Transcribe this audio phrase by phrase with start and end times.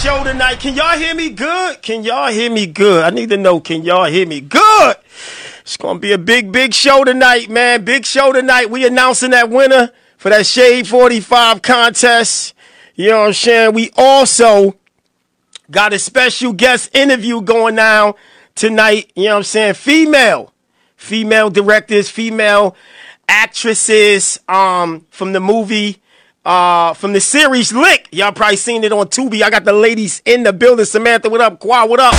[0.00, 0.58] show tonight.
[0.60, 1.82] Can y'all hear me good?
[1.82, 3.04] Can y'all hear me good?
[3.04, 4.96] I need to know, can y'all hear me good?
[5.60, 7.84] It's gonna be a big, big show tonight, man.
[7.84, 8.70] Big show tonight.
[8.70, 12.54] We announcing that winner for that Shade 45 contest.
[12.94, 13.74] You know what I'm saying?
[13.74, 14.74] We also
[15.70, 18.14] got a special guest interview going down
[18.54, 19.12] tonight.
[19.14, 19.74] You know what I'm saying?
[19.74, 20.50] Female,
[20.96, 22.74] female directors, female
[23.28, 26.00] actresses um, from the movie
[26.44, 28.08] uh, from the series Lick.
[28.12, 29.42] Y'all probably seen it on Tubi.
[29.42, 30.84] I got the ladies in the building.
[30.84, 31.58] Samantha, what up?
[31.60, 32.14] Qua, what up?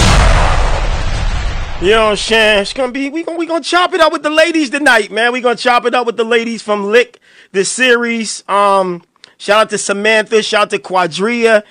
[1.81, 2.61] You know what I'm saying?
[2.61, 5.33] It's gonna be we gonna we gonna chop it up with the ladies tonight, man.
[5.33, 7.19] We gonna chop it up with the ladies from Lick,
[7.53, 8.43] the series.
[8.47, 9.03] Um,
[9.39, 11.63] shout out to Samantha, shout out to Quadria,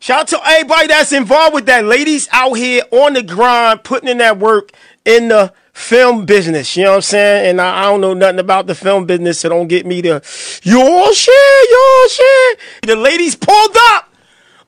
[0.00, 1.84] shout out to everybody that's involved with that.
[1.84, 4.72] Ladies out here on the grind, putting in that work
[5.04, 6.76] in the film business.
[6.76, 7.50] You know what I'm saying?
[7.50, 10.22] And I, I don't know nothing about the film business, so don't get me to
[10.62, 12.60] your shit, your shit.
[12.82, 14.08] The ladies pulled up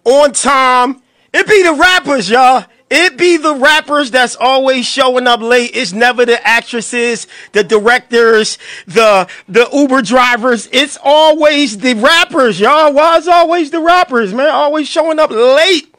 [0.04, 1.00] on time.
[1.32, 2.64] It be the rappers, y'all.
[2.88, 5.72] It be the rappers that's always showing up late.
[5.74, 10.68] It's never the actresses, the directors, the the Uber drivers.
[10.72, 12.92] It's always the rappers, y'all.
[12.92, 14.50] Why is always the rappers, man?
[14.50, 15.95] Always showing up late.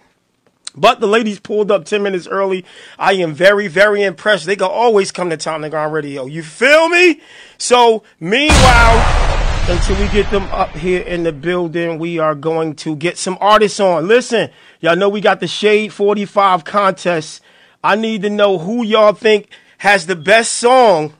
[0.77, 2.63] But the ladies pulled up 10 minutes early.
[2.99, 4.45] I am very, very impressed.
[4.45, 6.27] They can always come to Tom Ground Radio.
[6.27, 7.19] You feel me?
[7.57, 12.95] So, meanwhile, until we get them up here in the building, we are going to
[12.95, 14.07] get some artists on.
[14.07, 17.41] Listen, y'all know we got the Shade 45 contest.
[17.83, 21.13] I need to know who y'all think has the best song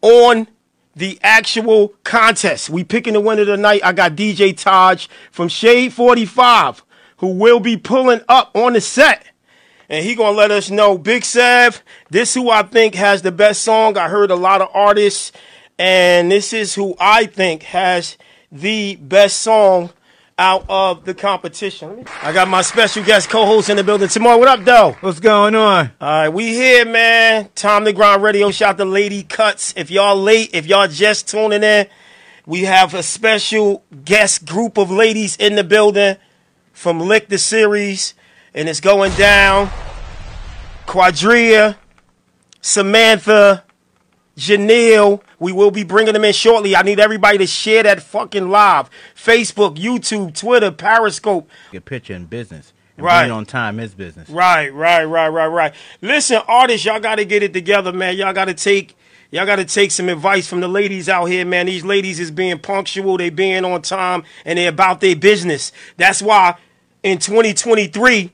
[0.00, 0.48] on
[0.96, 2.70] the actual contest.
[2.70, 3.82] We picking the winner tonight.
[3.84, 6.82] I got DJ Taj from Shade 45
[7.22, 9.24] who will be pulling up on the set.
[9.88, 13.62] And he gonna let us know, Big Sev, this who I think has the best
[13.62, 13.96] song.
[13.96, 15.30] I heard a lot of artists,
[15.78, 18.18] and this is who I think has
[18.50, 19.90] the best song
[20.36, 22.06] out of the competition.
[22.22, 24.08] I got my special guest co-host in the building.
[24.08, 24.96] Tamar, what up, though?
[25.00, 25.92] What's going on?
[26.00, 27.50] All right, we here, man.
[27.54, 28.50] Time to Grind Radio.
[28.50, 29.74] Shout to Lady Cuts.
[29.76, 31.86] If y'all late, if y'all just tuning in,
[32.46, 36.16] we have a special guest group of ladies in the building
[36.72, 38.14] from Lick the Series,
[38.54, 39.70] and it's going down.
[40.86, 41.76] Quadria,
[42.60, 43.64] Samantha,
[44.36, 45.22] Janelle.
[45.38, 46.74] We will be bringing them in shortly.
[46.76, 48.90] I need everybody to share that fucking live.
[49.14, 51.48] Facebook, YouTube, Twitter, Periscope.
[51.70, 52.72] Get picture in business.
[52.96, 53.30] And Right.
[53.30, 54.28] On time is business.
[54.28, 55.74] Right, right, right, right, right.
[56.00, 58.16] Listen, artists, y'all got to get it together, man.
[58.16, 58.96] Y'all got to take.
[59.32, 61.66] Y'all got to take some advice from the ladies out here, man.
[61.66, 65.72] These ladies is being punctual, they being on time, and they about their business.
[65.96, 66.56] That's why
[67.02, 68.30] in 2023,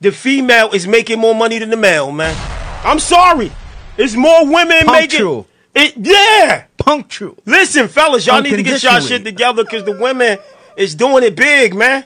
[0.00, 2.36] the female is making more money than the male, man.
[2.84, 3.50] I'm sorry.
[3.96, 5.48] It's more women Punctual.
[5.74, 6.06] making it.
[6.06, 6.64] Yeah.
[6.76, 7.36] Punctual.
[7.44, 10.38] Listen, fellas, y'all need to get y'all shit together because the women
[10.76, 12.04] is doing it big, man.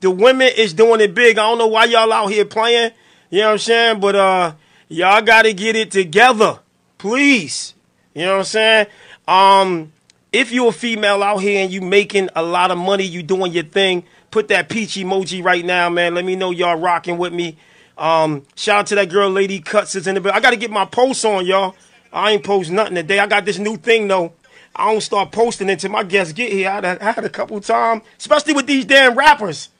[0.00, 1.36] The women is doing it big.
[1.36, 2.92] I don't know why y'all out here playing.
[3.28, 4.00] You know what I'm saying?
[4.00, 4.54] But uh,
[4.88, 6.60] y'all got to get it together,
[7.00, 7.72] please.
[8.14, 8.86] You know what I'm saying?
[9.26, 9.92] Um,
[10.32, 13.52] if you're a female out here and you making a lot of money, you doing
[13.52, 16.14] your thing, put that peach emoji right now, man.
[16.14, 17.56] Let me know y'all rocking with me.
[17.96, 20.36] Um, shout out to that girl, Lady Cuts is in the building.
[20.36, 21.74] I got to get my posts on, y'all.
[22.12, 23.18] I ain't post nothing today.
[23.18, 24.34] I got this new thing though.
[24.76, 26.68] I don't start posting until my guests get here.
[26.68, 29.70] I had, a- I had a couple times, especially with these damn rappers.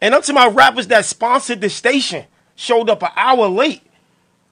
[0.00, 3.82] And up to my rappers that sponsored the station showed up an hour late.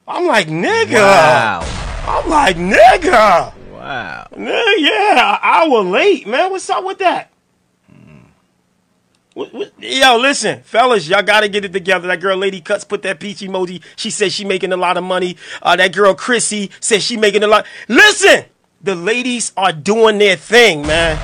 [0.07, 0.95] I'm like, nigga.
[0.95, 1.78] Wow.
[2.09, 3.53] I'm like, nigga.
[3.73, 4.27] Wow.
[4.37, 6.51] Yeah, an hour late, man.
[6.51, 7.31] What's up with that?
[9.35, 12.09] What- what- Yo, listen, fellas, y'all gotta get it together.
[12.09, 13.81] That girl, Lady Cuts, put that peach emoji.
[13.95, 15.37] She says she making a lot of money.
[15.63, 17.65] Uh, that girl, Chrissy, says she making a lot.
[17.87, 18.47] Listen,
[18.83, 21.19] the ladies are doing their thing, man.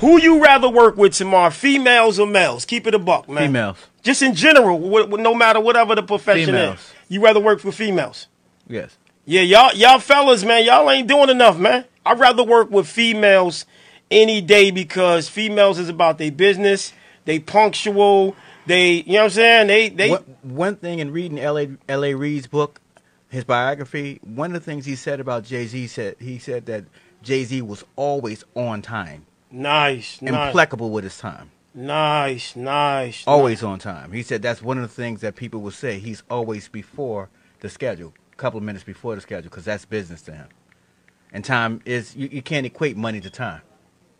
[0.00, 2.66] Who you rather work with Tamar, females or males?
[2.66, 3.44] Keep it a buck, man.
[3.48, 3.78] Females.
[4.02, 4.78] Just in general,
[5.16, 6.78] no matter whatever the profession Females.
[6.80, 8.26] is, you rather work with females.
[8.68, 8.98] Yes.
[9.26, 11.84] Yeah, y'all, y'all fellas, man, y'all ain't doing enough, man.
[12.04, 13.64] I'd rather work with females
[14.10, 16.92] any day because females is about their business.
[17.24, 18.36] They punctual.
[18.66, 19.66] They, you know what I'm saying?
[19.68, 20.10] They, they.
[20.10, 21.70] One, one thing in reading L.A.
[21.88, 22.14] L.A.
[22.14, 22.80] Reid's book,
[23.28, 26.84] his biography, one of the things he said about Jay Z said he said that
[27.22, 33.24] Jay Z was always on time, Nice, nice, impeccable with his time, nice, nice.
[33.26, 34.12] always on time.
[34.12, 35.98] He said that's one of the things that people will say.
[35.98, 37.28] He's always before
[37.60, 40.48] the schedule, couple of minutes before the schedule, because that's business to him.
[41.32, 43.62] And time is you, you can't equate money to time.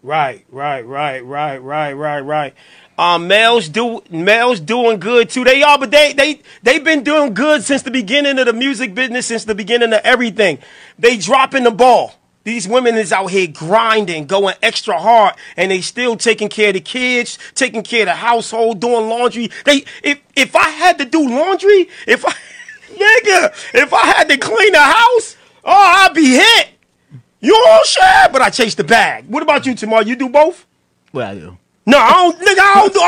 [0.02, 2.54] Right, right, right, right, right, right, right.
[2.98, 5.44] Um, males do males doing good too.
[5.44, 8.94] They are, but they they they've been doing good since the beginning of the music
[8.94, 10.58] business, since the beginning of everything.
[10.98, 12.14] They dropping the ball.
[12.44, 16.74] These women is out here grinding, going extra hard, and they still taking care of
[16.74, 19.50] the kids, taking care of the household, doing laundry.
[19.64, 22.34] They if if I had to do laundry, if I
[22.94, 26.68] nigga, if I had to clean the house, oh I'd be hit.
[27.40, 29.26] You all share, but I chase the bag.
[29.28, 30.02] What about you, Tamar?
[30.02, 30.66] You do both?
[31.12, 31.58] Well, I do.
[31.86, 33.00] No, I don't nigga, I don't do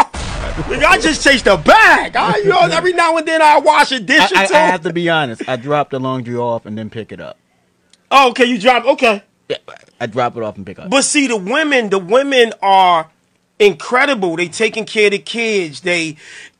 [0.56, 2.17] Nigga, I just chase the bag.
[2.17, 4.59] I, you know, every now and then I wash a dish I, or I.
[4.59, 5.49] I have to be honest.
[5.49, 7.39] I drop the laundry off and then pick it up.
[8.11, 9.23] oh, okay, you drop okay.
[9.49, 9.59] Yeah,
[10.00, 10.91] I drop it off and pick up.
[10.91, 13.11] But see, the women, the women are
[13.59, 14.37] incredible.
[14.37, 15.81] They taking care of the kids.
[15.81, 16.17] They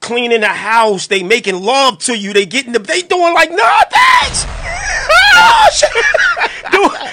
[0.06, 1.08] cleaning the house.
[1.08, 2.32] They making love to you.
[2.32, 2.79] They getting the.
[2.79, 4.47] They doing like nah, thanks.
[5.37, 7.06] oh,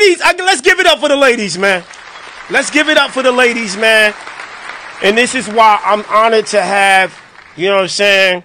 [0.00, 0.20] ladies?
[0.22, 1.84] I, let's give it up for the ladies, man.
[2.50, 4.14] Let's give it up for the ladies, man.
[5.02, 7.16] And this is why I'm honored to have,
[7.56, 8.44] you know what I'm saying,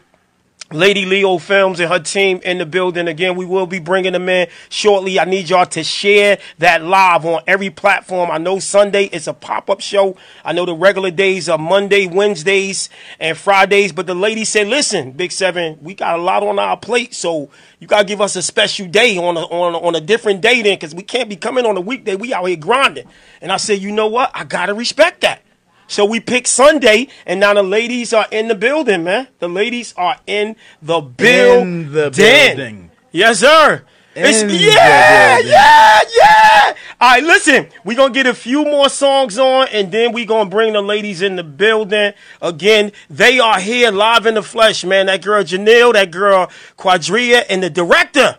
[0.75, 3.07] Lady Leo Films and her team in the building.
[3.07, 5.19] Again, we will be bringing them in shortly.
[5.19, 8.29] I need y'all to share that live on every platform.
[8.29, 10.17] I know Sunday is a pop up show.
[10.43, 12.89] I know the regular days are Monday, Wednesdays,
[13.19, 13.91] and Fridays.
[13.91, 17.13] But the lady said, listen, Big Seven, we got a lot on our plate.
[17.13, 17.49] So
[17.79, 20.41] you got to give us a special day on a, on, a, on a different
[20.41, 22.15] day then because we can't be coming on a weekday.
[22.15, 23.07] We out here grinding.
[23.41, 24.31] And I said, you know what?
[24.33, 25.41] I got to respect that.
[25.87, 29.27] So we pick Sunday, and now the ladies are in the building, man.
[29.39, 31.85] The ladies are in the building.
[31.85, 32.91] In the building.
[33.11, 33.83] Yes, sir.
[34.17, 36.75] It's, In yeah, yeah, yeah.
[37.01, 40.25] All right, listen, we're going to get a few more songs on, and then we're
[40.25, 42.13] going to bring the ladies in the building.
[42.41, 45.07] Again, they are here live in the flesh, man.
[45.07, 48.37] That girl Janelle, that girl Quadria, and the director.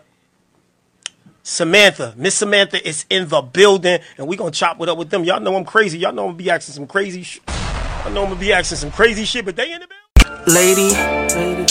[1.49, 5.23] Samantha, Miss Samantha is in the building, and we gonna chop it up with them.
[5.23, 5.97] Y'all know I'm crazy.
[5.97, 7.41] Y'all know I'm gonna be asking some crazy shit.
[7.47, 10.53] I know I'm gonna be asking some crazy shit, but they in the building.
[10.53, 10.89] Lady,
[11.39, 11.65] lady,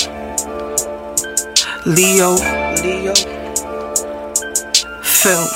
[1.84, 2.36] Leo,
[2.82, 3.14] Leo,
[5.04, 5.52] Films,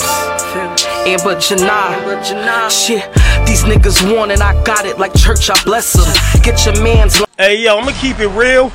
[1.06, 3.10] Amber Janai, shit.
[3.46, 6.42] These niggas want it, I got it like church, I bless them.
[6.42, 7.24] Get your man's.
[7.38, 8.70] Hey yo, I'm gonna keep it real.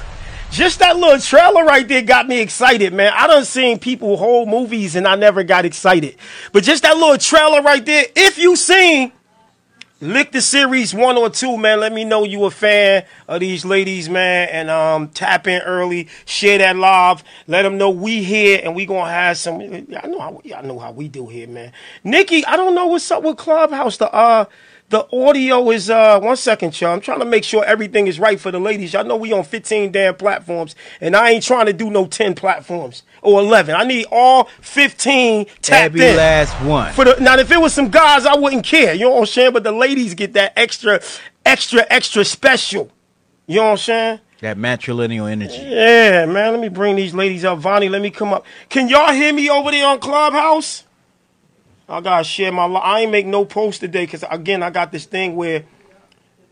[0.55, 3.11] Just that little trailer right there got me excited, man.
[3.13, 6.15] I done seen people whole movies and I never got excited.
[6.53, 9.11] But just that little trailer right there, if you seen
[10.01, 11.79] Lick the series one or two, man.
[11.79, 16.09] Let me know you a fan of these ladies, man, and um tap in early,
[16.25, 17.23] share that live.
[17.47, 19.61] Let them know we here and we gonna have some.
[19.61, 21.71] I know how y'all know how we do here, man.
[22.03, 23.95] Nikki, I don't know what's up with Clubhouse.
[23.95, 24.45] The uh
[24.89, 26.93] the audio is uh one second, y'all.
[26.93, 28.93] I'm trying to make sure everything is right for the ladies.
[28.93, 32.35] Y'all know we on 15 damn platforms, and I ain't trying to do no 10
[32.35, 33.75] platforms or 11.
[33.75, 36.15] I need all 15 tapped Every in.
[36.15, 36.93] last one.
[36.93, 38.93] For the now, if it was some guys, I wouldn't care.
[38.93, 39.53] You know what I'm saying?
[39.53, 41.01] But the ladies get that extra,
[41.45, 42.91] extra, extra special.
[43.47, 44.19] You know what I'm saying?
[44.41, 45.57] that matrilineal energy.
[45.57, 46.51] Yeah, man.
[46.51, 47.57] Let me bring these ladies up.
[47.57, 48.45] Vonnie, let me come up.
[48.69, 50.83] Can y'all hear me over there on Clubhouse?
[51.87, 52.65] I gotta share my.
[52.65, 55.65] Li- I ain't make no post today because again, I got this thing where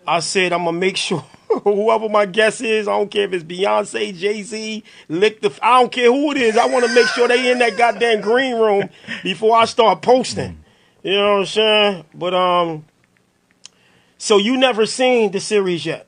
[0.08, 1.20] I said I'm gonna make sure
[1.64, 5.52] whoever my guest is, I don't care if it's Beyonce, Jay Z, lick the.
[5.62, 6.58] I don't care who it is.
[6.58, 8.90] I want to make sure they in that goddamn green room
[9.24, 10.64] before I start posting.
[11.04, 12.06] You know what I'm saying?
[12.14, 12.86] But um,
[14.18, 16.08] so you never seen the series yet?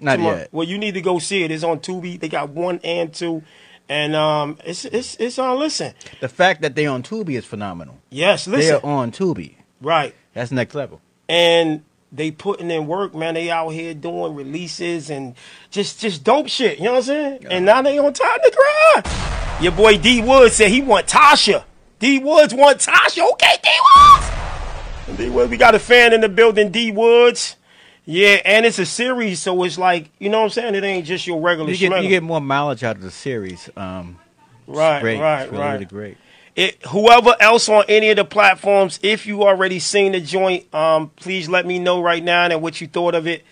[0.00, 0.36] Not Tomorrow.
[0.38, 0.48] yet.
[0.52, 1.52] Well, you need to go see it.
[1.52, 2.18] It's on Tubi.
[2.18, 3.44] They got one and two,
[3.88, 5.58] and um, it's it's it's on.
[5.58, 7.98] Listen, The fact that they on Tubi is phenomenal.
[8.10, 9.54] yes, they're on Tubi.
[9.80, 11.00] right, That's next level.
[11.28, 11.82] and
[12.14, 13.32] they putting in work, man.
[13.34, 15.34] They out here doing releases and
[15.70, 16.78] just just dope shit.
[16.78, 17.46] You know what I'm saying?
[17.50, 18.58] And now they on time to
[19.02, 19.62] grind.
[19.62, 21.64] Your boy D Woods said he want Tasha.
[21.98, 23.30] D Woods want Tasha.
[23.32, 25.18] Okay, D Woods.
[25.18, 26.70] D Woods, we got a fan in the building.
[26.70, 27.56] D Woods.
[28.04, 30.74] Yeah, and it's a series, so it's like you know what I'm saying.
[30.74, 31.70] It ain't just your regular.
[31.70, 33.70] You get you get more mileage out of the series.
[33.76, 34.18] Um,
[34.66, 35.20] right, great.
[35.20, 35.72] right, really, right.
[35.74, 36.16] really great.
[36.56, 41.10] it, whoever else on any of the platforms, if you already seen the joint, um,
[41.14, 43.44] please let me know right now and what you thought of it.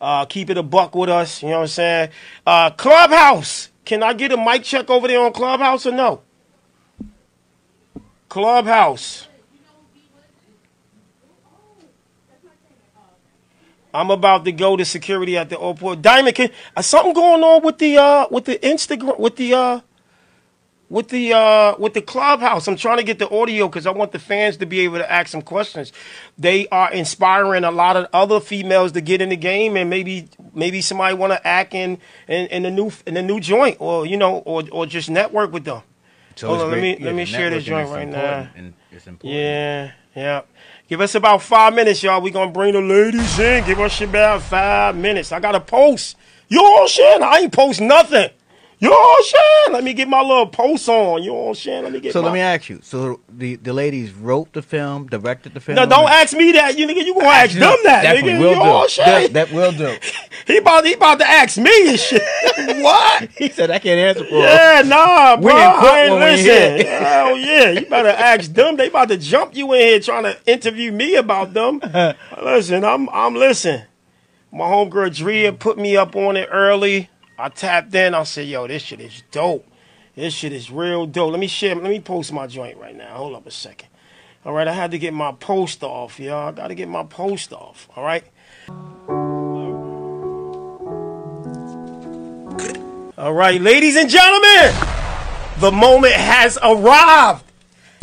[0.00, 1.42] Uh, keep it a buck with us.
[1.42, 2.10] You know what I'm saying?
[2.46, 3.68] Uh, Clubhouse.
[3.84, 6.22] Can I get a mic check over there on Clubhouse or no?
[8.28, 9.27] Clubhouse.
[14.00, 16.02] I'm about to go to security at the airport.
[16.02, 19.80] Diamond, can, uh, something going on with the uh, with the Instagram with the uh,
[20.90, 22.66] with the uh with the clubhouse.
[22.66, 25.10] I'm trying to get the audio because I want the fans to be able to
[25.10, 25.92] ask some questions.
[26.38, 30.28] They are inspiring a lot of other females to get in the game, and maybe
[30.54, 34.06] maybe somebody want to act in, in in the new in the new joint, or
[34.06, 35.82] you know, or or just network with them.
[36.36, 38.48] So Hold on, let me- let me share this joint right now.
[38.56, 39.38] And it's important.
[39.38, 40.42] Yeah, yeah.
[40.88, 42.22] Give us about five minutes, y'all.
[42.22, 43.64] We gonna bring the ladies in.
[43.66, 45.32] Give us about five minutes.
[45.32, 46.16] I got to post.
[46.48, 47.20] You all shit.
[47.20, 48.30] I ain't post nothing.
[48.80, 49.74] You know what I'm saying?
[49.74, 51.20] Let me get my little post on.
[51.24, 51.82] You know what I'm saying?
[51.82, 52.28] Let me get So my...
[52.28, 52.78] let me ask you.
[52.82, 55.74] So the the ladies wrote the film, directed the film.
[55.74, 56.78] No, don't ask me that.
[56.78, 58.38] You nigga, you gonna ask them that, Definitely nigga.
[58.38, 58.88] will you know what I'm do.
[58.90, 59.32] saying?
[59.32, 59.96] That, that will do.
[60.46, 62.22] He about he about to ask me and shit.
[62.82, 63.28] what?
[63.36, 64.42] He said I can't answer for him.
[64.42, 65.50] Yeah, nah, bro.
[65.56, 66.86] in court I ain't when listen.
[66.86, 67.00] here.
[67.00, 68.76] Hell yeah, you better ask them.
[68.76, 71.80] They about to jump you in here trying to interview me about them.
[72.42, 73.82] listen, I'm I'm listen.
[74.50, 77.10] My homegirl Driyah put me up on it early.
[77.38, 78.14] I tapped in.
[78.14, 79.66] I said, "Yo, this shit is dope.
[80.16, 81.30] This shit is real dope.
[81.30, 81.76] Let me share.
[81.76, 83.14] Let me post my joint right now.
[83.16, 83.88] Hold up a second.
[84.44, 86.48] All right, I had to get my post off, y'all.
[86.48, 87.88] I got to get my post off.
[87.94, 88.24] All right.
[93.16, 94.74] All right, ladies and gentlemen,
[95.58, 97.44] the moment has arrived.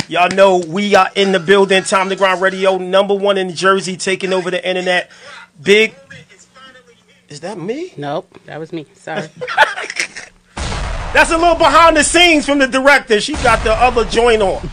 [0.08, 1.82] Y'all know we are in the building.
[1.82, 5.10] Time to Grind Radio, number one in Jersey, taking over the internet.
[5.60, 5.94] Big.
[7.28, 7.92] Is that me?
[7.96, 8.86] Nope, that was me.
[8.94, 9.28] Sorry.
[11.12, 13.20] That's a little behind the scenes from the director.
[13.20, 14.68] She got the other joint on.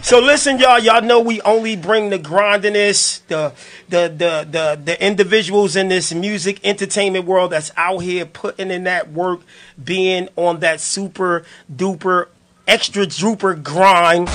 [0.00, 0.78] So listen, y'all.
[0.78, 3.52] Y'all know we only bring the grindiness, the
[3.88, 8.84] the the the the individuals in this music entertainment world that's out here putting in
[8.84, 9.40] that work,
[9.82, 12.28] being on that super duper
[12.66, 14.28] extra duper grind.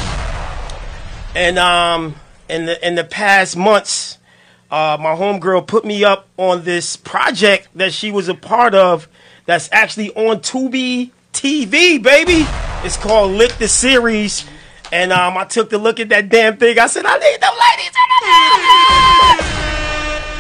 [1.36, 2.16] And um,
[2.48, 4.19] in the in the past months,
[4.72, 9.08] uh, my homegirl put me up on this project that she was a part of.
[9.46, 12.46] That's actually on Tubi TV, baby.
[12.86, 14.46] It's called Lick the Series.
[14.92, 16.78] And um, I took the look at that damn thing.
[16.80, 17.90] I said, I need them ladies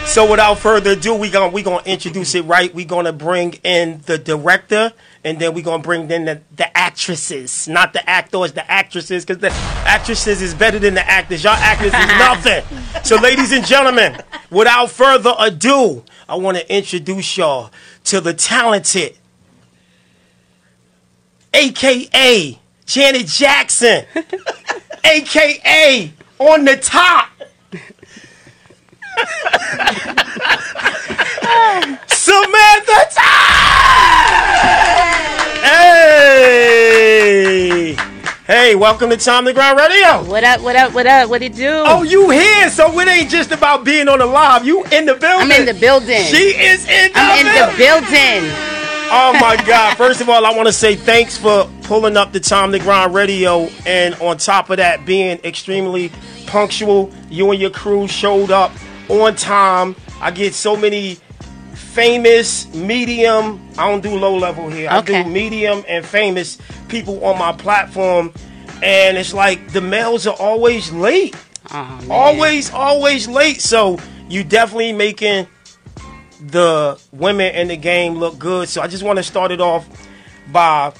[0.09, 2.73] So without further ado, we gonna we gonna introduce it right.
[2.73, 4.91] we're gonna bring in the director,
[5.29, 9.37] and then we're gonna bring in the, the actresses, not the actors, the actresses, because
[9.37, 9.51] the
[9.85, 11.43] actresses is better than the actors.
[11.43, 13.03] Y'all actors is nothing.
[13.03, 14.19] So, ladies and gentlemen,
[14.49, 17.69] without further ado, I want to introduce y'all
[18.05, 19.19] to the talented,
[21.53, 24.05] aka Janet Jackson,
[25.03, 27.29] aka on the top.
[32.29, 33.25] Samantha Time!
[36.69, 37.95] Hey!
[38.45, 40.23] Hey, welcome to Time to Grind Radio.
[40.29, 40.61] what up?
[40.61, 40.93] What up?
[40.93, 41.27] What up?
[41.27, 41.83] What it do?
[41.87, 44.63] Oh, you here, so it ain't just about being on the live.
[44.63, 45.51] You in the building.
[45.51, 46.21] I'm in the building.
[46.25, 47.17] She is in the building.
[47.17, 48.51] I'm in the building.
[49.11, 49.97] Oh my God!
[49.97, 53.15] First of all, I want to say thanks for pulling up the Time to Grind
[53.15, 56.11] Radio, and on top of that, being extremely
[56.45, 57.11] punctual.
[57.31, 58.71] You and your crew showed up
[59.09, 59.95] on time.
[60.21, 61.17] I get so many
[61.79, 63.59] famous, medium.
[63.77, 64.89] I don't do low level here.
[64.89, 66.57] I do medium and famous
[66.87, 68.33] people on my platform,
[68.83, 71.35] and it's like the males are always late.
[71.71, 71.99] Oh.
[72.09, 73.61] Always, always late.
[73.61, 75.47] So you definitely making
[76.41, 78.69] the women in the game look good.
[78.69, 79.87] So I just want to start it off
[80.51, 80.93] by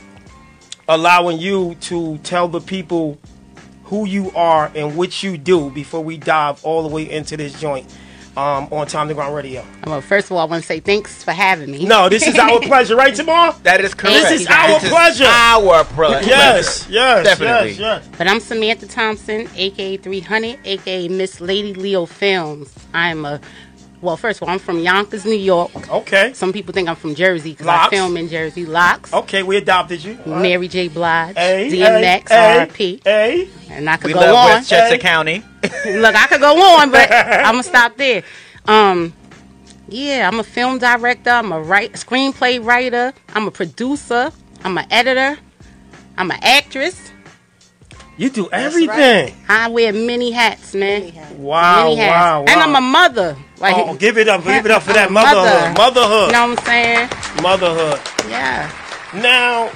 [0.87, 3.19] allowing you to tell the people
[3.85, 7.59] who you are and what you do before we dive all the way into this
[7.59, 7.87] joint
[8.37, 9.65] um, on Time to Grind Radio.
[9.85, 11.85] Well, first of all, I want to say thanks for having me.
[11.85, 13.53] No, this is our pleasure, right, Tamar?
[13.63, 14.29] That is correct.
[14.29, 15.25] This is our pleasure.
[15.25, 16.27] Our pleasure.
[16.29, 17.69] Yes, yes, Definitely.
[17.71, 18.09] yes, yes.
[18.17, 22.73] But I'm Samantha Thompson, aka 300, aka Miss Lady Leo Films.
[22.93, 23.39] I'm a,
[24.01, 25.89] well, first of all, I'm from Yonkers, New York.
[25.89, 28.65] Okay, Some people think I'm from Jersey because I film in Jersey.
[28.65, 29.13] Lox.
[29.13, 30.17] okay, we adopted you.
[30.25, 30.41] All right.
[30.41, 30.87] Mary J.
[30.87, 33.01] Blige, Hey, DMX, hey, RP.
[33.03, 34.45] Hey, And I could We go love on.
[34.45, 35.01] Westchester Hey.
[35.01, 35.43] County.
[35.63, 38.23] Look, I could go on, but I'm gonna stop there.
[38.65, 39.13] Um,
[39.87, 41.31] yeah, I'm a film director.
[41.31, 43.13] I'm a write screenplay writer.
[43.33, 44.31] I'm a producer.
[44.63, 45.39] I'm an editor.
[46.17, 47.11] I'm an actress.
[48.19, 49.35] You do everything.
[49.47, 51.11] I wear many hats, man.
[51.37, 52.11] Wow, Many hats.
[52.11, 52.45] wow, wow.
[52.47, 53.37] And I'm a mother.
[53.59, 56.01] Like, Oh, give it up, give it up for that I'm a motherhood, mother.
[56.01, 57.09] motherhood, You know what I'm saying?
[57.41, 57.99] motherhood.
[58.29, 58.71] Yeah.
[59.15, 59.71] Now,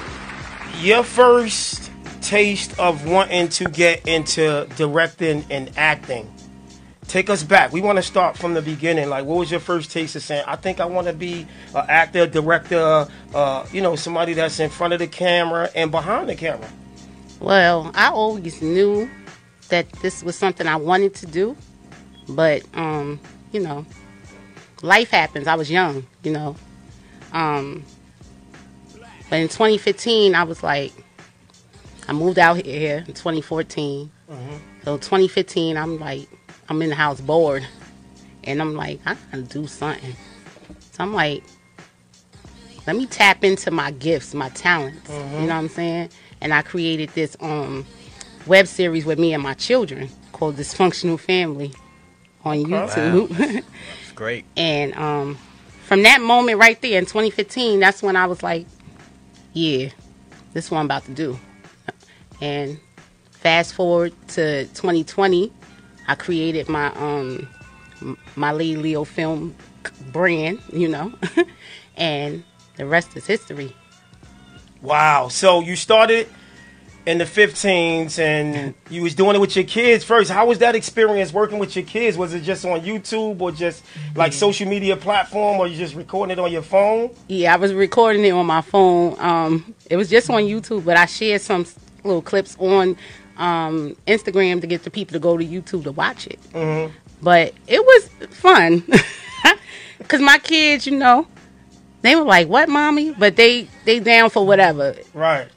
[0.81, 1.89] your first
[2.21, 6.29] taste of wanting to get into directing and acting.
[7.07, 7.71] Take us back.
[7.73, 9.09] We want to start from the beginning.
[9.09, 11.45] Like, what was your first taste of saying, I think I want to be
[11.75, 16.29] an actor, director, uh, you know, somebody that's in front of the camera and behind
[16.29, 16.67] the camera?
[17.43, 19.09] Well, I always knew
[19.67, 21.57] that this was something I wanted to do,
[22.29, 23.19] but um,
[23.51, 23.85] you know,
[24.81, 25.45] life happens.
[25.45, 26.55] I was young, you know.
[27.33, 27.83] Um,
[29.29, 30.93] but in 2015, I was like,
[32.07, 34.09] I moved out here in 2014.
[34.85, 36.29] So 2015, I'm like,
[36.69, 37.67] I'm in the house bored,
[38.45, 40.15] and I'm like, I gotta do something.
[40.91, 41.43] So I'm like,
[42.87, 45.09] let me tap into my gifts, my talents.
[45.09, 46.09] You know what I'm saying?
[46.43, 47.85] And I created this um
[48.45, 51.73] web series with me and my children called Dysfunctional Family
[52.43, 53.63] on YouTube.
[54.01, 54.45] It's great.
[54.57, 55.37] and um
[55.85, 58.65] from that moment right there in 2015, that's when I was like,
[59.53, 59.89] yeah,
[60.53, 61.39] this is what I'm about to do.
[62.41, 62.79] And
[63.31, 65.51] fast forward to 2020,
[66.07, 67.47] I created my um
[68.35, 69.55] my Lady Leo film
[70.11, 71.13] brand, you know,
[71.95, 72.43] and
[72.75, 73.73] the rest is history.
[74.83, 75.29] Wow.
[75.29, 76.27] So you started
[77.05, 80.29] in the 15s and you was doing it with your kids first.
[80.29, 82.17] How was that experience working with your kids?
[82.17, 83.83] Was it just on YouTube or just
[84.15, 87.11] like social media platform or you just recording it on your phone?
[87.29, 89.17] Yeah, I was recording it on my phone.
[89.19, 91.65] Um, it was just on YouTube, but I shared some
[92.03, 92.97] little clips on
[93.37, 96.39] um, Instagram to get the people to go to YouTube to watch it.
[97.21, 98.83] But it was fun
[99.97, 101.25] because my kids, you know,
[102.03, 105.47] they were like, "What, mommy?" But they they down for whatever Right.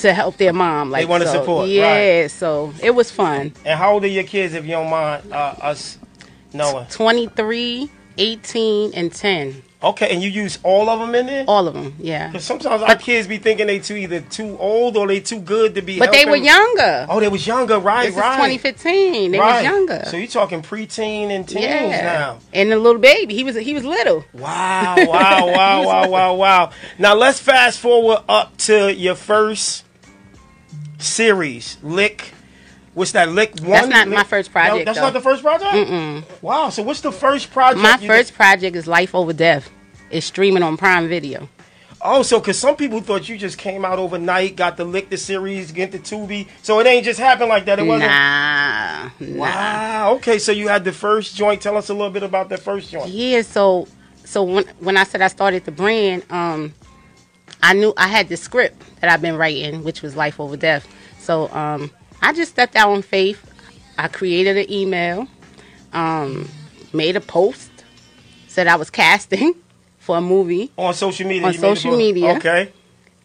[0.00, 0.90] to help their mom.
[0.90, 3.52] Like they wanna so, support, Yeah, so it was fun.
[3.64, 5.98] And how old are your kids if you don't mind uh, us
[6.52, 6.86] knowing?
[6.86, 9.62] 23, 18, and 10.
[9.82, 11.44] Okay, and you use all of them in there?
[11.48, 12.28] All of them, yeah.
[12.28, 15.74] Because sometimes our kids be thinking they too either too old or they too good
[15.74, 15.98] to be.
[15.98, 17.06] But they were younger.
[17.08, 18.06] Oh, they was younger, right?
[18.06, 18.54] this right.
[18.54, 19.32] is 2015.
[19.32, 19.54] They right.
[19.54, 20.02] was younger.
[20.06, 22.02] So you're talking preteen and teens yeah.
[22.02, 22.38] now?
[22.52, 24.24] And the little baby, he was he was little.
[24.32, 26.70] Wow, wow, wow, wow, wow, wow.
[26.98, 29.84] Now let's fast forward up to your first
[30.98, 32.32] series, Lick.
[32.94, 33.70] What's that, Lick One?
[33.70, 35.04] That's not Lick- my first project, No, that's though.
[35.04, 35.72] not the first project.
[35.72, 36.24] Mm-mm.
[36.42, 36.68] Wow.
[36.68, 37.80] So what's the first project?
[37.82, 38.36] My first did?
[38.36, 39.70] project is Life Over Death.
[40.10, 41.48] It's streaming on Prime Video.
[42.04, 45.16] Oh, so because some people thought you just came out overnight, got the Lick the
[45.16, 46.48] series, get the Tubi.
[46.60, 47.78] So it ain't just happened like that.
[47.78, 48.10] It wasn't.
[48.10, 49.36] Nah, nah.
[49.40, 50.12] Wow.
[50.16, 51.62] Okay, so you had the first joint.
[51.62, 53.08] Tell us a little bit about that first joint.
[53.08, 53.86] Yeah, so
[54.24, 56.74] so when when I said I started the brand, um,
[57.62, 60.86] I knew I had the script that I've been writing, which was Life Over Death.
[61.20, 61.90] So um,
[62.22, 63.44] I just stepped out on faith.
[63.98, 65.28] I created an email,
[65.92, 66.48] um,
[66.92, 67.70] made a post,
[68.48, 69.54] said I was casting
[69.98, 70.70] for a movie.
[70.76, 71.46] On social media.
[71.46, 72.36] On you made the social media.
[72.36, 72.72] Okay.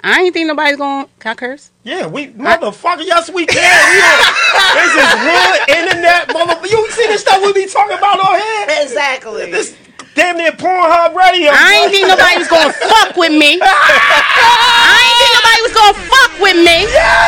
[0.04, 1.08] I ain't think nobody's going.
[1.20, 1.72] Can I curse?
[1.84, 3.04] Yeah, we motherfucker.
[3.06, 3.58] Yes, we can.
[3.58, 6.70] We on- this is hood internet, motherfucker.
[6.70, 8.84] You see this stuff we be talking about on here?
[8.84, 9.50] Exactly.
[9.50, 9.76] This
[10.14, 11.50] damn near Pornhub radio.
[11.54, 13.58] I ain't think nobody was gonna fuck with me.
[13.62, 17.27] I ain't think nobody was gonna fuck with me, Yes,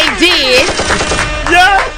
[0.00, 0.66] they did.
[1.50, 1.78] Yeah.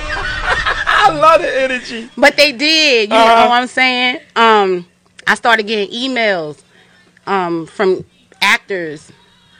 [1.04, 2.10] I love the energy.
[2.16, 3.10] But they did.
[3.10, 3.34] You Uh-huh.
[3.42, 4.20] know what I'm saying?
[4.36, 4.86] Um,
[5.26, 6.62] I started getting emails
[7.26, 8.04] um, from
[8.40, 9.10] actors,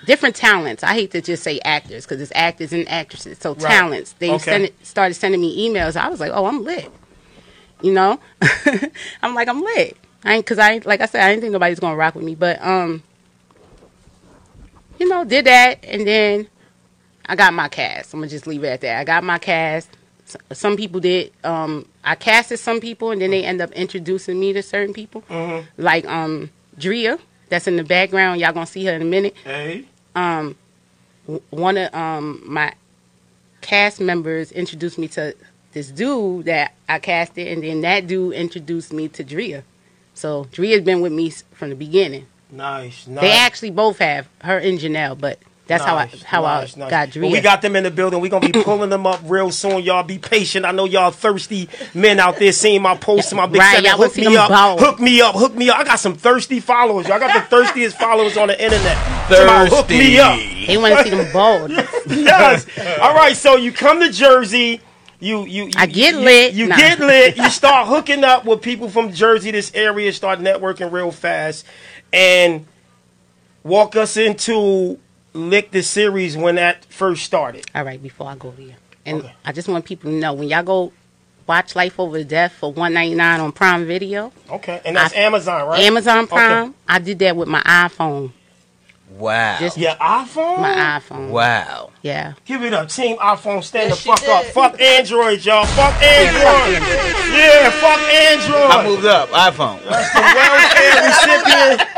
[0.06, 0.82] different talents.
[0.82, 3.38] I hate to just say actors because it's actors and actresses.
[3.38, 3.60] So Right.
[3.62, 4.14] talents.
[4.18, 4.38] They Okay.
[4.50, 5.96] send it, started sending me emails.
[5.96, 6.90] I was like, oh, I'm lit.
[7.80, 8.20] You know,
[9.22, 9.96] I'm like, I'm lit.
[10.24, 12.24] I ain't because I ain't like I said, I didn't think nobody's gonna rock with
[12.24, 13.02] me, but um,
[15.00, 16.46] you know, did that, and then
[17.32, 18.12] I got my cast.
[18.12, 18.98] I'm gonna just leave it at that.
[18.98, 19.88] I got my cast.
[20.52, 21.32] Some people did.
[21.42, 25.24] Um, I casted some people, and then they end up introducing me to certain people,
[25.78, 27.18] like um, Driyah.
[27.48, 28.38] That's in the background.
[28.38, 29.34] Y'all gonna see her in a minute.
[29.44, 29.86] Hey.
[30.14, 30.56] Um,
[31.24, 32.74] w- one of um my
[33.62, 35.34] cast members introduced me to
[35.72, 39.62] this dude that I casted, and then that dude introduced me to Driyah.
[40.12, 42.26] So Driyah's been with me from the beginning.
[42.50, 43.22] Nice, nice.
[43.22, 46.80] They actually both have her and Janelle, but that's Nice, how I how nice, I
[46.80, 46.90] nice.
[46.90, 47.22] got Driyah.
[47.22, 48.20] Well, we got them in the building.
[48.20, 49.82] We're gonna be pulling them up real soon.
[49.84, 50.66] Y'all be patient.
[50.66, 53.84] I know y'all thirsty men out there seeing my posts and my big Right, seven.
[53.84, 54.48] y'all wanna Hook see me them up.
[54.50, 54.78] ball.
[54.78, 55.34] Hook me up.
[55.36, 55.78] Hook me up.
[55.78, 57.06] I got some thirsty followers.
[57.06, 58.96] Y'all got the thirstiest followers on the internet.
[59.28, 60.38] Somebody Hook me up.
[60.66, 61.70] they want to see them bold.
[62.08, 62.66] yes.
[63.00, 63.36] All right.
[63.36, 64.80] So you come to Jersey.
[65.20, 66.54] You you, you I get you- lit.
[66.54, 66.76] You Nah.
[66.76, 67.36] get lit.
[67.36, 70.12] You start hooking up with people from Jersey, this area.
[70.12, 71.64] Start networking real fast,
[72.12, 72.66] and
[73.62, 74.98] walk us into
[75.34, 77.64] lick the series when that first started.
[77.74, 79.32] All right, before I go there, and Okay.
[79.44, 80.92] I just want people to know when y'all go
[81.46, 85.18] watch Life Over Death for one ninety nine on Prime Video, Okay, and that's I-
[85.18, 85.80] Amazon, right?
[85.80, 86.26] Amazon Okay.
[86.36, 86.74] Prime.
[86.88, 88.32] I did that with my iPhone,
[89.18, 89.56] Wow.
[89.58, 90.58] Just- Your iPhone.
[90.60, 91.28] my iPhone.
[91.30, 91.90] wow.
[92.02, 93.62] Yeah, Give it up, Team iPhone.
[93.62, 94.44] Stand Yes, the she fuck up.
[94.46, 95.64] Fuck Android, y'all.
[95.66, 96.82] Fuck fuck Android.
[96.82, 97.38] Android.
[97.38, 98.70] Yeah, fuck Android.
[98.70, 99.28] I moved up.
[99.28, 99.78] iPhone.
[99.84, 99.90] the
[100.34, 101.88] welfare recipient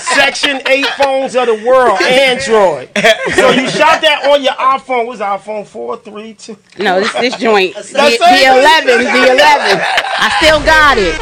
[0.00, 2.88] section eight phones of the world, Android.
[3.34, 5.04] So you shot that on your iPhone.
[5.06, 6.56] What's iPhone four, three, two?
[6.78, 8.48] no, this this joint, the, That's the it?
[8.48, 9.82] eleven, the eleven.
[9.82, 11.14] I still got it.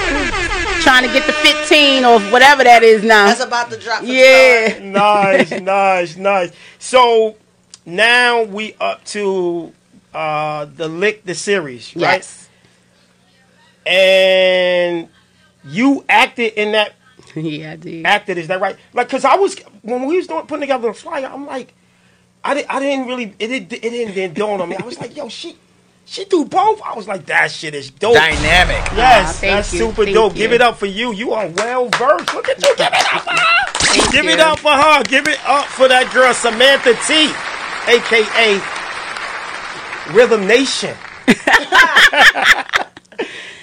[0.82, 3.26] Trying to get the fifteen or whatever that is now.
[3.26, 3.98] That's about to drop.
[3.98, 4.78] for Yeah.
[5.38, 6.53] Nice, nice, nice.
[6.79, 7.37] So
[7.87, 9.72] now we up to
[10.14, 12.18] uh the lick the series, right?
[12.18, 12.48] Yes.
[13.87, 15.09] And
[15.64, 16.94] you acted in that
[17.35, 18.07] yeah, I did.
[18.07, 18.38] acted.
[18.38, 18.77] Is that right?
[18.92, 21.74] Like, cause I was when we was doing putting together the flyer, I'm like,
[22.44, 24.77] I didn't, I didn't really, it didn't, it didn't, didn't dawn on me.
[24.77, 25.57] I was like, yo, she,
[26.05, 26.81] she do both.
[26.83, 28.14] I was like, that shit is dope.
[28.14, 28.77] Dynamic.
[28.96, 30.33] Yes, Aw, that's you, super thank dope.
[30.33, 30.38] you.
[30.38, 31.12] Give it up for you.
[31.12, 32.33] You are well versed.
[32.35, 32.74] Look at you.
[32.77, 33.55] Give it up.
[33.98, 34.30] Thank Give you.
[34.32, 35.02] it up for her.
[35.04, 37.32] Give it up for that girl, Samantha T,
[37.88, 38.61] aka
[40.14, 40.96] Rhythm Nation.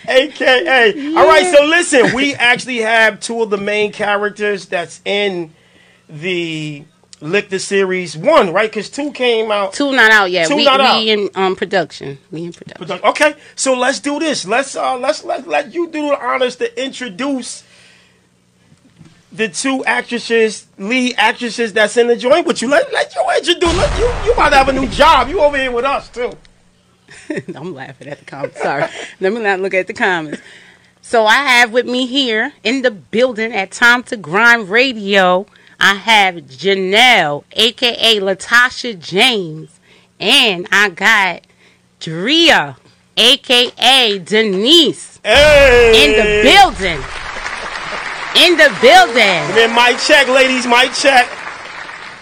[0.08, 1.16] AKA.
[1.16, 5.54] All right, so listen, we actually have two of the main characters that's in
[6.08, 6.86] the
[7.22, 8.70] Lick the Series one, right?
[8.70, 9.74] Because two came out.
[9.74, 10.48] Two not out yet.
[10.48, 11.20] Two we, not we out.
[11.20, 12.20] in um production.
[12.30, 13.00] We in production.
[13.04, 14.46] Okay, so let's do this.
[14.46, 17.64] Let's uh let's let let you do the honors to introduce
[19.36, 22.70] the two actresses, lead actresses that's in the joint with you.
[22.70, 23.14] Let let
[23.48, 23.68] you do.
[23.68, 25.30] Let you you about to have a new job.
[25.30, 26.32] You over here with us too.
[27.56, 28.62] I'm laughing at the comments.
[28.62, 28.86] Sorry.
[29.20, 30.42] Let me not look at the comments.
[31.02, 35.46] So I have with me here in the building at Time to Grind Radio,
[35.80, 39.80] I have Janelle, aka Latasha James,
[40.20, 41.46] and I got
[42.00, 42.78] Driyah,
[43.18, 47.25] aka Denise, Hey, in the building.
[48.38, 49.56] In the building.
[49.56, 50.66] Then mic check, ladies.
[50.68, 51.28] Mic check.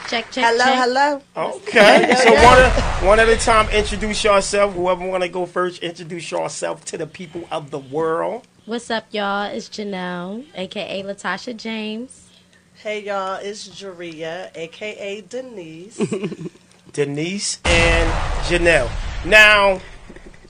[0.08, 0.78] Check, check, Hello, check.
[0.78, 1.22] hello.
[1.36, 2.16] Okay.
[2.24, 3.68] So one at, one at a time.
[3.70, 4.74] Introduce yourself.
[4.76, 8.46] Whoever want to go first, introduce yourself to the people of the world.
[8.66, 9.46] What's up, y'all?
[9.46, 12.30] It's Janelle, aka Latasha James.
[12.76, 15.98] Hey y'all, it's Driyah, aka Denise.
[16.94, 18.12] Denise and
[18.46, 18.90] Janelle.
[19.26, 19.82] Now,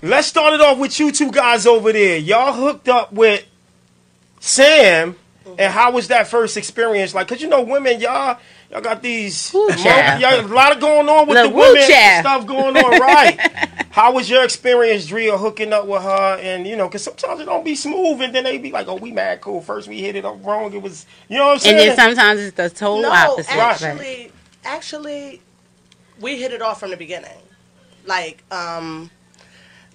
[0.01, 2.17] let's start it off with you two guys over there.
[2.17, 3.45] Y'all hooked up with
[4.39, 5.15] Sam,
[5.57, 7.27] and how was that first experience like?
[7.27, 8.39] Cause you know, women, y'all,
[8.71, 10.21] y'all got these, Ooh, mo- child.
[10.21, 13.39] y'all, a lot of going on with The the, women, stuff going on, right?
[13.91, 16.37] how was your experience, Driyah, hooking up with her?
[16.41, 18.95] And you know, cause sometimes it don't be smooth, and then they be like, "Oh,
[18.95, 20.73] we mad cool." First we hit it up wrong.
[20.73, 21.79] It was, you know what I'm saying?
[21.79, 23.55] And then sometimes it's the total no, opposite.
[23.55, 24.31] actually,
[24.63, 25.41] actually,
[26.19, 27.29] we hit it off from the beginning.
[28.05, 29.09] Like, um,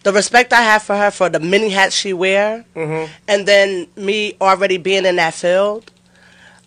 [0.02, 4.36] the respect I have for her for the many hats she wear, and then me
[4.40, 5.90] already being in that field,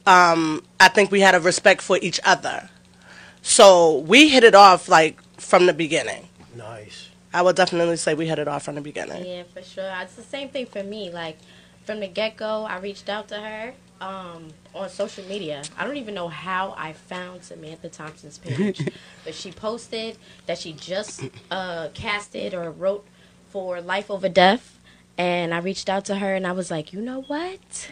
[0.06, 2.70] um, I think we had a respect for each other.
[3.42, 6.28] So we hit it off like from the beginning.
[6.56, 7.08] nice.
[7.34, 9.26] I would definitely say we hit it off from the beginning.
[9.26, 9.90] Yeah, for sure.
[10.02, 11.10] It's the same thing for me.
[11.10, 11.38] Like,
[11.86, 15.64] from the get go, I reached out to her um, on social media.
[15.78, 18.86] I don't even know how I found Samantha Thompson's page,
[19.24, 23.06] but she posted that she just uh, casted or wrote
[23.52, 24.80] for Life Over Death.
[25.18, 27.92] And I reached out to her and I was like, you know what?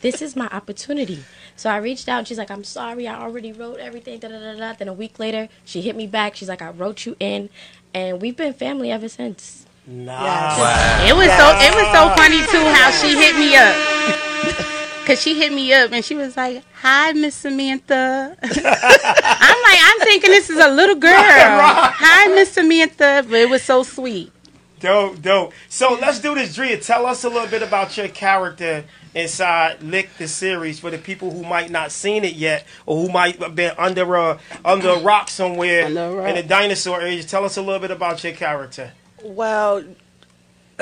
[0.00, 1.24] This is my opportunity.
[1.54, 4.18] So I reached out and she's like, I'm sorry, I already wrote everything.
[4.18, 4.72] Da, da, da, da.
[4.74, 6.36] Then a week later, she hit me back.
[6.36, 7.48] She's like, I wrote you in.
[7.94, 9.64] And we've been family ever since.
[9.86, 11.08] Nice.
[11.08, 14.72] It was so it was so funny too how she hit me up.
[15.06, 20.00] Cause she hit me up and she was like, "Hi, Miss Samantha." I'm like, I'm
[20.00, 21.12] thinking this is a little girl.
[21.16, 24.32] Hi, Miss Samantha, but it was so sweet.
[24.80, 25.52] Dope, dope.
[25.68, 26.84] So let's do this, Driyah.
[26.84, 28.84] Tell us a little bit about your character
[29.14, 33.12] inside Lick the series for the people who might not seen it yet, or who
[33.12, 37.26] might have been under a under a rock somewhere in the dinosaur age.
[37.26, 38.92] Tell us a little bit about your character.
[39.22, 39.82] Well,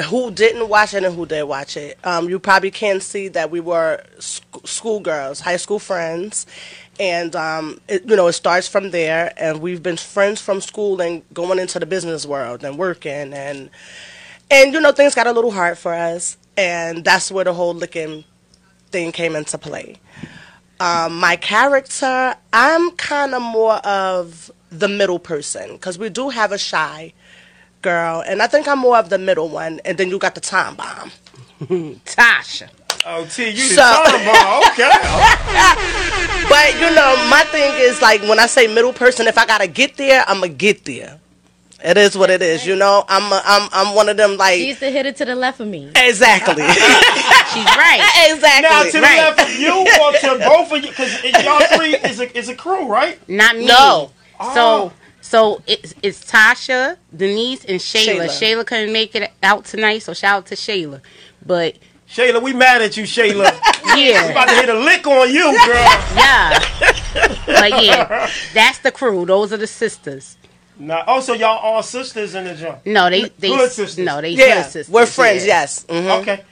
[0.07, 1.98] who didn't watch it and who did watch it?
[2.02, 6.46] Um, you probably can see that we were sc- schoolgirls, high school friends,
[7.00, 9.33] and um, it, you know it starts from there.
[9.37, 13.70] And we've been friends from school and going into the business world and working and
[14.50, 17.74] and you know things got a little hard for us, and that's where the whole
[17.74, 18.24] licking
[18.90, 19.96] thing came into play.
[20.80, 26.50] Um, my character, I'm kind of more of the middle person because we do have
[26.52, 27.12] a shy
[27.80, 29.80] girl, and I think I'm more of the middle one.
[29.85, 31.11] And then you got the time bomb.
[32.04, 32.68] Tasha.
[33.07, 34.62] Oh, T, you the So- time bomb.
[34.72, 36.30] Okay.
[36.54, 39.66] But you know, my thing is like when I say middle person, if I gotta
[39.66, 41.18] get there, I'ma get there.
[41.84, 43.04] It is what it is, you know.
[43.08, 45.66] I'm a, I'm I'm one of them like She's the hitter to the left of
[45.66, 45.90] me.
[45.96, 48.30] exactly, She's right.
[48.32, 48.62] exactly.
[48.70, 49.18] now to the Right.
[49.18, 52.54] left of you or to both of you, because y'all three is a is a
[52.54, 53.18] crew, right?
[53.28, 53.66] Not me.
[53.66, 54.12] No.
[54.40, 54.54] Oh.
[54.54, 58.28] So so it's it's Tasha, Denise, and Shayla.
[58.28, 58.28] Shayla.
[58.62, 61.00] Shayla couldn't make it out tonight, so shout out to Shayla.
[61.44, 61.76] But
[62.14, 63.50] Shayla, we mad at you, Shayla.
[63.85, 63.94] yeah.
[63.96, 65.74] We yeah, about to hit a lick on you, girl.
[66.14, 66.59] yeah.
[67.46, 69.27] but yeah, that's the crew.
[69.27, 70.37] Those are the sisters.
[70.79, 72.85] Nah, oh, so y'all all sisters in the jump.
[72.87, 74.05] No, they they Hood sisters.
[74.05, 74.88] no they yeah, hood sisters.
[74.92, 75.44] we're friends.
[75.46, 75.61] yeah.
[75.62, 75.85] Yes.
[75.88, 76.20] mhm.
[76.22, 76.42] Okay.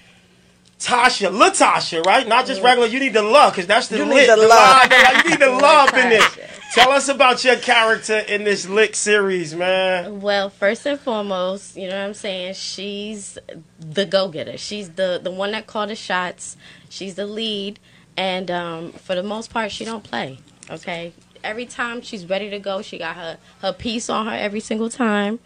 [0.81, 2.27] Tasha, Latasha, right?
[2.27, 2.89] Not just regular.
[2.89, 4.17] You need the love, because that's the You lit.
[4.17, 4.49] need the love.
[4.49, 6.39] love, like, you need the love in this.
[6.75, 10.23] Tell us about your character in this lick series, man.
[10.23, 12.55] Well, first and foremost, you know what I'm saying?
[12.55, 13.37] She's
[13.79, 14.57] the go getter.
[14.57, 16.57] She's the, the one that called the shots.
[16.89, 17.79] She's the lead.
[18.17, 20.39] And um, for the most part, she don't play.
[20.71, 21.13] Okay?
[21.45, 24.89] Every time she's ready to go, she got her, her piece on her every single
[24.89, 25.41] time.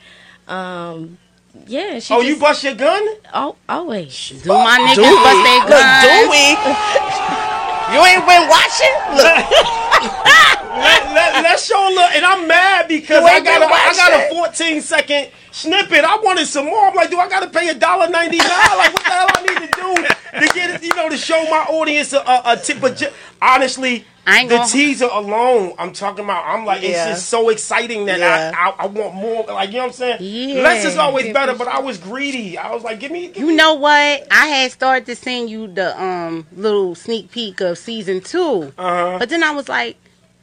[0.47, 1.19] Um,
[1.67, 3.03] yeah, she Oh, just, you bust your gun?
[3.35, 4.31] oh, always.
[4.45, 6.07] Do my niggas bust their Look, guns?
[6.07, 7.43] do we?
[7.87, 8.95] You ain't been watching?
[9.15, 9.47] Look,
[10.03, 14.31] let, let, let's show a little, and I'm mad because I got, a, I got
[14.33, 16.05] a 14 second snippet.
[16.05, 16.87] I wanted some more.
[16.89, 18.77] I'm like, do I got to pay a dollar ninety nine?
[18.77, 20.83] Like, what the hell I need to do to get it?
[20.83, 22.81] You know, to show my audience a, a, a tip.
[22.81, 23.09] But ju-
[23.41, 26.45] honestly, I ain't the gonna- teaser alone, I'm talking about.
[26.47, 26.89] I'm like, Yeah.
[27.11, 28.53] it's just so exciting that Yeah.
[28.57, 29.45] I, I I want more.
[29.45, 30.17] Like, you know what I'm saying?
[30.21, 30.63] Yeah.
[30.63, 31.55] Less is always better.
[31.55, 32.59] But I was greedy.
[32.59, 33.29] I was like, give me.
[33.29, 34.27] Give You me know what?
[34.33, 39.17] I had started to send you the um little sneak peek of season 2 Uh-huh.
[39.21, 39.97] but then I was like,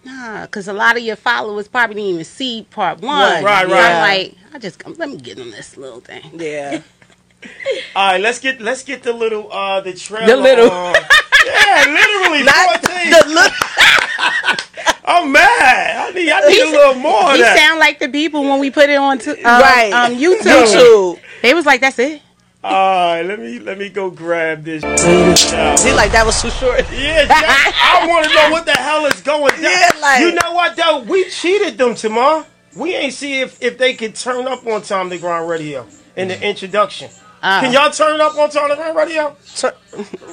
[0.05, 3.19] nah, because a lot of your followers probably didn't even see part one.
[3.19, 3.91] Right, right, So right.
[3.91, 6.23] I'm like, I just let me get them this little thing.
[6.39, 6.81] yeah.
[7.95, 10.27] All right, let's get let's get the little uh the trailer.
[10.27, 10.95] The little- on.
[11.45, 13.09] yeah, literally Not 14.
[13.11, 13.53] the look.
[15.05, 16.07] I'm mad.
[16.07, 17.57] I need I need a little more of that.
[17.57, 19.91] sound like the people when we put it on to, um, Right.
[19.93, 20.63] um, YouTube.
[20.65, 21.19] YouTube.
[21.41, 22.21] They was like, that's it.
[22.63, 24.81] All right, let me let me go grab this.
[24.83, 26.79] Yeah, See, like that was too short.
[26.89, 29.63] Jack, I want to know what the hell is going down.
[29.63, 30.99] Yeah, like- you know what though?
[30.99, 32.45] We cheated them tomorrow.
[32.77, 35.85] We ain't see if if they could turn up on Time to Grind Radio
[36.15, 37.09] in the introduction.
[37.43, 39.35] Uh, Can y'all turn it up on Time to Grind Radio?
[39.57, 39.73] Turn,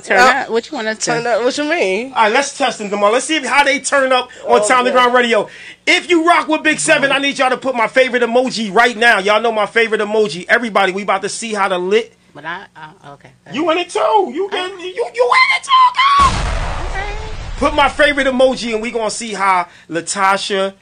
[0.04, 0.50] turn uh, up?
[0.50, 0.94] What you want to?
[0.94, 1.42] turn up.
[1.42, 2.12] What you mean?
[2.12, 3.12] All right, let's test them tomorrow.
[3.12, 4.94] Let's see how they turn up on Oh, Time to yeah.
[4.96, 5.48] Grind Radio.
[5.88, 8.96] If you rock with Big Seven, I need y'all to put my favorite emoji right
[8.96, 9.18] now.
[9.18, 10.46] Y'all know my favorite emoji.
[10.48, 12.14] Everybody, we about to see how the lit.
[12.32, 13.32] But I, uh, okay.
[13.52, 13.98] You in it too.
[13.98, 17.56] You in, you you in it too, girl.
[17.56, 20.74] Put my favorite emoji, and we gonna see how Latasha,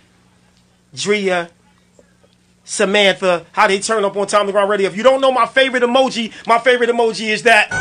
[0.95, 1.49] Driyah,
[2.69, 4.91] Samantha, how they turn up on Time to Grind Radio.
[4.91, 7.73] If you don't know my favorite emoji, my favorite emoji is that.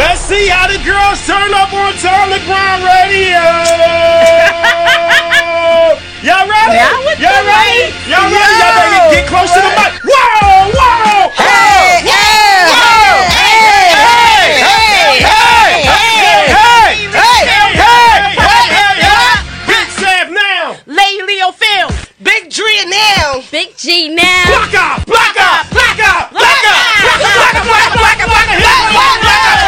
[0.00, 3.44] Let's see how the girls turn up on Time to Grind Radio.
[6.24, 6.80] Y'all ready?
[6.80, 7.92] Y'all ready?
[8.08, 8.32] Y'all ready?
[8.32, 9.12] Y'all Yo.
[9.12, 10.00] get close to the mic.
[10.00, 12.37] Whoa, whoa, Hey, whoa, hey, whoa,
[23.66, 26.86] block out, block out, block out, block out,
[27.98, 28.38] block out.
[28.48, 29.58] Hit me, block out.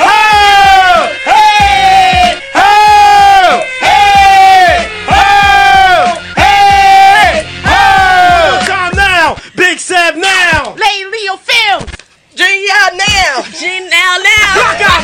[0.00, 8.60] Oh, hey, oh, hey, oh, hey, oh.
[8.66, 10.74] Time now, Big Sam now.
[10.74, 11.84] Lady Leo Film.
[12.36, 13.42] Driyah now.
[13.58, 14.54] G now now.
[14.54, 14.97] Block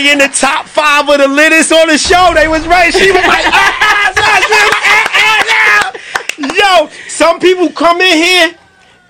[0.00, 2.32] They in the top five of the littest on the show.
[2.34, 2.92] They was right.
[2.92, 5.92] She was like, ah, ah, ah, ah,
[6.38, 6.86] ah.
[6.88, 8.54] yo, some people come in here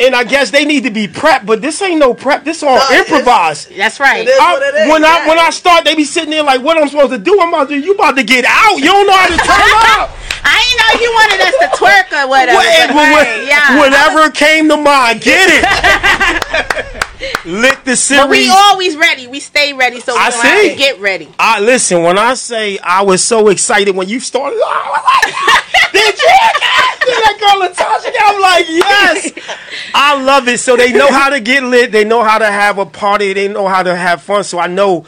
[0.01, 2.43] and I guess they need to be prepped, but this ain't no prep.
[2.43, 3.77] This all it's- improvised.
[3.77, 4.27] That's right.
[4.27, 4.89] Is I- what it is.
[4.91, 7.39] when I when I start, they be sitting there like, "What I'm supposed to do?
[7.41, 7.77] I'm about to.
[7.79, 8.77] You about to get out?
[8.79, 10.11] You don't know how to turn up."
[10.43, 12.57] I ain't know you wanted us to twerk or whatever.
[12.95, 13.79] What- hey, yeah.
[13.79, 16.97] whatever came to mind, get it.
[17.45, 18.23] Lit the series.
[18.23, 19.27] But we always ready.
[19.27, 20.75] We stay ready, so we I see.
[20.77, 21.29] get ready.
[21.39, 24.57] I listen when I say I was so excited when you started.
[24.65, 26.97] I was like, "Did you hear that?
[27.01, 29.33] Did that girl Latasha?" I'm like, "Yes."
[29.95, 30.61] I love it.
[30.61, 31.93] So they know how to get lit.
[31.93, 33.33] They know how to have a party.
[33.35, 34.45] They know how to have fun.
[34.45, 35.05] So I know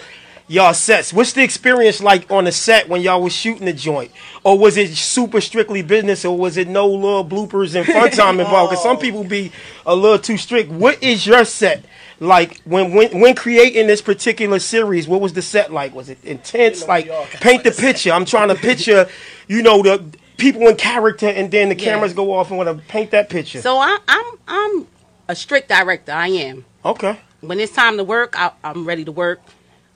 [0.53, 1.13] y'all sets.
[1.13, 4.11] What's the experience like on the set when y'all was shooting the joint,
[4.45, 8.39] or was it super strictly business, or was it no little bloopers and fun time
[8.45, 8.71] involved?
[8.71, 9.51] Because some people be
[9.87, 10.71] a little too strict.
[10.71, 11.85] What is your set?
[12.21, 15.93] Like when, when when creating this particular series, what was the set like?
[15.95, 16.87] Was it intense?
[16.87, 17.11] Like
[17.41, 18.13] paint the picture.
[18.13, 19.09] I'm trying to picture,
[19.49, 20.05] you know, the
[20.37, 21.85] people in character, and then the Yeah.
[21.95, 23.61] cameras go off and want to paint that picture.
[23.61, 24.87] So I, I'm I'm
[25.29, 26.13] a strict director.
[26.13, 26.65] I am.
[26.85, 29.41] okay, When it's time to work, I, I'm ready to work.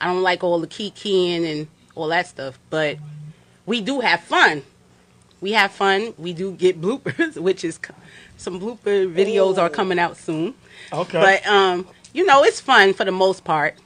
[0.01, 2.99] I don't like all the key keying and all that stuff, but
[3.65, 4.63] we do have fun.
[5.41, 6.15] We have fun.
[6.19, 7.79] We do get bloopers, which is
[8.37, 10.55] some blooper videos are coming out soon.
[10.93, 11.21] okay.
[11.21, 13.77] But um, you know, it's fun for the most part.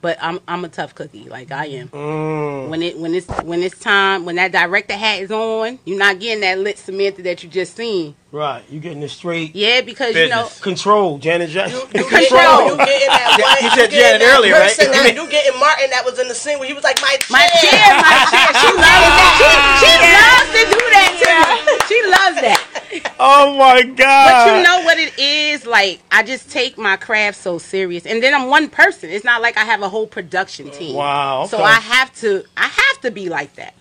[0.00, 1.88] But I'm I'm a tough cookie, like I am.
[1.88, 2.68] Mm.
[2.68, 6.20] When it when it's when it's time when that director hat is on, you're not
[6.20, 8.14] getting that lit Samantha that you just seen.
[8.30, 11.80] right, you getting the straight Yeah, because you know control, Janet Jackson.
[11.94, 12.20] You Control.
[12.30, 14.70] getting, you getting that one, you said getting Janet earlier, right?
[14.76, 17.16] person That, you getting Martin that was in the scene where he was like, my
[17.26, 17.34] chair.
[17.34, 18.48] my chair, my chair.
[18.54, 19.34] She loves that.
[19.82, 21.47] She, she loves to do that too.
[21.86, 23.14] She loves that.
[23.20, 24.46] oh my god!
[24.46, 25.66] But you know what it is?
[25.66, 29.10] like I just take my craft so serious, and then I'm one person.
[29.10, 30.94] It's not like I have a whole production team.
[30.96, 31.62] Wow, So.
[31.62, 33.74] I have to, I have to be like that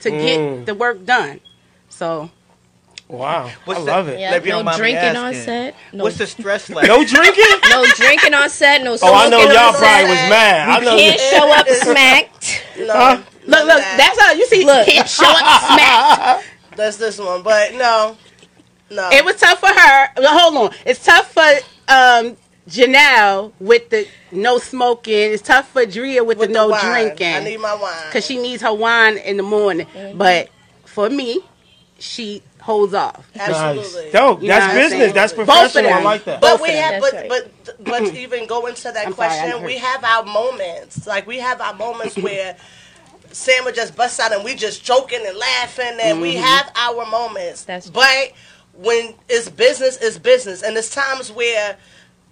[0.00, 0.20] to Mm.
[0.56, 1.40] get the work done.
[1.88, 2.30] So
[3.08, 4.18] Wow, What's I the- love it.
[4.18, 5.76] Yeah, no on my drinking on set.
[5.92, 6.88] No, What's the stress like?
[6.88, 7.44] No drinking?
[7.70, 8.82] no drinking on set.
[8.82, 9.78] No Oh, I know y'all set.
[9.78, 10.68] probably was mad.
[10.68, 10.96] I know.
[10.96, 12.62] Can't show up smacked.
[12.80, 13.22] No, Huh?
[13.46, 14.64] look, look, that's how you see.
[14.66, 14.86] Look.
[14.88, 16.44] can't show up smacked.
[16.76, 17.42] That's this one.
[17.42, 18.16] But no,
[18.90, 19.08] no.
[19.12, 20.08] It was tough for her.
[20.18, 21.42] Hold on, it's tough for
[21.88, 22.36] um
[22.68, 25.32] Janelle with the no smoking.
[25.32, 26.84] It's tough for Drea with, with the no wine.
[26.90, 27.34] drinking.
[27.34, 29.86] I need my wine because she needs her wine in the morning.
[30.14, 30.50] But
[30.84, 31.40] for me,
[31.98, 33.28] she holds off.
[33.36, 34.04] absolutely.
[34.04, 34.12] Nice.
[34.12, 34.42] Dope.
[34.42, 34.90] You That's business.
[35.00, 35.14] saying?
[35.14, 35.90] That's Both of professional.
[35.92, 36.04] I them.
[36.04, 36.40] like that.
[36.40, 37.28] But Both we have, That's but right.
[37.28, 39.64] but but to even go into that I'm question, heard.
[39.64, 41.06] we have our moments.
[41.06, 42.56] Like we have our moments where
[43.36, 46.42] Sam would just bust out and we just joking and laughing, and we Mm-hmm.
[46.44, 47.64] have our moments.
[47.64, 48.32] That's- but
[48.74, 51.76] when it's business, it's business, and there's times where.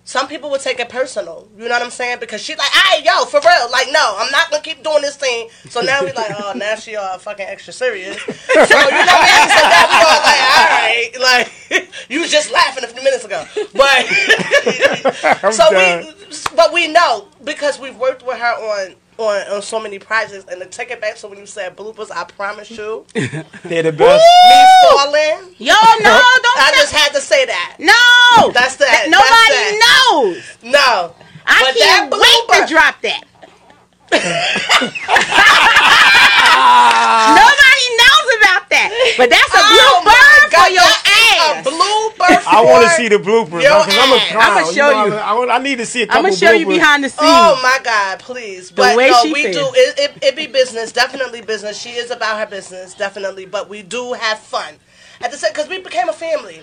[0.07, 2.19] Some people would take it personal, you know what I'm saying?
[2.21, 5.17] Because she's like, "Hey, yo, for real, like, no, I'm not gonna keep doing this
[5.17, 8.85] thing." So now we're like, "Oh, now she all fucking extra serious." So you know
[8.85, 9.49] what I mean?
[9.49, 11.11] So now we all like, "All right,
[11.73, 14.07] like, you was just laughing a few minutes ago," but
[15.55, 16.05] so done.
[16.05, 20.45] we, but we know because we've worked with her on on on so many projects.
[20.51, 23.93] And to take it back to when you said bloopers, I promise you, They're the
[23.93, 24.25] best.
[24.25, 25.55] me falling.
[25.59, 26.59] Yo, no, don't.
[26.59, 27.77] I just had to say that.
[27.79, 28.51] no.
[28.53, 29.07] That's that.
[29.09, 30.73] Nobody that's knows.
[30.73, 31.15] No,
[31.47, 33.25] I But can't that wait to drop that.
[36.55, 41.67] Nobody knows about that, but that's a Oh blue bird God, for your that's ass.
[41.67, 42.43] A blue bird.
[42.47, 44.31] I want to see the bloopers your because I'm a ass.
[44.31, 44.59] clown.
[44.59, 45.15] I'ma show know, you.
[45.15, 47.11] I, I, I need to see a couple I'm gonna show you behind the oh,
[47.11, 47.21] scenes.
[47.21, 48.19] Oh my God!
[48.21, 49.57] Please, but way no, she we feels.
[49.57, 49.73] do.
[49.75, 51.81] It, it, it be business, definitely business.
[51.81, 53.47] She is about her business, definitely.
[53.47, 54.75] But we do have fun
[55.21, 56.63] at the same because we became a family.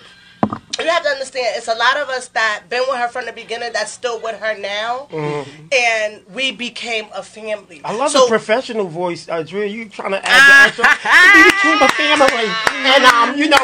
[0.80, 3.34] You have to understand, it's a lot of us that been with her from the
[3.34, 7.78] beginning that's still with her now, and we became a family.
[7.78, 7.86] Mm-hmm.
[7.86, 9.62] I love so, the professional voice, uh, Drew.
[9.62, 10.90] You trying to add the extra?
[10.90, 12.50] we became a family,
[12.82, 13.62] and um, you know.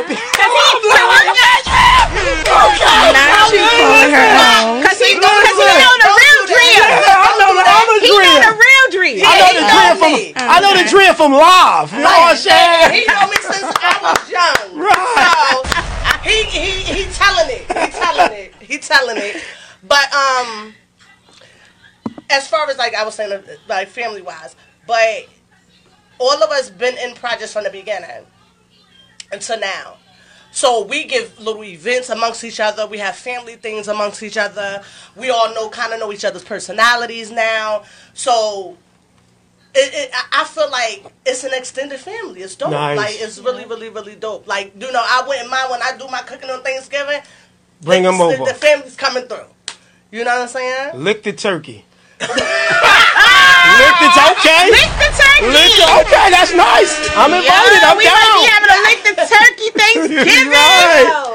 [2.37, 4.85] Now she calling her own.
[4.85, 6.85] Cause he, cause he know the real Drea.
[6.85, 8.39] I know the other He know Drea.
[8.45, 9.23] the real Drea.
[9.25, 10.11] I know the know Drea from.
[10.13, 10.33] me.
[10.37, 11.89] I know the Drea from live.
[11.93, 12.93] You know what I'm saying?
[12.93, 14.77] He know me since I was young.
[14.77, 14.93] Right.
[14.93, 15.46] So
[16.59, 17.61] he he telling it.
[17.67, 18.53] He telling it.
[18.61, 19.43] He telling it.
[19.83, 20.73] But um,
[22.29, 25.27] as far as like I was saying, like family wise, but
[26.19, 28.25] all of us been in projects from the beginning
[29.31, 29.97] until now.
[30.51, 32.87] So we give little events amongst each other.
[32.87, 34.81] We have family things amongst each other.
[35.15, 37.83] We all know kind of know each other's personalities now.
[38.13, 38.77] So
[39.77, 42.41] it, it, I I feel like it's an extended family.
[42.41, 42.71] It's dope.
[42.71, 42.97] Nice.
[42.97, 44.47] Like it's really, really, really dope.
[44.47, 47.21] Like you know, I wouldn't mind when I do my cooking on Thanksgiving.
[47.81, 48.37] Bring them over.
[48.37, 49.45] The, the family's coming through.
[50.11, 51.03] You know what I'm saying?
[51.03, 51.85] Lick the turkey.
[53.77, 54.71] Lick the okay.
[54.73, 55.53] Lick the turkey.
[55.53, 56.89] Lick the, okay, that's nice.
[57.13, 57.81] I'm invited.
[57.83, 58.17] Yo, I'm we down.
[58.17, 60.49] might be having to lick the turkey Thanksgiving.
[60.49, 61.26] Right.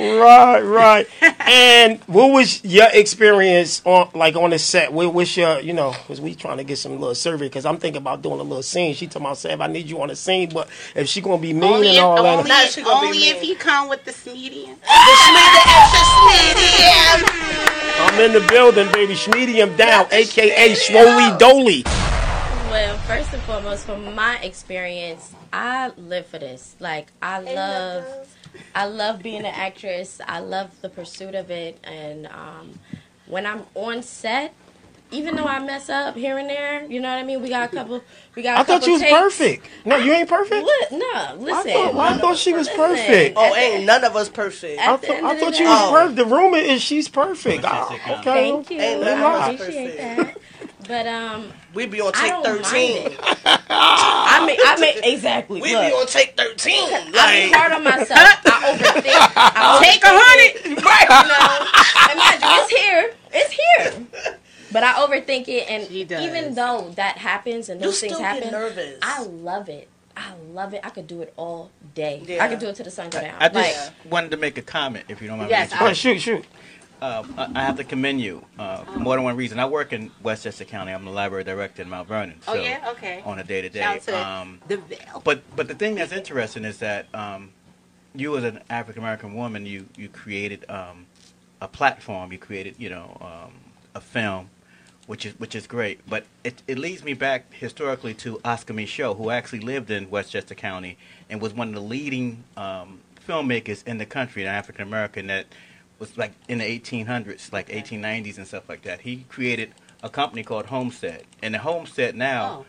[0.00, 1.06] Right, right.
[1.40, 4.94] and what was your experience on, like, on the set?
[4.94, 7.46] What was your, you know, because we trying to get some little survey?
[7.46, 8.94] Because I'm thinking about doing a little scene.
[8.94, 11.64] She told myself, I need you on the scene, but if she gonna be mean
[11.64, 13.44] Only, and if, all only, that, Now if, she gonna be only if mean.
[13.44, 14.76] he come with the medium.
[18.02, 19.12] I'm in the building, baby.
[19.12, 21.84] Schmedium down, aka Swoley Doley.
[22.70, 26.76] Well, first and foremost, from my experience, I live for this.
[26.78, 28.04] Like, I love,
[28.74, 30.20] I love being an actress.
[30.26, 32.78] I love the pursuit of it, and um,
[33.26, 34.54] when I'm on set,
[35.12, 37.42] even though I mess up here and there, you know what I mean.
[37.42, 38.00] We got a couple.
[38.36, 38.58] We got.
[38.58, 39.66] I I thought you was perfect.
[39.84, 40.64] No, you ain't perfect.
[40.64, 41.72] Li- no, I listen.
[41.72, 42.80] thought, I thought she was Listen.
[42.80, 43.36] perfect.
[43.36, 44.80] Oh, ain't none of us perfect.
[44.80, 46.16] I, At the thought end I thought you day- was perfect.
[46.16, 47.64] The rumor is she's perfect.
[47.64, 48.12] Statistic, huh?
[48.20, 48.22] okay.
[48.50, 48.78] Thank you.
[48.80, 49.98] Ain't none I appreciate perfect.
[49.98, 50.36] that.
[50.86, 53.06] But um, We be on I take don't mind thirteen.
[53.12, 53.18] it.
[53.70, 55.60] I mean, I mean, exactly.
[55.60, 56.88] We Look, be on take thirteen.
[56.92, 58.08] I be hard on myself.
[59.90, 59.98] I overthink.
[59.98, 60.56] I Take a overthink it.
[60.56, 60.64] hundred.
[60.64, 63.14] You know, imagine it's here.
[63.32, 64.36] It's here.
[64.72, 68.50] But I overthink it, and even though that happens and you those things still happen,
[68.52, 68.98] nervous.
[69.02, 69.88] I love it.
[70.16, 70.80] I love it.
[70.84, 72.22] I could do it all day.
[72.26, 72.44] Yeah.
[72.44, 73.36] I could do it till the sun go down.
[73.38, 75.50] I just like, wanted to make a comment, if you don't mind.
[75.50, 75.78] Yes, me.
[75.80, 76.44] Oh, shoot, shoot.
[77.00, 79.58] Uh, I I have to commend you uh, for more than one reason.
[79.58, 80.92] I work in Westchester County.
[80.92, 82.38] I'm the library director in Mount Vernon.
[82.46, 82.90] Oh, yeah?
[82.90, 83.22] Okay.
[83.24, 83.82] On a day to day.
[84.12, 85.22] Um, the Bell.
[85.24, 87.52] But but the thing that's interesting is that um,
[88.14, 91.06] you as an African American woman, you you created um,
[91.60, 92.32] a platform.
[92.32, 93.52] You created you know um,
[93.94, 94.50] a film,
[95.06, 96.00] which is which is great.
[96.08, 100.54] But it it leads me back historically to Oscar Micheaux, who actually lived in Westchester
[100.54, 100.98] County
[101.28, 105.46] and was one of the leading um, filmmakers in the country, an African American that
[105.98, 109.02] was like in the 1800s, like 1890s and stuff like that.
[109.02, 112.64] He created a company called Homestead, and the Homestead now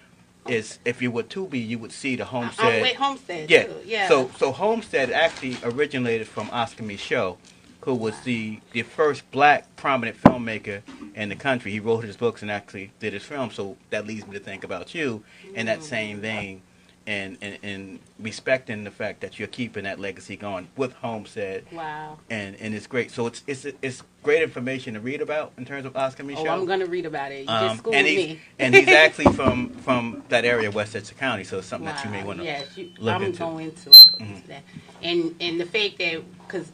[0.48, 2.66] is if you were to be, you would see the uh, Homestead.
[2.66, 3.50] Oh, I'm with Homestead.
[3.50, 3.64] Yeah.
[3.64, 3.76] too.
[3.86, 4.08] yeah.
[4.08, 7.38] So so Homestead actually originated from Oscar Micheaux,
[7.82, 10.82] who was the the first black prominent filmmaker
[11.16, 11.72] in the country.
[11.72, 13.52] He wrote his books and actually did his film.
[13.52, 15.24] So that leads me to think about you
[15.54, 15.88] in that mm-hmm.
[15.88, 16.62] same vein.
[17.08, 22.20] And, and, and respecting the fact that you're keeping that legacy going with Homestead, wow.
[22.30, 23.10] and, and it's great.
[23.10, 26.46] So it's it's it's great information to read about in terms of Oscar Micheaux.
[26.46, 27.46] Oh, I'm gonna read about it.
[27.48, 28.40] You Um, just and he's, me.
[28.60, 31.44] and he's actually from from that area, Westchester County.
[31.44, 33.40] So it's something that you may want to Yes, you, look I'm into.
[33.40, 33.92] going to
[34.48, 34.62] that.
[35.02, 36.72] And and the fact that because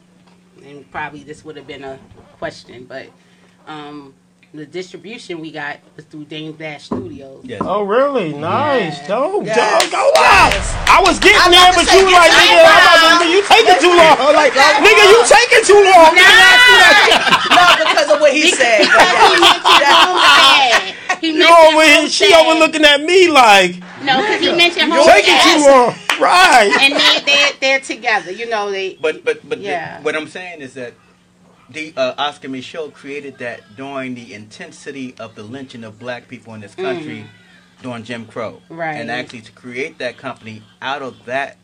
[0.62, 1.98] and probably this would have been a
[2.38, 3.08] question, but
[3.66, 4.12] um,
[4.54, 7.44] the distribution we got was through Dame Dash Studios.
[7.44, 7.60] Yes.
[7.62, 8.32] Oh, really?
[8.32, 8.96] Nice.
[9.06, 9.16] Yeah.
[9.20, 9.82] Oh, dope, Yes.
[9.82, 9.92] dope.
[9.92, 10.50] Go out.
[10.56, 10.74] Yes.
[10.88, 13.20] I was getting I'm there, but you get like, your nigga, head I'm like, down.
[13.20, 14.16] nigga, you taking too long.
[14.32, 16.10] Like, nigga, you taking too long.
[16.16, 16.48] Nigga,
[17.60, 18.88] no, because of what he said.
[18.88, 20.94] Because he mentioned Homestead.
[21.20, 22.46] He you mentioned over here, she Homestead.
[22.46, 24.98] over looking at me like, No, because he mentioned her.
[24.98, 25.60] you taking Homestead.
[25.60, 25.94] too long.
[26.18, 26.72] Right.
[26.82, 28.32] And they they they're together.
[28.32, 28.96] You know they.
[29.00, 30.00] But but but the- Yeah.
[30.02, 30.94] what I'm saying is that
[31.70, 36.54] the uh, Oscar Micheaux created that during the intensity of the lynching of black people
[36.54, 37.26] in this country
[37.82, 38.62] during Jim Crow.
[38.70, 38.76] Mm.
[38.76, 38.94] Right.
[38.94, 41.58] And actually to create that company out of that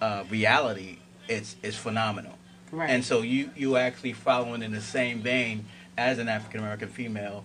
[0.00, 2.38] uh, reality it's, is phenomenal.
[2.72, 2.90] right.
[2.90, 5.66] And so you you actually following in the same vein
[5.96, 7.44] as an African American female,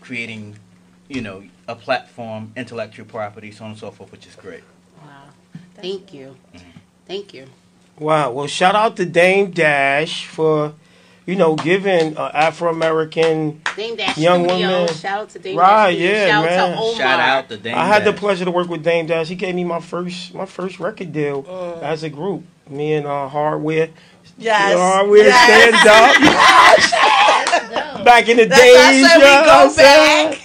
[0.00, 0.56] creating,
[1.08, 4.62] you know, a platform, intellectual property, so on and so forth, which is great.
[5.02, 5.24] wow.
[5.74, 6.36] Thank you.
[7.06, 7.46] Thank you.
[7.98, 8.32] Wow.
[8.32, 10.74] Well, shout out to Dame Dash for,
[11.26, 13.60] you know, giving uh, Afro American.
[13.76, 14.70] Dame Young Studios.
[14.70, 14.94] woman.
[14.94, 16.58] Shout out to Dame Right, Dash yeah, Shout man.
[16.60, 16.94] out to Omar.
[16.96, 19.28] Shout out to Dame I had the pleasure to work with Dame Dash.
[19.28, 21.44] He gave me my first my first record deal
[21.82, 22.44] as a group.
[22.68, 23.90] Me and uh, Hardware.
[24.38, 24.78] Yes.
[24.78, 25.80] Hardware Yes.
[25.80, 26.94] stand
[27.94, 28.04] up.
[28.04, 30.38] Back in the That's days, said you know what I'm saying?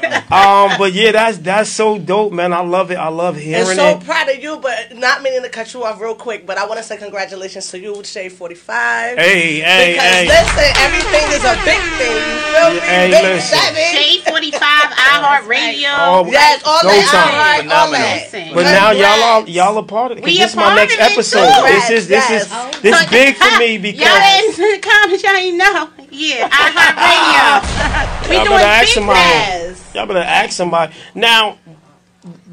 [0.00, 0.30] Back.
[0.30, 2.52] Um, but yeah, that's that's so dope, man.
[2.52, 2.96] I love it.
[2.96, 4.00] I love hearing And hearing so it.
[4.00, 6.66] So proud of you, but not meaning to cut you off real quick, but I
[6.66, 9.16] want to say congratulations to you with Shade 45.
[9.18, 10.26] Hey, hey, because hey.
[10.28, 12.16] listen, everything is a big thing.
[12.16, 12.80] You feel me?
[12.80, 13.58] Hey, big listen.
[13.58, 13.84] seven.
[13.92, 15.94] J forty five iHeartRadio.
[15.98, 17.60] Oh, Yes, all Go that.
[17.62, 17.70] time.
[17.72, 18.20] all that.
[18.32, 18.54] Listen.
[18.54, 20.20] But now y'all are y'all are part of it.
[20.20, 21.46] 'cause We this is my next episode.
[21.46, 21.62] too.
[21.68, 22.42] This is this Yes,
[22.74, 25.88] is this So- big for me because Y'all in the comments, y'all ain't know.
[26.10, 28.28] Yeah, iHeartRadio.
[28.30, 29.18] we Y'all doing better ask somebody.
[29.20, 29.78] things.
[29.78, 29.94] Yes.
[29.94, 30.94] y'all better ask somebody.
[31.14, 31.58] Now,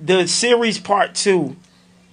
[0.03, 1.56] the series part two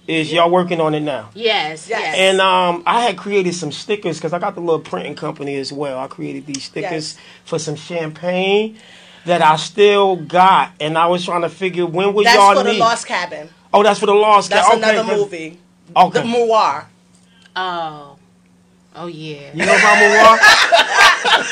[0.07, 1.29] is y'all working on it now.
[1.33, 2.01] Yes, Yes.
[2.01, 2.15] yes.
[2.17, 5.71] And um, I had created some stickers because I got the little printing company as
[5.71, 5.97] well.
[5.99, 7.17] I created these stickers Yes.
[7.45, 8.77] for some champagne
[9.25, 12.63] that I still got, and I was trying to figure when would That's y'all for
[12.63, 12.73] the.
[12.73, 13.47] Lost Cabin.
[13.73, 14.51] oh, that's for the Lost.
[14.51, 14.81] Cabin.
[14.81, 15.59] That's Ca- okay, movie.
[15.95, 16.87] Okay, The Moir.
[17.55, 18.12] oh,
[18.95, 19.51] oh yeah.
[19.53, 20.37] you know about Moir?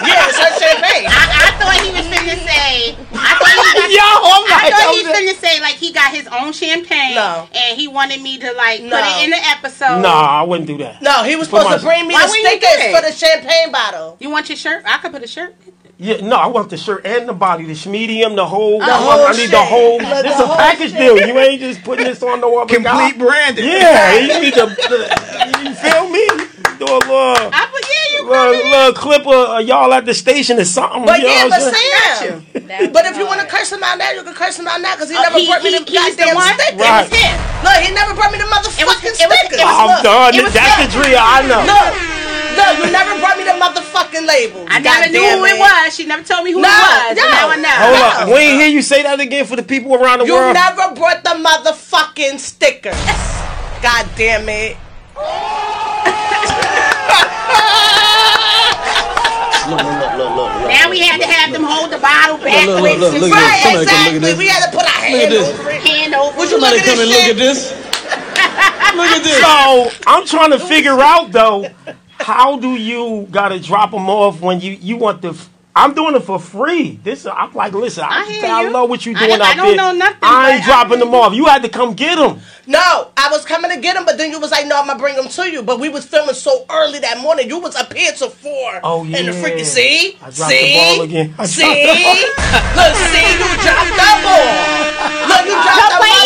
[0.04, 1.08] Yeah, it's her champagne.
[1.08, 2.96] I, I thought he was finna say.
[3.14, 3.90] I thought he got.
[3.92, 6.28] Yo, I'm I like, thought I'm he was just- finna say like he got his
[6.28, 7.48] own champagne, No.
[7.54, 10.02] and he wanted me to like put it in the episode.
[10.02, 11.02] Nah, I wouldn't do that.
[11.02, 13.02] No, he was Put supposed to bring me Why the wouldn't you do stickers for
[13.06, 14.18] the champagne bottle.
[14.20, 14.84] You want your shirt?
[14.86, 15.56] I could put a shirt.
[15.98, 18.80] Yeah, no, I want the shirt and the body, the medium, the whole.
[18.80, 20.00] The I, whole I need the whole.
[20.00, 21.00] The- This the a whole package shit.
[21.00, 21.28] deal.
[21.28, 23.10] You ain't just putting this on no other guy.
[23.12, 23.66] Complete branding.
[23.66, 24.66] Yeah, you need to.
[25.64, 26.28] You feel me?
[26.82, 28.66] Do a little, I put yeah, you little, put it.
[28.74, 31.06] little clip of uh, y'all at the station or something.
[31.06, 32.42] But you know yeah, but I'm saying?
[32.50, 32.90] Sam.
[32.90, 34.96] But if you want to curse him out now, you can curse him out now
[34.98, 36.50] because he Uh, never he- brought me he- the he's the goddamn one?
[36.58, 36.82] stickers.
[36.82, 37.06] Right.
[37.06, 37.38] It was him.
[37.62, 40.02] Look, he never brought me the It was- motherfucking it was- it was- I'm Look,
[40.10, 40.34] done.
[40.50, 40.82] That's him.
[40.82, 41.22] the drill.
[41.22, 41.62] I know.
[41.70, 41.90] Look,
[42.58, 44.66] look, you never brought me the motherfucking label.
[44.66, 45.94] I never knew Goddamn who it was.
[45.94, 47.14] She never told me who No, it was.
[47.14, 47.22] no.
[47.22, 47.78] and now I know.
[47.78, 48.06] Hold No.
[48.26, 48.28] up.
[48.34, 50.58] We ain't hear you say that again for the people around the You world.
[50.58, 52.98] You never brought the motherfucking stickers.
[53.86, 54.78] God damn it.
[59.78, 62.82] Now we had to have them hold the bottle backwards.
[62.82, 64.20] look, look, and look Right, Somebody come look at exactly.
[64.20, 64.38] this.
[64.38, 65.82] We had to put our hand over it.
[65.82, 66.38] hand over.
[66.38, 67.72] Would you Somebody look come and look at this.
[68.92, 69.40] Look at this.
[69.40, 71.66] So I'm trying to figure out though,
[72.20, 75.34] how do you gotta drop them off when you you want the?
[75.76, 77.00] F- I'm doing it for free.
[77.04, 79.54] This I'm like, listen, I, I hear I, love what you I doing don't- I
[79.56, 79.76] don't there.
[79.78, 81.34] know nothing, I ain't I dropping them off.
[81.34, 82.40] You had to come get them.
[82.68, 85.00] No, I was coming to get them, but then you was like, "No, I'm gonna
[85.00, 87.50] bring them to you." But we was filming so early that morning.
[87.50, 88.80] You was up here till four.
[88.84, 89.18] Oh, yeah.
[89.18, 89.44] And the yeah.
[89.44, 91.34] freaking see, I dropped the ball again.
[91.40, 94.48] I see, dropped the look, see, you dropped the ball.
[95.26, 96.22] Look, you dropped the Play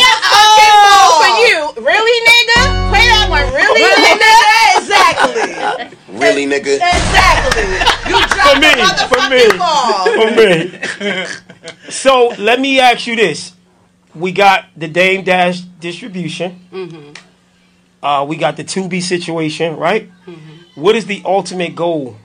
[0.53, 1.57] your motherfucking oh, ball for you.
[1.85, 2.61] Really, nigga?
[2.89, 3.45] Play that one.
[3.53, 4.29] Really, Really, nigga?
[4.29, 4.33] nigga?
[4.77, 6.75] Exactly, Really, nigga?
[6.77, 7.65] exactly.
[8.09, 9.41] You dropped For me, the for me.
[9.57, 10.05] ball.
[10.15, 11.89] For me.
[11.89, 13.53] so let me ask you this:
[14.13, 16.61] We got the Dame Dash distribution.
[16.71, 17.13] Mm-hmm.
[18.03, 20.09] Uh, we got the Tubi situation, right?
[20.27, 20.81] Mm-hmm.
[20.81, 22.17] What is the ultimate goal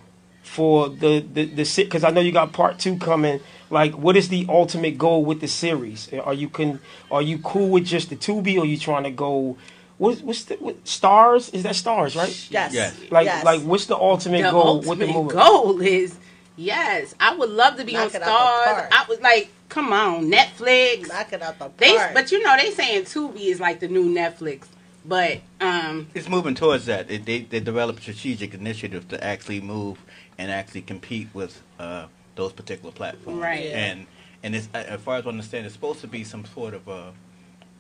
[0.43, 3.41] for the the the because I know you got part two coming.
[3.71, 6.13] Like, what is the ultimate goal with the series?
[6.13, 9.11] Are you can are you cool with just the Tubi, or are you trying to
[9.11, 9.57] go?
[9.99, 11.51] What's what's the what, stars?
[11.51, 12.49] Is that stars right?
[12.51, 12.75] Yes.
[12.75, 12.97] Yes.
[13.11, 13.45] Like yes.
[13.45, 15.35] like what's the ultimate the goal with the ultimate movie?
[15.35, 16.19] goal is
[16.57, 17.15] yes.
[17.21, 18.89] I would love to be Knock on it out the stars.
[18.93, 21.09] I was like, come on, Netflix.
[21.09, 21.77] knock it out the park.
[21.77, 24.67] They, but you know, they saying Tubi is like the new Netflix.
[25.05, 27.11] But um, It's moving towards that.
[27.11, 29.99] It, they they develop strategic initiatives to actually move
[30.39, 32.07] and actually compete with uh,
[32.41, 33.41] those particular platforms.
[33.41, 33.67] Right.
[33.67, 33.77] Yeah.
[33.91, 34.07] And
[34.43, 37.13] and it's, as far as I understand, it's supposed to be some sort of a,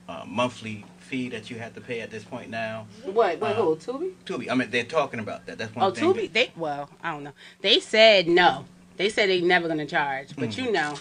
[0.08, 2.86] a monthly fee that you have to pay at this point now.
[3.04, 3.40] what?
[3.40, 3.52] What?
[3.56, 3.76] Uh, who?
[3.76, 4.12] Tubi?
[4.26, 4.50] Tubi.
[4.50, 5.56] I mean, they're talking about that.
[5.58, 6.04] That's one Oh, thing.
[6.04, 6.30] Oh, Tubi.
[6.32, 7.32] They well, I don't know.
[7.62, 8.66] They said no.
[8.98, 10.36] They said they're never gonna charge.
[10.36, 10.94] But you know,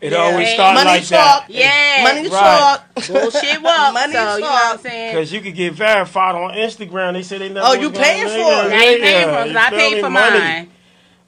[0.00, 0.18] It Yeah.
[0.18, 1.48] always starts money like talk.
[1.48, 1.50] that.
[1.50, 2.38] yeah, Money Right.
[2.38, 2.94] talk.
[3.08, 3.94] bullshit walk.
[3.98, 5.14] Money so you know what I'm saying.
[5.16, 7.14] Because you could get verified on Instagram.
[7.14, 7.66] They say they never.
[7.66, 8.70] Oh, you paying for gonna- it.
[8.70, 9.46] Now you paying for Yeah, it.
[9.46, 10.00] 'cause you I paid me?
[10.00, 10.38] for money.
[10.38, 10.70] mine.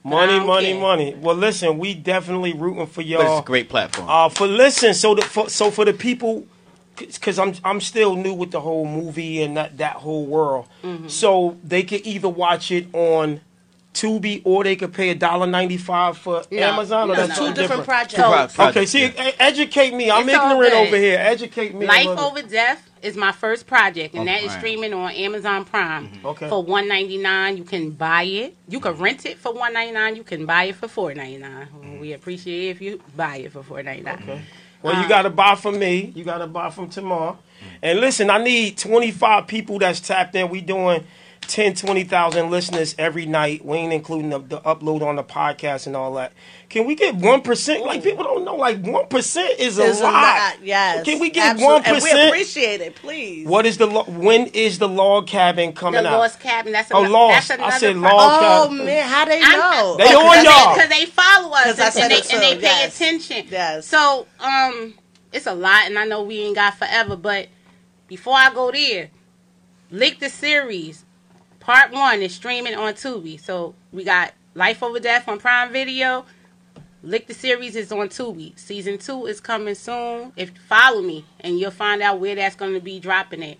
[0.02, 0.80] Money, money, care.
[0.80, 1.14] money.
[1.14, 3.20] Well, listen, we definitely rooting for y'all.
[3.38, 4.08] it's a great platform.
[4.08, 6.46] Uh, for listen, so the for, so for the people,
[6.96, 10.68] because I'm I'm still new with the whole movie and that that whole world.
[10.82, 11.08] Mm-hmm.
[11.08, 13.42] So they could either watch it on
[13.92, 17.10] Tubi or they could pay a dollar ninety five for No, Amazon.
[17.10, 17.48] Or that's no.
[17.48, 18.14] Two different projects.
[18.14, 19.32] Two pro- So- projects, Okay, see, yeah.
[19.38, 20.10] educate me.
[20.10, 21.18] I'm It's ignorant over here.
[21.18, 21.86] Educate me.
[21.86, 22.06] Life.
[22.18, 26.26] Over Death is my first project, and On that is streaming on Amazon Prime Mm-hmm.
[26.26, 26.48] Okay.
[26.48, 27.56] for one ninety nine.
[27.56, 28.56] You can buy it.
[28.68, 30.16] You can rent it for one ninety nine.
[30.16, 31.98] You can buy it for four ninety nine.
[32.00, 34.18] We appreciate it if you buy it for four ninety nine.
[34.18, 34.30] Mm-hmm.
[34.30, 34.42] Okay.
[34.82, 36.12] Well, Uh, you got to buy from me.
[36.14, 37.36] You got to buy from Tamar.
[37.82, 40.48] And listen, I need 25 people that's tapped in.
[40.48, 41.04] We doing
[41.42, 43.64] 10, 20,000 listeners every night.
[43.64, 46.32] We ain't including the, the upload on the podcast and all that.
[46.68, 47.84] Can we get 1%?
[47.84, 50.12] Like, people don't know, like, 1% is a Is a lot.
[50.12, 51.04] lot, Yes.
[51.04, 51.90] Can we get Absolutely.
[51.90, 51.92] 1%?
[51.92, 53.48] And we appreciate it, please.
[53.48, 56.18] What is the, lo- when is the log cabin coming The out?
[56.20, 56.72] Lost Cabin.
[56.72, 57.48] That's Oh, ano- Lost.
[57.48, 58.86] That's I another said pro- Log Oh Cabin.
[58.86, 59.96] man, how they I'm- know?
[59.98, 60.74] They Oh, on because y'all.
[60.74, 61.66] because they follow us
[61.96, 62.96] and, and they, it and they pay yes.
[62.96, 63.46] attention.
[63.50, 63.86] Yes.
[63.86, 64.94] So um,
[65.32, 67.48] it's a lot, and I know we ain't got forever, but
[68.06, 69.10] before I go there,
[69.92, 71.04] Lick the series,
[71.60, 73.40] part one is streaming on Tubi.
[73.40, 76.24] So we got Life Over Death on Prime Video.
[77.02, 78.58] Lick the series is on Tubi.
[78.58, 80.32] Season two is coming soon.
[80.36, 83.58] If follow me, and you'll find out where that's going to be dropping it.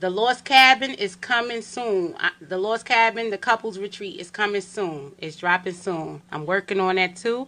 [0.00, 2.16] The Lost Cabin is coming soon.
[2.40, 5.12] The Lost Cabin, the couples retreat is coming soon.
[5.18, 6.22] It's dropping soon.
[6.30, 7.46] I'm working on that too.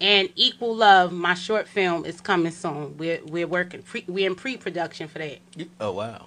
[0.00, 2.96] And Equal Love, my short film, is coming soon.
[2.98, 3.82] We're we're working.
[3.82, 5.38] Pre, we're in pre-production for that.
[5.80, 6.26] Oh wow.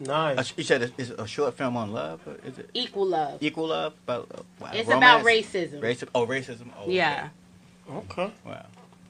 [0.00, 0.46] A Nice.
[0.48, 2.20] sh- You said it's a short film on love.
[2.26, 3.38] Or is it Equal Love.
[3.42, 3.94] equal love?
[4.04, 5.22] but uh, wow, It's romance?
[5.22, 5.80] about racism.
[5.80, 6.08] Racism.
[6.14, 6.68] Oh, racism.
[6.78, 6.88] Oh.
[6.88, 7.28] Yeah.
[7.90, 8.30] Okay.
[8.44, 8.66] Wow.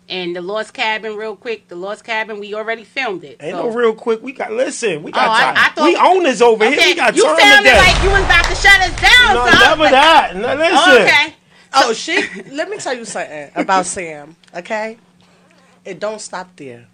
[0.08, 1.66] And the Lost Cabin, real quick.
[1.66, 3.38] The Lost Cabin, we already filmed it.
[3.40, 4.22] Ain't so- no real quick.
[4.22, 5.54] We got, listen, we got Oh, I- time.
[5.56, 6.76] I thought- we owners over here.
[6.76, 7.78] We got you time sounded today.
[7.78, 9.34] like you was about to shut us down.
[9.34, 10.36] no, so I was never like, that.
[10.36, 11.02] No, listen.
[11.02, 11.34] Okay.
[11.78, 12.42] Oh, she.
[12.52, 14.36] let me tell you something about Sam.
[14.54, 14.98] Okay,
[15.84, 16.86] it don't stop there.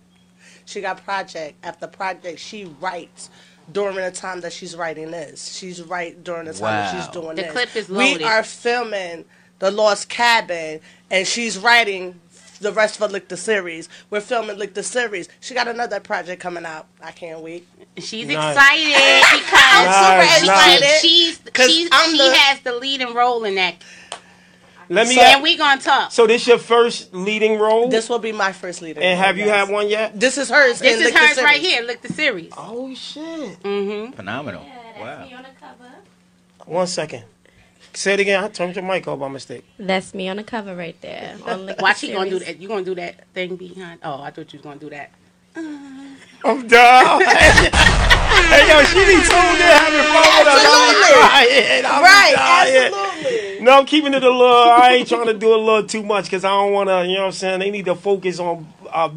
[0.65, 2.39] She got project after project.
[2.39, 3.29] She writes
[3.71, 5.55] during the time that she's writing this.
[5.57, 7.23] She's right during the time that she's Wow.
[7.23, 7.53] doing The this.
[7.53, 8.19] clip is loaded.
[8.19, 9.25] We are filming
[9.59, 12.21] the Lost Cabin, and she's writing
[12.61, 13.89] the rest of Lick the series.
[14.11, 15.29] We're filming Lick the series.
[15.41, 16.87] She got another project coming out.
[17.03, 17.67] I can't wait.
[17.99, 18.57] She's Nice.
[18.57, 21.01] excited because Nice, she- nice.
[21.01, 23.75] she's 'Cause she's I'm she the- has the leading role in that.
[24.89, 26.13] Let me So, and we gonna talk.
[26.13, 27.89] So this your first leading role?
[27.89, 29.01] This will be my first leader.
[29.01, 29.67] and have you Yes.
[29.67, 30.19] had one yet?
[30.19, 30.79] This is hers.
[30.81, 31.83] This is Lick the hers right here.
[31.83, 32.53] Look the series.
[32.57, 33.63] Oh shit!
[33.63, 34.13] Mm-hmm.
[34.13, 34.63] Phenomenal.
[34.65, 35.25] Yeah, that's wow.
[35.27, 35.93] me on the cover.
[36.67, 37.25] One second.
[37.95, 38.43] Say it again.
[38.43, 39.65] I turned your mic off by mistake.
[39.79, 41.37] That's me on the cover right there.
[41.47, 42.59] On Lick the Watch, he gonna do that.
[42.59, 44.01] You gonna do that thing behind?
[44.03, 45.11] Oh, I thought you was gonna do that.
[46.45, 47.21] I'm done.
[47.23, 50.65] hey yo, she be tuned in having fun with us.
[50.67, 51.85] I'm dying.
[51.85, 52.93] I'm Right, dying.
[52.95, 53.42] absolutely.
[53.63, 54.45] No, I'm keeping it a little.
[54.47, 57.07] I ain't trying to do a little too much because I don't want to.
[57.07, 57.61] You know what I'm saying?
[57.61, 59.11] They need to focus on uh,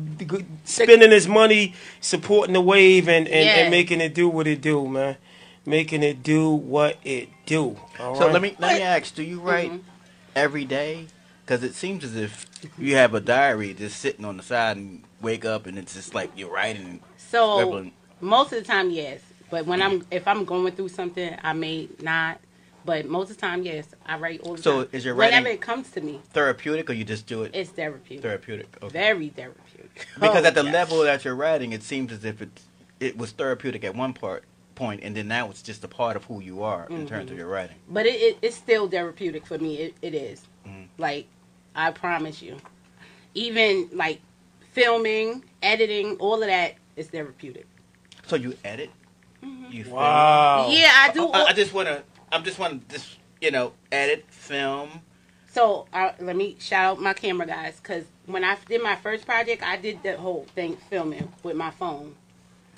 [0.64, 3.56] spending his money, supporting the wave, and, and, Yeah.
[3.58, 5.18] and making it do what it do, man.
[5.66, 7.76] Making it do what it do.
[8.00, 8.34] all So right?
[8.34, 9.80] let me let me ask: Do you write Mm-hmm.
[10.36, 11.08] every day?
[11.43, 12.46] Because it seems as if
[12.78, 16.14] you have a diary just sitting on the side and wake up and it's just
[16.16, 17.00] like you're writing.
[17.18, 17.91] So scribbling.
[18.22, 19.22] most of the time, yes.
[19.50, 22.39] But when I'm if I'm going through something, I may not.
[22.86, 24.90] But most of the time, yes, I write all the So time.
[24.92, 27.72] is your whenever writing- it comes to me, therapeutic, or you just do it it's
[27.72, 28.22] therapeutic.
[28.22, 28.68] therapeutic?
[28.82, 28.94] Okay.
[28.94, 30.08] Very therapeutic.
[30.20, 30.74] Because Oh, at the yes.
[30.74, 32.50] level that you're writing, it seems as if it
[33.00, 34.44] it was therapeutic at one part
[34.76, 37.32] point, and then now it's just a part of who you are in terms Mm-hmm.
[37.34, 37.78] of your writing.
[37.90, 39.78] But it, it it's still therapeutic for me.
[39.78, 40.42] It it is.
[40.68, 40.88] Mhm.
[40.98, 41.26] Like
[41.76, 42.58] I promise you.
[43.34, 44.22] Even like
[44.74, 47.66] filming, editing, all of that is therapeutic.
[48.28, 48.92] So you edit.
[49.70, 49.96] You film.
[49.96, 50.68] wow.
[50.70, 51.28] Yeah, I do.
[51.30, 52.04] I, I just want to.
[52.36, 55.02] I'm just want to just you know, edit, film.
[55.52, 59.26] So uh, let me shout out my camera guys because when I did my first
[59.26, 62.16] project, I did the whole thing filming with my phone.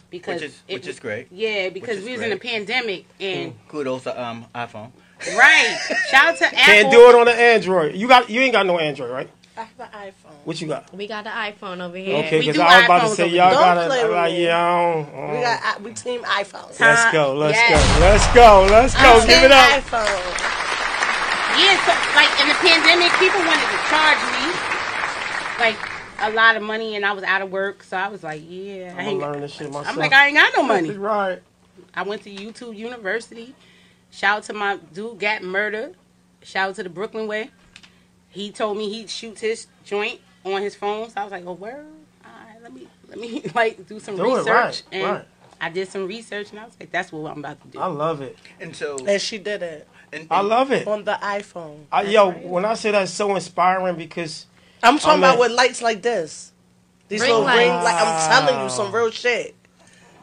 [0.10, 1.28] Because Which is- it which is great.
[1.32, 4.92] Yeah, because we was in a pandemic and Kudos to um iPhone.
[5.36, 5.78] right.
[6.10, 6.58] Shout out to Apple.
[6.58, 7.96] Can't do it on the Android.
[7.96, 9.30] You got you ain't got no Android, right?
[9.58, 10.34] I have an iPhone.
[10.46, 10.94] What you got?
[10.94, 12.18] We got the iPhone over here.
[12.18, 13.60] Okay, because I was about to say y'all there.
[13.60, 13.90] got Don't to.
[13.90, 14.44] play with Like, me.
[14.46, 16.80] yeah, I don't- We got I- we team iPhone.
[16.80, 17.34] Let's go.
[17.34, 17.70] Let's Yes.
[17.98, 18.00] go.
[18.06, 18.68] Let's go.
[18.70, 19.20] Let's go.
[19.20, 19.70] Team Give it up.
[19.82, 20.54] iPhone.
[21.58, 24.54] Yeah, so like in the pandemic, people wanted to charge me
[25.60, 25.78] like
[26.20, 28.94] a lot of money, and I was out of work, so I was like, yeah,
[28.96, 29.88] I I'm ain't, learn this shit myself.
[29.88, 30.92] I'm like, I ain't got no money.
[30.98, 31.42] right.
[31.96, 33.56] I went to YouTube University.
[34.12, 35.96] Shout out to my dude got murdered.
[36.44, 37.50] Shout out to the Brooklyn way.
[38.38, 41.10] He told me he shoots his joint on his phone.
[41.10, 41.86] So I was like, oh word.
[42.24, 44.48] All right, let me let me like do some Do research.
[44.48, 45.26] right, and right.
[45.60, 47.80] I did some research and I was like, that's what I'm about to do.
[47.80, 48.38] I love it.
[48.60, 50.88] And so, And she did it and, I love it.
[50.88, 51.86] on the iPhone.
[51.92, 54.46] I, yo, when I say that's so inspiring because
[54.84, 56.52] I'm talking I'm about at- with lights like this.
[57.10, 59.56] These Ring little ring, like I'm telling you, some real shit.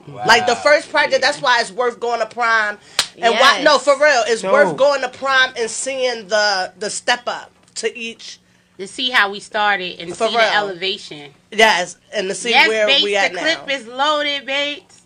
[0.07, 2.77] Like the first project, that's why it's worth going to Prime.
[3.19, 3.63] And why?
[3.65, 4.53] No, for real, it's Dope.
[4.53, 8.39] worth going to Prime and seeing the the step up to each.
[8.79, 10.45] to see how we started and For see real.
[10.47, 11.33] the elevation.
[11.53, 13.43] Yes, and to see yes, where Bates, we at the now.
[13.43, 15.03] clip is loaded, Bates.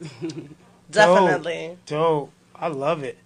[0.91, 1.77] Definitely.
[1.87, 2.33] Dope.
[2.55, 3.19] I love it.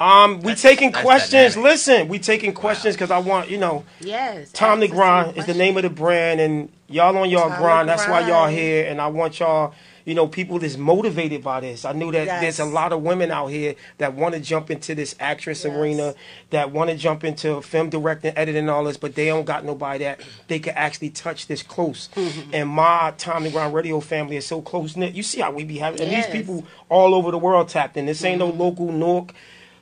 [0.00, 1.54] Um, we taking that's questions.
[1.54, 1.72] dynamic.
[1.72, 3.84] Listen, we taking questions because I want you know.
[4.00, 4.52] Yes.
[4.52, 7.30] Time to ask us some grind is the name of the brand, and y'all on
[7.30, 7.88] y'all Time to grind.
[7.88, 9.74] That's why y'all here, and I want y'all,
[10.08, 11.84] you know, people that's motivated by this.
[11.84, 12.40] I knew that Yes.
[12.40, 15.76] there's a lot of women out here that want to jump into this actress Yes.
[15.76, 16.14] arena,
[16.48, 20.04] that want to jump into film directing, editing, all this, but they don't got nobody
[20.04, 22.08] that they can actually touch this close.
[22.16, 22.54] Mm-hmm.
[22.54, 25.14] And my Time to Grind radio family is so close knit.
[25.14, 28.06] You see how we be having, and these people all over the world tapped in.
[28.06, 29.34] This ain't no local Newark.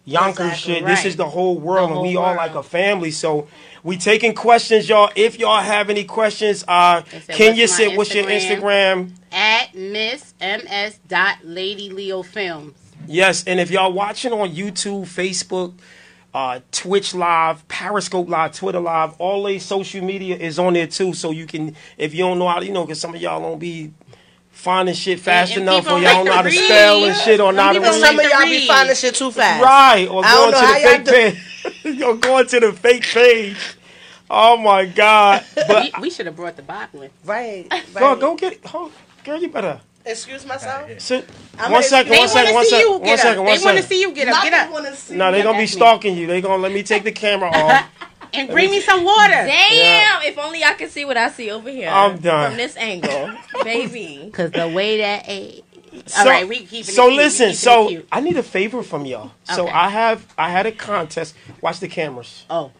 [0.08, 0.48] Yonkers Mm-hmm.
[0.50, 0.86] Exactly, shit.
[0.86, 3.10] This is the whole world, The and we whole all like a family.
[3.10, 3.48] So
[3.86, 5.12] we taking questions, y'all.
[5.14, 7.96] If y'all have any questions, uh, can you sit?
[7.96, 9.12] What's your Instagram?
[9.30, 12.74] At Miss MS dot Lady Leo Films.
[13.06, 15.74] Yes, and if y'all watching on YouTube, Facebook,
[16.34, 21.14] uh, Twitch Live, Periscope Live, Twitter Live, all these social media is on there too.
[21.14, 23.60] So you can, if you don't know how you know, because some of y'all don't
[23.60, 23.92] be
[24.56, 27.04] finding shit fast and enough, people or y'all don't like know how to to spell
[27.04, 28.00] and shit, or Some not to people read.
[28.00, 29.62] Some of like to y'all be finding shit too fast.
[29.62, 31.98] Right, or going to the fake do- page.
[31.98, 33.56] You're going to the fake page.
[34.28, 35.44] Oh my God.
[35.54, 37.10] But we, we should have brought the Bachman.
[37.24, 37.66] Right.
[37.70, 37.94] right.
[37.94, 38.60] go, go get it.
[38.74, 38.90] Oh,
[39.24, 40.88] girl, you better Excuse myself.
[41.00, 41.28] sit.
[41.58, 43.34] I'm One gonna- second, They one They second, want to see you get up.
[43.34, 44.42] They want to see you get up.
[44.42, 45.10] Get up.
[45.10, 45.44] No, they you.
[45.44, 46.26] gonna be stalking you.
[46.26, 47.90] They're gonna let me take the camera off.
[48.32, 49.32] And bring me some water.
[49.32, 50.22] Damn!
[50.22, 51.88] If only I could see what I see over here.
[51.88, 52.50] I'm done.
[52.50, 53.32] From this angle,
[53.64, 54.22] baby.
[54.26, 55.62] Because the way that a.
[56.06, 57.12] So, All right, we keeping it so cute.
[57.12, 57.44] We listen.
[57.46, 58.08] keeping it So cute.
[58.12, 59.32] I need a favor from y'all.
[59.44, 61.34] So I have I had a contest.
[61.62, 62.44] Watch the cameras.
[62.50, 62.70] Oh,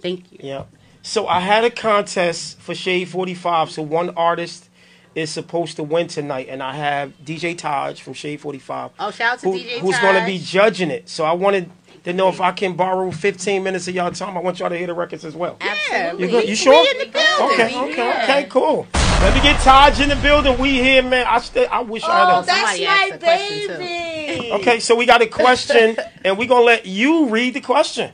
[0.00, 0.38] thank you.
[0.42, 0.64] Yeah.
[1.02, 3.70] So I had a contest for Shade 45.
[3.70, 4.68] So one artist
[5.14, 8.90] is supposed to win tonight, and I have DJ Taj from Shade 45.
[8.98, 10.02] Oh, shout out to who- DJ who's Taj.
[10.02, 11.08] going to be judging it.
[11.08, 11.70] So I wanted
[12.04, 14.36] to know if I can borrow 15 minutes of y'all time.
[14.36, 15.56] I want y'all to hear the records as well.
[15.60, 16.24] Absolutely.
[16.24, 16.48] You good?
[16.48, 16.82] You sure?
[16.82, 17.54] We in the building.
[17.54, 18.20] Okay, okay, here.
[18.24, 18.86] okay, cool.
[18.94, 20.56] Let me get Taj in the building.
[20.58, 21.26] We here, man.
[21.28, 22.44] I st- I wish I had Oh, a.
[22.46, 23.78] that's Somebody my asked a question, too.
[23.78, 24.52] baby.
[24.52, 28.12] Okay, so we got a question, and we're gonna let you read the question.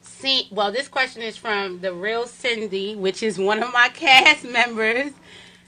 [0.00, 4.44] See, well, this question is from the real Cindy, which is one of my cast
[4.44, 5.10] members,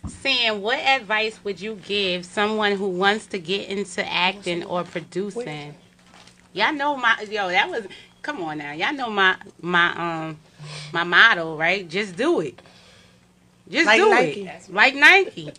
[0.06, 5.74] saying, "What advice would you give someone who wants to get into acting or producing?"
[6.56, 7.48] Y'all know my yo.
[7.50, 7.86] That was
[8.22, 8.72] come on now.
[8.72, 9.90] Y'all know my my
[10.26, 10.38] um
[10.90, 11.86] my motto, right?
[11.86, 12.60] Just do it.
[13.68, 14.46] Just Like do Nike.
[14.46, 14.68] it.
[14.72, 15.52] Like Nike.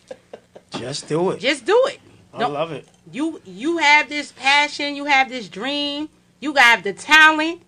[0.72, 1.40] Just do it.
[1.40, 2.00] Just do it.
[2.34, 2.88] I Don't- love it.
[3.12, 7.62] you you have this passion, you have this dream, you got the talent.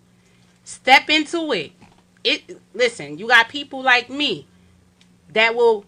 [0.64, 1.70] Step into it.
[2.24, 4.46] It listen, you got people like me
[5.32, 5.84] that will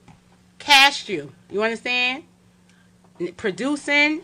[0.60, 1.32] cast you.
[1.50, 2.22] You understand?
[3.36, 4.22] Producing,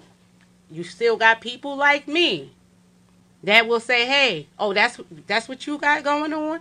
[0.70, 2.52] you still got people like me
[3.44, 6.60] that will say, "Hey, oh, that's that's what you got going on.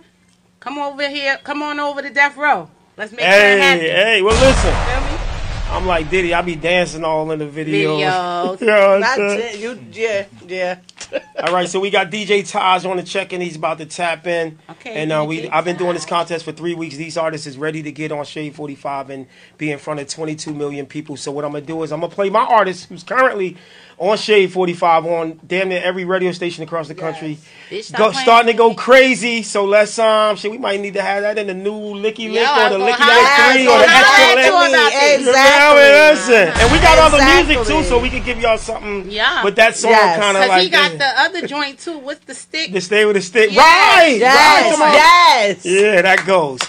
[0.60, 1.38] Come over here.
[1.44, 2.68] Come on over to Death Row.
[2.96, 4.22] Let's make Hey, happen." hey.
[4.22, 4.72] Well, listen.
[4.72, 5.24] Feel me?
[5.70, 6.32] I'm like Diddy.
[6.32, 8.00] I be dancing all in the videos.
[8.00, 8.60] Videos.
[8.60, 10.78] You know Not j- you, yeah, yeah.
[11.42, 14.26] All right, so we got DJ Taj on the check and He's about to tap
[14.26, 14.58] in.
[14.70, 16.96] Okay, And uh, we I've been doing this contest for three weeks.
[16.96, 19.26] These artists is ready to get on Shade 45 and
[19.58, 21.16] be in front of 22 million people.
[21.18, 23.56] So what I'm gonna do is I'm gonna play my artist who's currently
[23.98, 27.36] on Shade 45 on damn near every radio station across the country.
[27.68, 29.42] Bitch, Go, starting to go crazy.
[29.42, 30.50] So let's um shit.
[30.52, 32.94] We might need to have that in the new Licky Lick Yo, or the was
[32.94, 34.38] Licky Lick three or the gonna extra holla lick.
[34.38, 35.18] at you about this.
[35.18, 36.62] You know what Yeah, I mean, listen.
[36.62, 39.10] And we got other music too, so we can give y'all something.
[39.10, 39.40] Yeah.
[39.42, 40.18] But that song Yes.
[40.20, 40.98] kind of Cause like he got this.
[40.98, 41.98] the other joint too.
[41.98, 42.72] What's the stick?
[42.72, 43.50] the stay with the stick.
[43.50, 43.58] Yes.
[43.58, 44.12] Right.
[44.12, 44.18] Right.
[44.20, 44.94] Yes, Come on.
[44.94, 45.64] yes.
[45.66, 46.60] Yeah, that goes.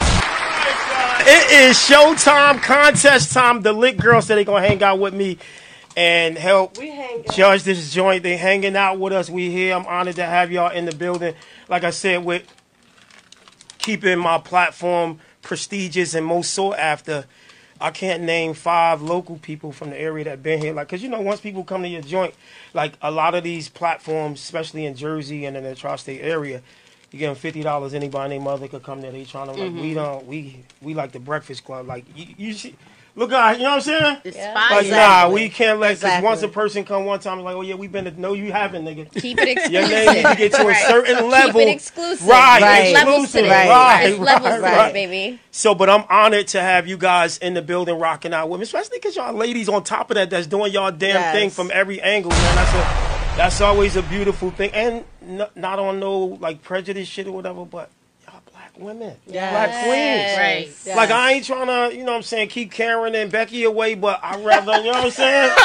[1.22, 3.62] It is showtime, contest time.
[3.62, 5.38] The lit girls said they gonna hang out with me
[6.00, 6.78] and help
[7.34, 8.24] judge this joint.
[8.24, 9.30] They hanging out with us.
[9.30, 9.76] We here.
[9.76, 11.36] I'm honored to have y'all in the building.
[11.68, 12.44] Like I said, with
[13.80, 17.26] keeping my platform prestigious and most sought after.
[17.82, 20.74] I can't name five local people from the area that been here.
[20.74, 22.34] Like, cause you know, once people come to your joint,
[22.74, 26.62] like a lot of these platforms, especially in Jersey and in the tri-state area,
[27.12, 27.94] you give them fifty dollars.
[27.94, 29.14] Anybody, and their mother could come there.
[29.14, 31.88] They trying to like, we don't, we we like the Breakfast Club.
[31.88, 32.76] Like, you, you see,
[33.20, 34.18] look out, you know what I'm saying?
[34.24, 34.54] It's Yeah.
[34.54, 34.82] fire.
[34.82, 35.90] Like, nah, we can't let.
[35.90, 36.26] Cause Exactly.
[36.28, 38.20] once a person come one time, like, oh yeah, we've been to.
[38.20, 39.14] No, you haven't, nigga.
[39.22, 39.72] Keep it exclusive.
[39.72, 40.06] Your exclusive.
[40.06, 41.60] name need to get to a certain level.
[41.60, 42.28] Keep it exclusive.
[42.28, 42.82] Right, Right.
[42.82, 43.50] There's levels to exclusive.
[43.50, 43.70] this.
[43.70, 44.04] Right.
[44.08, 44.94] There's levels right, right.
[44.94, 45.40] baby.
[45.52, 48.64] So, but I'm honored to have you guys in the building rocking out with me,
[48.64, 51.36] especially because y'all ladies on top of that that's doing y'all damn Yes.
[51.36, 52.56] thing from every angle, man.
[52.56, 57.26] That's a that's always a beautiful thing, and n- not on no like prejudice shit
[57.28, 57.99] or whatever, but y'all black
[58.80, 59.52] women, Yes.
[59.52, 60.38] black queens.
[60.38, 60.86] Right.
[60.86, 60.98] Yes.
[60.98, 63.96] Like I ain't trying to, you know what I'm saying, keep Karen and Becky away,
[63.96, 65.52] but I rather, you know what I'm saying?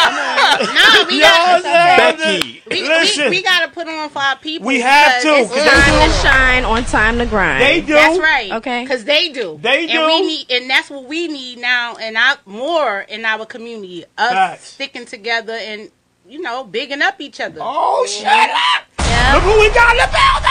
[0.54, 2.18] No, we You know what I'm got?
[2.18, 2.62] Becky.
[2.70, 3.24] we, Listen.
[3.24, 4.66] we, we gotta put on for our people.
[4.68, 7.62] We have to, it's 'cause they time Time to shine on time to grind.
[7.62, 7.92] They do.
[7.94, 8.52] That's right.
[8.52, 8.82] Okay.
[8.82, 9.58] Because they do.
[9.60, 9.92] They do.
[9.98, 14.04] And we need, and that's what we need now, and our, more in our community.
[14.16, 14.64] Us Facts.
[14.66, 15.90] sticking together and
[16.28, 17.58] you know bigging up each other.
[17.60, 18.84] Oh, shut up!
[19.24, 19.34] Yeah.
[19.34, 20.44] Look who we got in the building!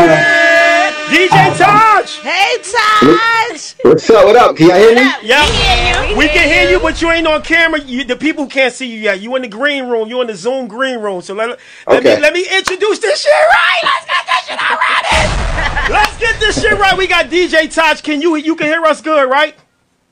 [0.00, 0.92] Yeah.
[1.12, 2.16] DJ Taj!
[2.20, 3.74] Hey, Taj.
[3.82, 4.24] What's up?
[4.26, 4.56] What up?
[4.56, 5.02] Can y'all hear me?
[5.22, 7.80] Yeah, we can hear you, but you ain't on camera.
[7.80, 9.20] You, the people can't see you yet.
[9.20, 10.08] You in the green room.
[10.08, 11.20] You in the Zoom green room.
[11.22, 11.50] So let,
[11.86, 12.14] let Okay.
[12.16, 13.82] me let me introduce this shit right.
[13.84, 15.92] Let's get this shit already.
[15.92, 16.96] Let's get this shit right.
[16.96, 18.00] We got DJ Taj.
[18.00, 19.54] Can you you can hear us good, right?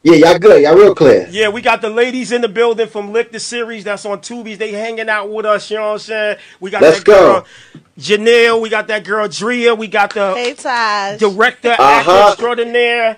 [0.02, 0.62] Yeah, y'all good.
[0.62, 1.26] Y'all real clear.
[1.30, 4.56] Yeah, we got the ladies in the building from Lick the Series that's on Tubies.
[4.58, 6.36] They hanging out with us, you know what I'm saying?
[6.60, 7.32] We got Let's that go.
[7.32, 7.46] girl
[7.98, 11.18] Janelle, we got that girl Drea, we got the Hey, Taj.
[11.18, 12.28] director, actor Uh-huh.
[12.28, 13.16] extraordinaire,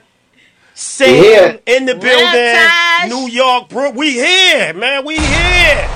[0.72, 1.60] Sam We here.
[1.66, 3.10] in the building, Taj?
[3.10, 3.90] New York, bro.
[3.90, 5.04] We here, man.
[5.04, 5.90] We here.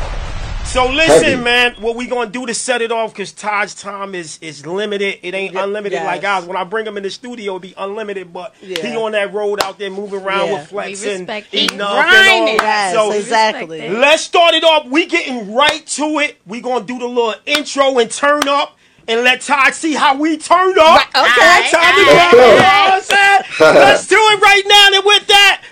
[0.75, 1.41] So listen, Heavy.
[1.41, 1.75] man.
[1.79, 3.15] What we gonna do to set it off?
[3.15, 5.21] Cause Taj's time is is limited.
[5.23, 6.05] It ain't unlimited yes.
[6.05, 6.47] like ours.
[6.47, 8.33] When I bring him in the studio, it be unlimited.
[8.33, 10.53] But he on that road out there moving around Yeah.
[10.55, 11.73] with flex We and respect it.
[11.75, 12.57] enough and all that.
[12.61, 13.89] Yes, So exactly.
[13.89, 14.87] Let's start it off.
[14.89, 16.39] We getting right to it.
[16.45, 20.39] We gonna do the little intro and turn up and let Todd see how we
[20.39, 20.97] turned up.
[20.97, 21.21] Right, okay.
[21.21, 22.39] Alright, time to Let's go.
[22.39, 22.47] go.
[22.47, 23.43] You know what I'm saying?
[23.77, 24.89] Let's do it right now.
[24.97, 25.63] And with that,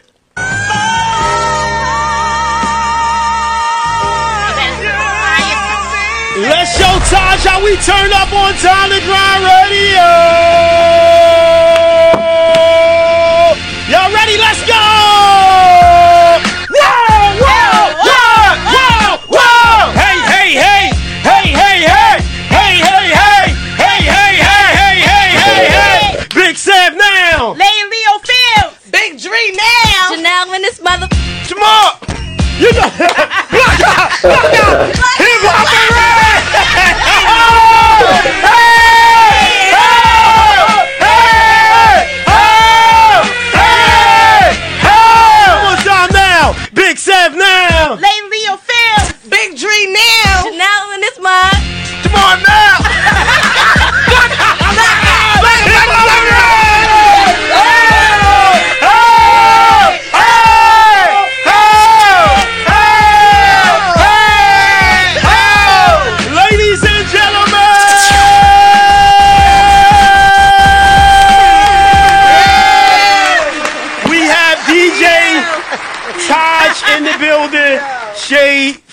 [6.53, 7.38] That's showtime.
[7.40, 10.05] Shall we turn up on Time to Grind Radio?
[13.88, 14.36] Y'all ready?
[14.36, 14.76] Let's go!
[16.68, 19.96] Whoa, whoa, whoa, whoa, whoa!
[19.96, 20.92] Hey, hey, hey!
[21.24, 22.20] Hey, hey, hey!
[22.53, 23.48] Hey, hey, hey!
[23.80, 24.36] Hey, hey,
[25.09, 26.20] hey, hey!
[26.34, 27.55] Big Sam now!
[27.57, 28.76] Lay Leo Fields!
[28.90, 30.12] Big Dream now!
[30.12, 31.09] Janelle in this mother...
[31.48, 31.96] Jamal!
[32.62, 35.66] You know, black out, black out, hip hop
[46.12, 47.94] now, Big Sev now!
[47.94, 49.28] Lady Leo Phil!
[49.28, 50.22] Big Dream now!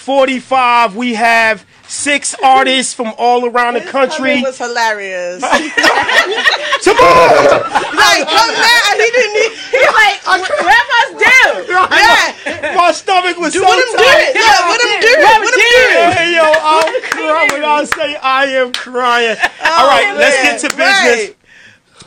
[0.09, 0.95] 45.
[0.95, 4.39] We have six artists from all around the country.
[4.39, 5.39] It was hilarious.
[5.43, 8.25] like, oh, Come on!
[8.25, 8.89] come now.
[8.97, 9.51] He didn't need.
[9.69, 11.69] He's like, where must do?
[11.69, 12.73] Yeah.
[12.75, 14.33] My stomach was Do so what him do tight.
[14.33, 14.35] it.
[14.35, 15.21] Yeah, what him do it.
[15.21, 16.13] What him do it.
[16.17, 17.63] Hey, yo, I'm crying.
[17.63, 19.37] I say I am crying.
[19.61, 21.29] Oh, all right, let's get to business.
[21.29, 21.35] Right.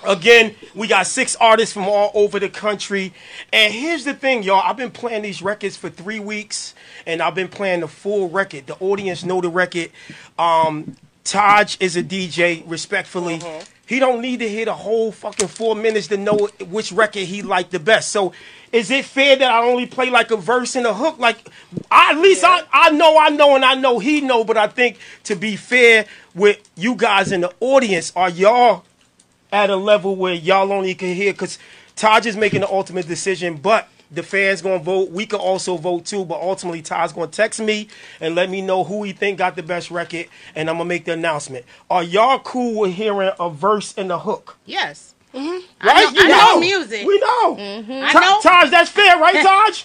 [0.05, 3.12] Again, we got six artists from all over the country.
[3.53, 4.61] And here's the thing, y'all.
[4.64, 6.74] I've been playing these records for three weeks,
[7.07, 8.66] and I've been playing the full record.
[8.66, 9.90] The audience know the record.
[10.38, 13.40] Um, Taj is a DJ, respectfully.
[13.86, 17.42] He don't need to hear the whole fucking four minutes to know which record he
[17.42, 18.11] liked the best.
[18.11, 18.32] So,
[18.72, 21.18] is it fair that I only play like a verse and a hook?
[21.18, 21.46] Like,
[21.90, 24.44] I, at least I, I know I know and I know he know.
[24.44, 28.84] But I think to be fair with you guys in the audience, are y'all
[29.53, 31.59] at a level where y'all only can hear because
[31.94, 35.10] Taj is making the ultimate decision, but The fans gonna vote.
[35.10, 37.88] We can also vote too, but ultimately Taj's gonna text me
[38.20, 41.06] and let me know who he think got the best record, and I'm gonna make
[41.06, 41.64] the announcement.
[41.90, 44.58] Are y'all cool with hearing a verse and a hook?
[44.66, 45.14] Yes.
[45.32, 45.86] Mm-hmm.
[45.86, 45.96] Right?
[45.96, 47.06] I know- you I know music.
[47.06, 47.56] We know.
[47.56, 47.92] Mm-hmm.
[48.04, 48.40] I Ta- know.
[48.42, 49.84] Taj, that's fair, right, Taj?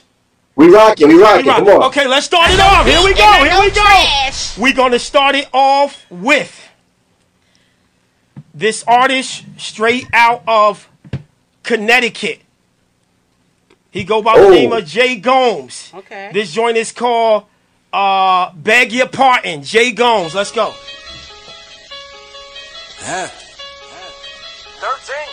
[0.58, 1.46] We rockin', we We rockin'.
[1.48, 1.58] rock.
[1.60, 1.84] Come on.
[1.84, 2.86] Okay, let's start it off.
[2.86, 3.32] Here we go.
[3.44, 3.82] Here know we go.
[3.82, 4.58] trash.
[4.58, 6.68] We're gonna start it off with
[8.54, 10.90] this artist straight out of
[11.64, 12.40] Connecticut.
[13.98, 14.50] He go by the Oh.
[14.52, 15.92] name of Jay Gomes.
[15.92, 16.30] Okay.
[16.32, 17.46] This joint is called
[17.92, 19.64] uh Beg Your Pardon.
[19.64, 20.36] Jay Gomes.
[20.36, 20.72] Let's go.
[24.78, 25.30] Thirteen.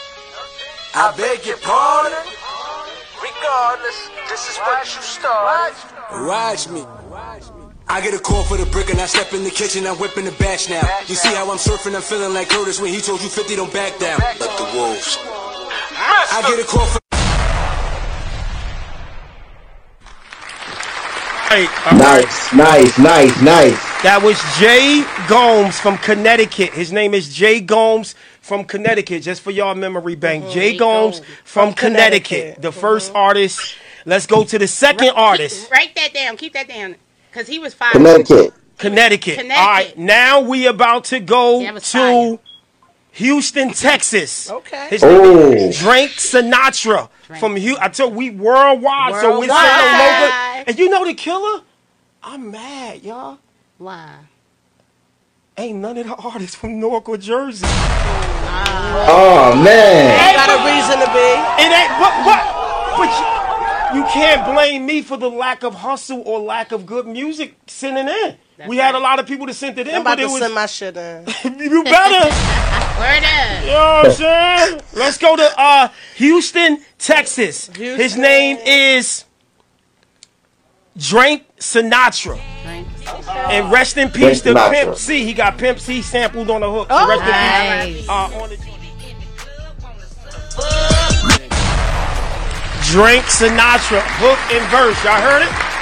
[0.95, 2.25] I beg your pardon.
[3.21, 5.77] Regardless, this is what you started.
[6.27, 6.85] Watch me.
[7.87, 10.25] I get a call for the brick and I step in the kitchen, I'm whipping
[10.25, 10.81] the batch now.
[11.07, 13.73] You see how I'm surfing, I'm feeling like Curtis when he told you 50 don't
[13.75, 14.19] back down.
[14.21, 15.19] Let the wolves.
[15.21, 17.04] I get a call for
[21.55, 22.25] Hey, all right.
[22.25, 24.03] Nice, nice, nice, nice.
[24.03, 26.73] That was Jay Gomes from Connecticut.
[26.73, 29.23] His name is Jay Gomes from Connecticut.
[29.23, 30.43] Just for y'all memory bank.
[30.43, 30.53] Mm-hmm.
[30.53, 31.29] Jay Jay Gomes Gomes.
[31.45, 32.29] from, From Connecticut.
[32.29, 32.63] Connecticut.
[32.63, 32.81] The mm-hmm.
[32.81, 33.77] first artist.
[34.05, 35.71] Let's go to the second artist.
[35.71, 36.37] Write that down.
[36.39, 36.97] Keep that down.
[37.31, 37.93] Because he was five.
[37.93, 38.53] Connecticut.
[38.79, 39.39] Connecticut.
[39.39, 39.57] Connecticut.
[39.57, 42.39] All right, now we about to go That to fire.
[43.15, 44.51] Houston, Texas.
[44.51, 44.89] Okay.
[44.91, 45.53] His name Oh.
[45.53, 47.09] is Drake Sinatra
[47.39, 47.83] from Houston.
[47.83, 50.65] I told we worldwide, so we say the local.
[50.67, 51.62] And you know the killer?
[52.23, 53.39] I'm mad, y'all.
[53.79, 54.11] Why?
[55.57, 57.65] Ain't none of the artists from Newark or Jersey.
[57.67, 60.21] Oh man.
[60.29, 61.31] Ain't Got a reason to be.
[61.62, 62.43] It ain't but but
[62.97, 63.11] but
[63.95, 67.57] you, you can't blame me for the lack of hustle or lack of good music
[67.67, 68.37] sending in.
[68.69, 70.33] We had a lot of people to send it in, I'm about but it to
[70.33, 71.27] was send my shit in.
[71.59, 72.31] you better.
[73.01, 73.63] Word up.
[73.63, 74.81] You know what I'm saying?
[74.95, 77.67] Let's go to uh, Houston, Texas.
[77.75, 79.25] His name is
[80.97, 82.39] Drake Sinatra.
[83.51, 84.71] And rest in peace to Sinatra.
[84.71, 85.25] Pimp C.
[85.25, 86.89] He got Pimp C sampled on the hook.
[86.89, 88.09] So Oh, rest in peace.
[88.09, 88.57] Uh, on the
[92.93, 94.95] Drake Sinatra, hook and verse.
[95.03, 95.74] Y'all heard it?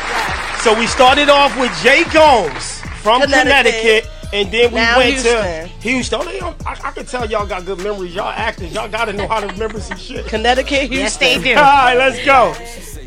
[0.63, 4.22] So we started off with Jay Gomes from Connecticut, Connecticut.
[4.33, 5.33] And then we Now went Houston.
[5.33, 6.25] to Houston.
[6.27, 8.15] They don't- um, I, I can tell y'all got good memories.
[8.15, 8.73] Y'all actors.
[8.73, 10.27] Y'all got to know how to remember some shit.
[10.27, 11.43] Connecticut, Yes, Houston.
[11.43, 11.63] they All do.
[11.63, 12.55] right, let's go.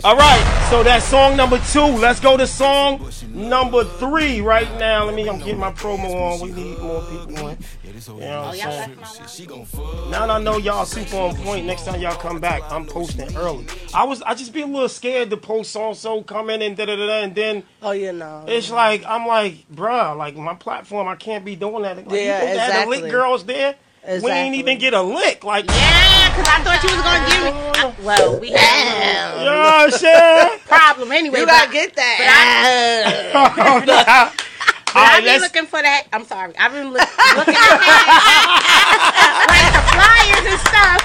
[0.04, 1.80] All right, so that's song number two.
[1.82, 5.06] Let's go to song number three right now.
[5.06, 6.42] Let me I'm getting my promo on.
[6.42, 7.58] We need more people in.
[7.84, 8.98] You know what I'm saying?
[10.12, 11.66] Now that I know y'all super on point.
[11.66, 13.66] Next time y'all come back, I'm posting early.
[13.96, 16.86] I was I just be a little scared to post so so coming and da
[16.86, 18.46] da da da, and then Oh, yeah no.
[18.48, 21.98] it's like I'm like, bruh, like my platform, I can't be doing that.
[21.98, 23.12] Like, you Yeah, supposed to have the lick exactly.
[23.12, 23.76] girls there.
[24.06, 24.60] We ain't Exactly.
[24.60, 25.44] even get a lick.
[25.44, 27.52] Like, Yeah, because I thought you was going to give me.
[27.82, 30.60] I- well, we had you know what I'm saying?
[30.68, 31.40] problem anyway.
[31.40, 32.18] You but- gotta get that.
[33.34, 33.54] But
[34.96, 36.04] oh, All I've been let's looking for that.
[36.14, 36.56] I'm sorry.
[36.58, 39.46] I've been look, looking at that.
[39.50, 41.02] like the flyers and stuff.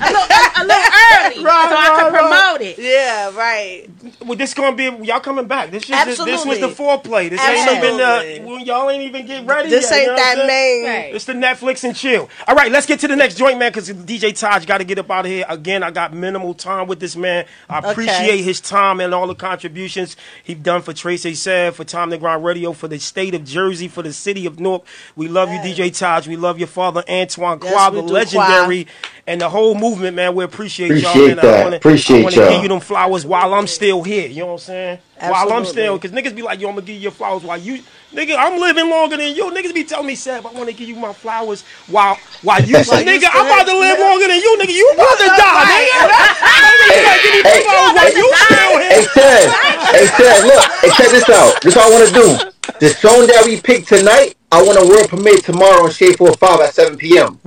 [0.00, 1.44] A little, a, a little early.
[1.50, 2.78] Right, so I right, could promote it.
[2.78, 3.86] yeah, right.
[4.24, 5.70] Well, this is gonna be y'all coming back.
[5.70, 7.30] This is this was the foreplay.
[7.30, 8.40] This ain't even Absolutely.
[8.40, 9.68] uh, well, y'all ain't even get ready.
[9.70, 10.46] This yet, you ain't know that saying?
[10.46, 10.84] main.
[11.04, 11.14] Right.
[11.14, 12.28] It's the Netflix and chill.
[12.48, 13.70] All right, let's get to the next joint, man.
[13.72, 15.82] Because DJ Taj got to get up out of here again.
[15.82, 17.46] I got minimal time with this man.
[17.68, 17.90] I Okay.
[17.90, 22.18] appreciate his time and all the contributions he done for Tracy said for Time to
[22.18, 24.82] Grind Radio for the state of Jersey for the city of Newark.
[25.16, 26.26] We love you, DJ Taj.
[26.28, 28.86] We love your father Antoine Yes, Qua, the do, legendary,
[29.30, 30.34] and the whole movement, man.
[30.34, 31.10] We appreciate, y'all.
[31.12, 31.38] Appreciate man.
[31.38, 31.62] I that.
[31.62, 32.50] wanna, Appreciate I wanna y'all.
[32.50, 34.26] give you them flowers while I'm still here.
[34.26, 34.98] You know what I'm saying?
[35.20, 35.30] Absolutely.
[35.30, 37.56] While I'm still, because niggas be like, yo, I'm gonna give you your flowers while
[37.58, 37.80] you,
[38.12, 39.44] nigga, I'm living longer than you.
[39.52, 43.04] Niggas be telling me, Seb, I wanna give you my flowers while, while you, While
[43.06, 44.74] nigga, still I'm about to live longer than you, nigga.
[44.74, 45.94] You about to die, nigga.
[46.90, 49.08] You gotta give me Hey, flowers while you still Hey here.
[49.14, 49.46] Ted,
[49.94, 51.54] hey Ted, look, hey check this out.
[51.62, 52.50] This is what I want to do.
[52.80, 56.60] The song that we picked tonight, I want a world premiere tomorrow on Shade 45
[56.60, 57.38] at 7 p.m.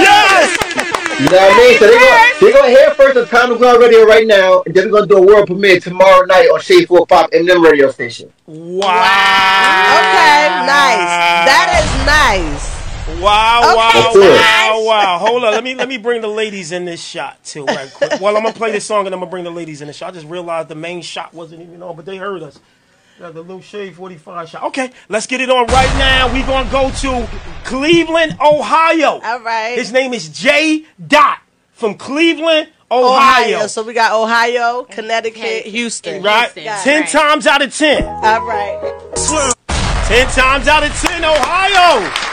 [0.00, 0.56] Yes!
[1.20, 1.78] You know what I mean?
[1.78, 4.74] So they're gonna, they're gonna hear first on Time to Grind Radio right now, and
[4.74, 8.32] then we're gonna do a world premiere tomorrow night on Shade 45 Eminem radio station.
[8.46, 8.88] Wow.
[9.98, 11.06] Okay, nice.
[11.46, 12.74] That is nice.
[13.20, 14.20] Wow, wow, That's it.
[14.20, 15.18] wow, wow.
[15.18, 15.52] Hold on.
[15.52, 18.20] Let me let me bring the ladies in this shot too, right quick.
[18.20, 20.10] Well, I'm gonna play this song and I'm gonna bring the ladies in the shot.
[20.10, 22.58] I just realized the main shot wasn't even on, but they heard us.
[23.18, 24.62] Got the little shade 45 shot.
[24.64, 26.32] Okay, let's get it on right now.
[26.32, 27.28] We're gonna go to
[27.64, 29.20] Cleveland, Ohio.
[29.22, 29.76] All right.
[29.78, 31.38] His name is Jay Dot
[31.72, 33.56] from Cleveland, Ohio.
[33.56, 33.66] Ohio.
[33.68, 35.70] So we got Ohio, Connecticut, Okay.
[35.70, 36.22] Houston.
[36.24, 36.50] right?
[36.52, 36.64] Houston.
[36.82, 37.10] Ten Right.
[37.10, 38.04] times out of ten.
[38.04, 38.92] All right.
[40.06, 42.23] Ten times out of ten, Ohio.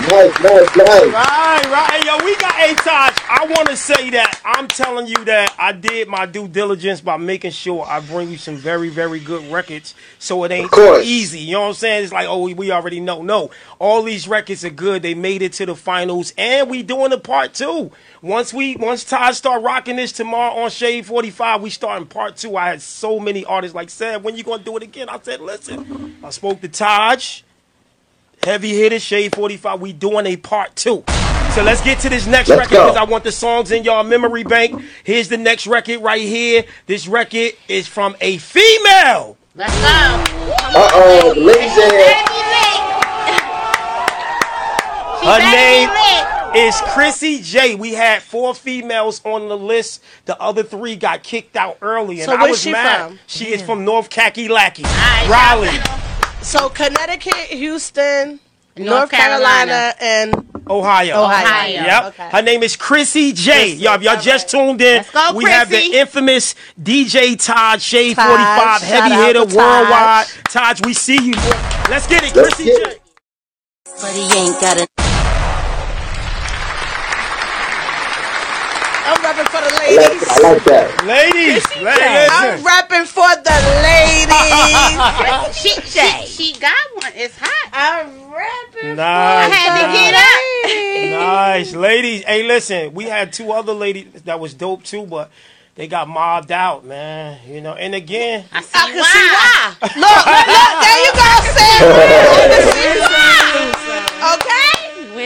[0.00, 1.12] Nice, nice, nice.
[1.12, 2.02] Right, right.
[2.04, 3.18] Yo, we got a Taj.
[3.28, 7.16] I want to say that I'm telling you that I did my due diligence by
[7.18, 9.94] making sure I bring you some very, very good records.
[10.18, 11.04] So it ain't course.
[11.04, 11.40] easy.
[11.40, 12.04] You know what I'm saying?
[12.04, 13.20] It's like, oh, we- we already know.
[13.22, 15.02] No, all these records are good.
[15.02, 17.92] They made it to the finals, and we doing the part two.
[18.22, 22.56] Once we, once Taj start rocking this tomorrow on Shade 45, we starting part two.
[22.56, 25.08] I had so many artists like said, when you gonna do it again?
[25.10, 27.42] I said, listen, I spoke to Taj.
[28.42, 29.80] Heavy hitters, Shade 45.
[29.80, 31.04] We doing a part two.
[31.54, 34.04] So let's get to this next Let's record because I want the songs in y'all
[34.04, 34.82] memory bank.
[35.04, 36.64] Here's the next record right here.
[36.86, 39.36] This record is from a female.
[39.56, 39.84] Let's go.
[40.72, 41.68] Uh oh, the lady
[45.26, 45.90] Her name
[46.56, 47.74] is Chrissy J.
[47.74, 50.02] We had four females on the list.
[50.24, 53.08] The other three got kicked out early, and So I was she mad.
[53.08, 53.18] from?
[53.26, 55.78] She is from North Kakalaki, right, Raleigh,
[56.42, 58.40] So Connecticut, Houston,
[58.76, 59.94] North, North Carolina, Carolina.
[60.00, 60.34] and
[60.68, 61.22] Ohio.
[61.22, 61.22] Ohio.
[61.24, 61.70] Ohio.
[61.72, 62.04] Yep.
[62.04, 62.28] Okay.
[62.30, 63.52] Her name is Chrissy J.
[63.52, 64.96] Chrissy, Y'all, if y'all all just tuned in.
[64.98, 69.54] Let's go, we have the infamous DJ Todd, Shade Taj, 45, heavy hitter to Taj.
[69.54, 70.26] worldwide.
[70.48, 71.34] Taj, we see you.
[71.88, 72.96] Let's get it, Let's Chrissy get J.
[74.00, 74.86] But he ain't got a
[79.02, 80.28] I'm rapping for the I like, ladies.
[80.28, 80.86] I like that.
[81.06, 82.66] Ladies, la- I'm listen.
[82.66, 84.30] rapping for the ladies.
[85.60, 87.12] She, she, she got one.
[87.14, 87.70] It's hot.
[87.72, 89.50] I'm rapping Nice.
[89.50, 90.40] I had to get up.
[90.64, 91.10] ladies.
[91.12, 91.74] Nice.
[91.74, 95.30] Ladies, hey, listen, we had two other ladies that was dope too, but
[95.74, 97.38] they got mobbed out, man.
[97.48, 99.12] You know, and again, I see I can why.
[99.12, 99.76] see why.
[100.00, 102.90] Look, look, look, there you go, Sam.
[104.20, 104.49] Okay,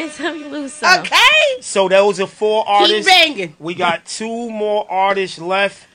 [0.05, 1.01] Win some, you lose some.
[1.01, 1.61] okay.
[1.61, 3.11] so those are four Keep artists.
[3.11, 3.57] banging.
[3.59, 5.87] We got two more artists left,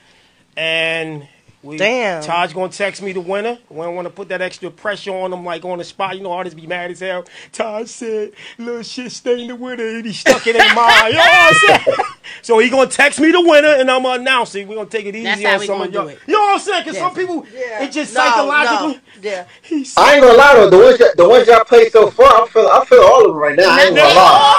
[0.56, 1.28] and
[1.62, 2.22] we Damn.
[2.22, 3.58] Taj gonna text me the winner.
[3.68, 6.16] We don't want to put that extra pressure on them, like on the spot.
[6.16, 7.24] You know, artists be mad as hell.
[7.52, 11.06] Taj said, "Little shit, stay in the winner," and he stuck it in mine.
[11.10, 11.54] You know what I'm
[11.84, 11.96] saying?
[12.42, 14.66] so he gonna text me the winner, and I'm gonna announce it.
[14.66, 16.10] We gonna take it easy That's how on we some of y'all.
[16.10, 16.84] You know what I'm saying?
[16.84, 17.82] Because some people, Yeah.
[17.84, 18.94] it just No, psychologically.
[18.94, 19.00] no.
[19.30, 19.44] Yeah.
[19.60, 22.42] He's I ain't gonna lie though, the ones that, the ones y'all played so far,
[22.42, 23.64] I feel I feel all of them right now.
[23.68, 24.56] I ain't gonna lie.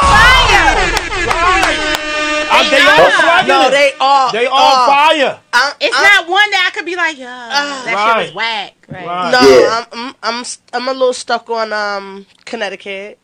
[1.28, 2.21] Uh,
[2.64, 3.12] they They all are.
[3.12, 3.48] fire.
[3.48, 4.32] No, they all.
[4.32, 4.88] They all all.
[4.88, 5.40] fire.
[5.54, 8.74] I'm, It's I'm, not one that I could be like, yo, that shit was whack.
[8.88, 9.06] Right.
[9.08, 9.32] Right.
[9.32, 9.86] No, Yeah.
[9.94, 13.20] I'm, I'm, I'm, I'm a little stuck on um Connecticut.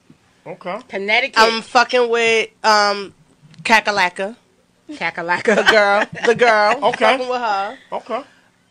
[0.46, 0.80] Okay.
[0.88, 3.14] Connecticut, I'm fucking with um
[3.64, 4.36] Kakalaka,
[4.88, 5.70] the Kakalaka.
[5.70, 6.80] girl, the girl.
[6.90, 7.06] Okay.
[7.18, 7.78] Fucking with her.
[7.92, 8.22] Okay.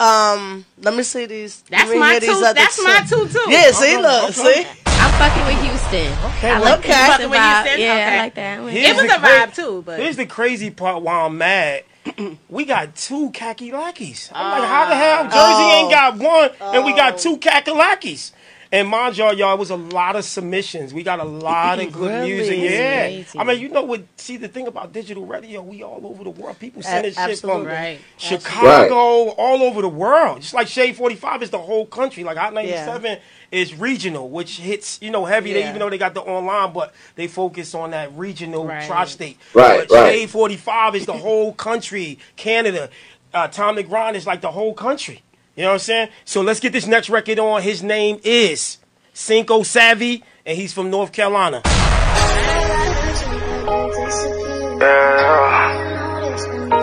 [0.01, 1.65] Um, let me see these.
[1.71, 2.41] let That's me my hear these two.
[2.55, 2.83] That's two.
[2.85, 3.45] my two too.
[3.51, 4.65] Yeah, see, Okay, look, okay.
[4.65, 4.67] see.
[5.07, 6.13] I'm fucking with Houston.
[6.31, 6.51] Okay.
[6.51, 6.89] I well, like Okay.
[6.89, 7.41] the Houston Fucking with.
[7.41, 7.81] Houston?
[7.81, 8.05] Yeah, Okay.
[8.05, 8.61] I like that.
[8.61, 8.73] one.
[8.73, 11.85] It was the a cra- vibe too, but Here's the crazy part why I'm mad.
[12.49, 14.33] we got two Kakalakis.
[14.35, 15.31] I'm like, how the hell ah.
[15.31, 15.91] Jersey ain't oh.
[15.91, 17.19] got one and we got oh.
[17.19, 18.33] two Kakalakis?
[18.77, 20.93] And mind y'all, y'all, it was a lot of submissions.
[20.93, 22.31] We got a lot of good Really?
[22.31, 22.59] music.
[22.59, 23.05] Yeah.
[23.07, 23.39] Crazy.
[23.39, 24.03] I mean, you know what?
[24.18, 26.59] See, the thing about digital radio, we all over the world.
[26.59, 27.99] People sending shit from Right.
[28.18, 30.43] Chicago, all over the world.
[30.43, 32.22] Just like Shade 45 is the whole country.
[32.22, 33.18] Like Hot 97
[33.51, 35.55] is regional, which hits, you know, heavy.
[35.55, 38.87] They even though they got the online, but they focus on that regional Right.
[38.87, 39.39] tri-state.
[39.55, 40.12] Right, But right.
[40.12, 42.18] Shade 45 is the whole country.
[42.37, 42.91] Canada.
[43.33, 45.22] Uh, Tom McGraw is like the whole country.
[45.57, 46.09] You know what I'm saying?
[46.27, 47.63] So let's get this next record on.
[47.63, 48.77] His name is
[49.15, 51.63] Cinco Savvy, and he's from North Carolina.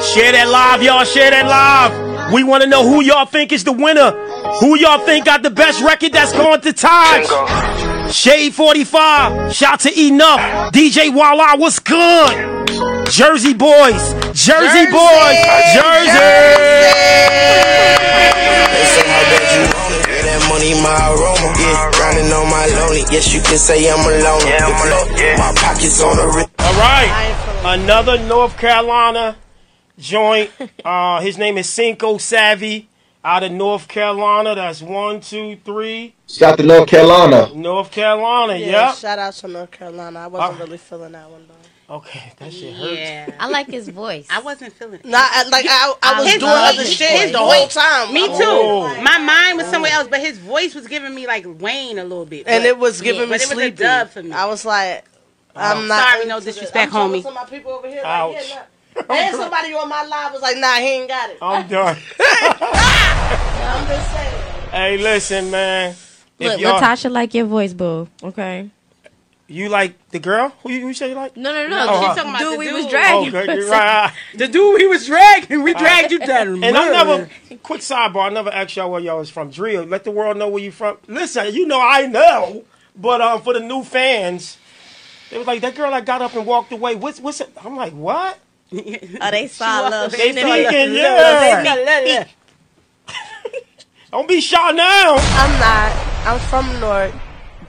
[0.01, 1.03] Share that live, y'all.
[1.05, 2.34] Share that live.
[2.34, 4.11] We want to know who y'all think is the winner.
[4.59, 8.11] Who y'all think got the best record that's going to Taj?
[8.11, 9.53] Shade 45.
[9.53, 10.74] Shout to Enough.
[10.74, 12.65] DJ Walla, what's good?
[13.09, 14.13] Jersey boys.
[14.34, 15.38] Jersey, boys.
[15.76, 16.09] Jersey.
[16.17, 17.72] They
[20.84, 21.47] my aroma.
[21.57, 23.03] Yeah, grinding on my lonely.
[23.11, 24.41] Yes, you can say I'm alone.
[24.45, 25.17] Yeah, I'm alone.
[25.17, 25.38] Yeah.
[25.38, 26.49] My pockets on the wrist.
[26.59, 27.11] All right.
[27.79, 29.38] Another North Carolina
[29.97, 30.51] joint.
[30.86, 32.89] Uh, his name is Cinco Savvy
[33.23, 34.53] out of North Carolina.
[34.55, 36.13] That's one, two, three.
[36.27, 37.49] Shout out to North Carolina.
[37.55, 38.57] North Carolina.
[38.57, 38.95] Yeah, Yep.
[38.97, 40.19] shout out to North Carolina.
[40.19, 41.62] I wasn't Uh, really feeling that one though.
[41.93, 42.97] Okay, that shit hurts.
[42.97, 44.25] yeah, I like his voice.
[44.31, 45.05] I wasn't feeling it.
[45.05, 47.31] Nah, I, like I, I was His doing voice other is shit voice.
[47.31, 48.11] the whole time.
[48.11, 48.33] Me too.
[48.39, 49.01] Oh.
[49.03, 52.25] My mind was somewhere else, but his voice was giving me like Wayne a little
[52.25, 52.47] bit.
[52.47, 53.77] and but- it was giving yeah, me but it was a sleepy.
[53.83, 54.31] dub for me.
[54.31, 55.05] I was like,
[55.55, 56.13] I'm oh, not.
[56.13, 57.25] Sorry, no into disrespect, I'm talking homie.
[57.27, 58.01] to my people over here.
[58.03, 58.33] Ouch.
[58.33, 58.63] Like, yeah,
[59.07, 59.13] nah.
[59.15, 61.37] And somebody on my live was like, Nah, he ain't got it.
[61.43, 61.97] I'm done.
[62.19, 64.41] I'm just saying.
[64.71, 65.91] hey, listen, man.
[66.39, 68.07] If Look, Latasha like your voice, boo.
[68.23, 68.71] Okay.
[69.47, 70.53] You like the girl?
[70.63, 71.35] Who you, who you say you like?
[71.37, 71.85] No, no, no.
[71.89, 73.19] Oh, she's uh, talking about dude the we dude was we dragging.
[73.25, 73.61] was Okay, dragging.
[73.63, 74.13] you're right.
[74.35, 76.63] the dude we was dragging, we dragged you down.
[76.63, 77.29] And I never,
[77.61, 79.49] quick sidebar, I never asked y'all where y'all was from.
[79.51, 80.97] Drill, let the world know where you from.
[81.07, 82.63] Listen, you know I know,
[82.95, 84.57] but um, for the new fans,
[85.29, 86.95] They was like, that girl that got up and walked away.
[86.95, 87.49] What's what's it?
[87.63, 88.39] I'm like, what?
[88.75, 90.69] Oh, they saw a They shit in it.
[90.69, 92.27] peeking, yeah.
[94.11, 95.15] Don't be shy now.
[95.17, 96.27] I'm not.
[96.27, 97.13] I'm from North,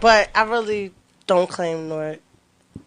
[0.01, 0.93] but I really
[1.27, 2.19] don't claim North.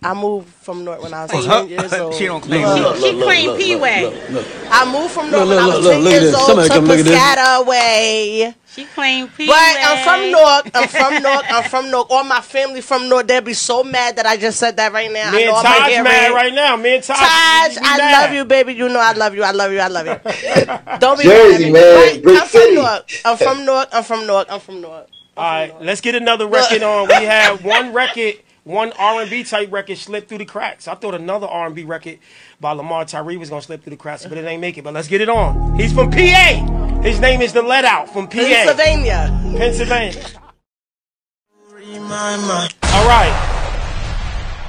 [0.03, 2.13] I moved from North when I was 10 years old.
[2.17, 2.99] She don't claim Look, North.
[2.99, 4.03] look, She look, claimed P-Way.
[4.03, 4.45] look, look.
[4.69, 6.35] I moved from North Look, when I look, was look, 10 look at years this.
[6.35, 6.99] old Somebody to come look.
[6.99, 8.55] Piscataway.
[8.75, 9.47] She claimed P.
[9.47, 10.71] But I'm from North.
[10.75, 11.45] I'm from North.
[11.49, 12.07] I'm from North.
[12.11, 13.25] All my family from North.
[13.27, 15.29] They'll be so mad that I just said that right now.
[15.29, 16.33] I Me know and Taj mad it.
[16.33, 16.75] right now.
[16.75, 17.17] Me and Taj.
[17.17, 18.21] Taj, we- we I mad.
[18.27, 18.73] love you, baby.
[18.73, 19.41] You know I love you.
[19.43, 19.79] I love you.
[19.79, 20.19] I love you.
[20.99, 22.15] Don't be Jersey, mad at man.
[22.17, 22.21] me.
[22.21, 22.75] But Great I'm from.
[22.75, 23.21] North.
[23.25, 23.88] I'm from North.
[23.93, 24.47] I'm from North.
[24.51, 25.07] I'm from North.
[25.38, 27.07] All right, let's get another record on.
[27.07, 30.88] We had one record, one R and B type record slip through the cracks.
[30.88, 32.17] I thought another R and B record
[32.59, 34.83] by Lamar Tyree was gonna slip through the cracks, but it ain't make it.
[34.83, 35.77] But let's get it on.
[35.77, 37.01] He's from PA.
[37.03, 39.29] His name is the Let Out from PA, Pennsylvania.
[39.55, 40.25] Pennsylvania.
[42.83, 43.53] All right.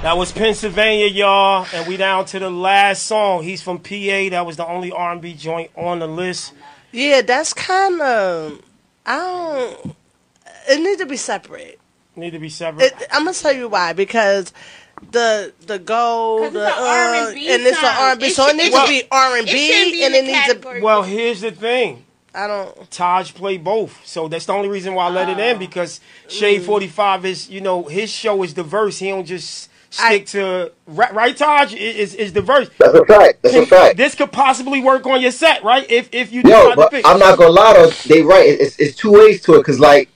[0.02, 3.42] That was Pennsylvania, y'all, and we down to the last song.
[3.42, 4.28] He's from PA.
[4.28, 6.52] That was the only R&B joint on the list.
[6.92, 8.60] Yeah, that's kind of.
[9.06, 9.96] I don't.
[10.68, 11.80] It needs to be separate.
[12.16, 12.86] Need to be separate.
[12.86, 14.52] It, I'm gonna tell you why because
[15.12, 17.84] the the gold 'Cause the it's uh, R&B and it's an.
[17.84, 20.80] R&B, It so it needs Well, to be R&B it be and it needs to.
[20.80, 22.04] well, here's the thing.
[22.34, 22.90] I don't.
[22.90, 26.62] Taj played both, so that's the only reason why I let it in because Shade
[26.62, 28.98] Forty Five is, you know, his show is diverse.
[28.98, 32.68] He don't just stick to right, right Taj is is is diverse.
[32.78, 33.42] That's a fact.
[33.42, 33.96] That's a fact.
[33.96, 35.90] This could possibly work on your set, right?
[35.90, 37.06] If if you decide Yo, to but pick.
[37.06, 37.90] I'm not gonna lie though.
[38.06, 38.46] They right.
[38.46, 40.08] It's, it's two ways to it because like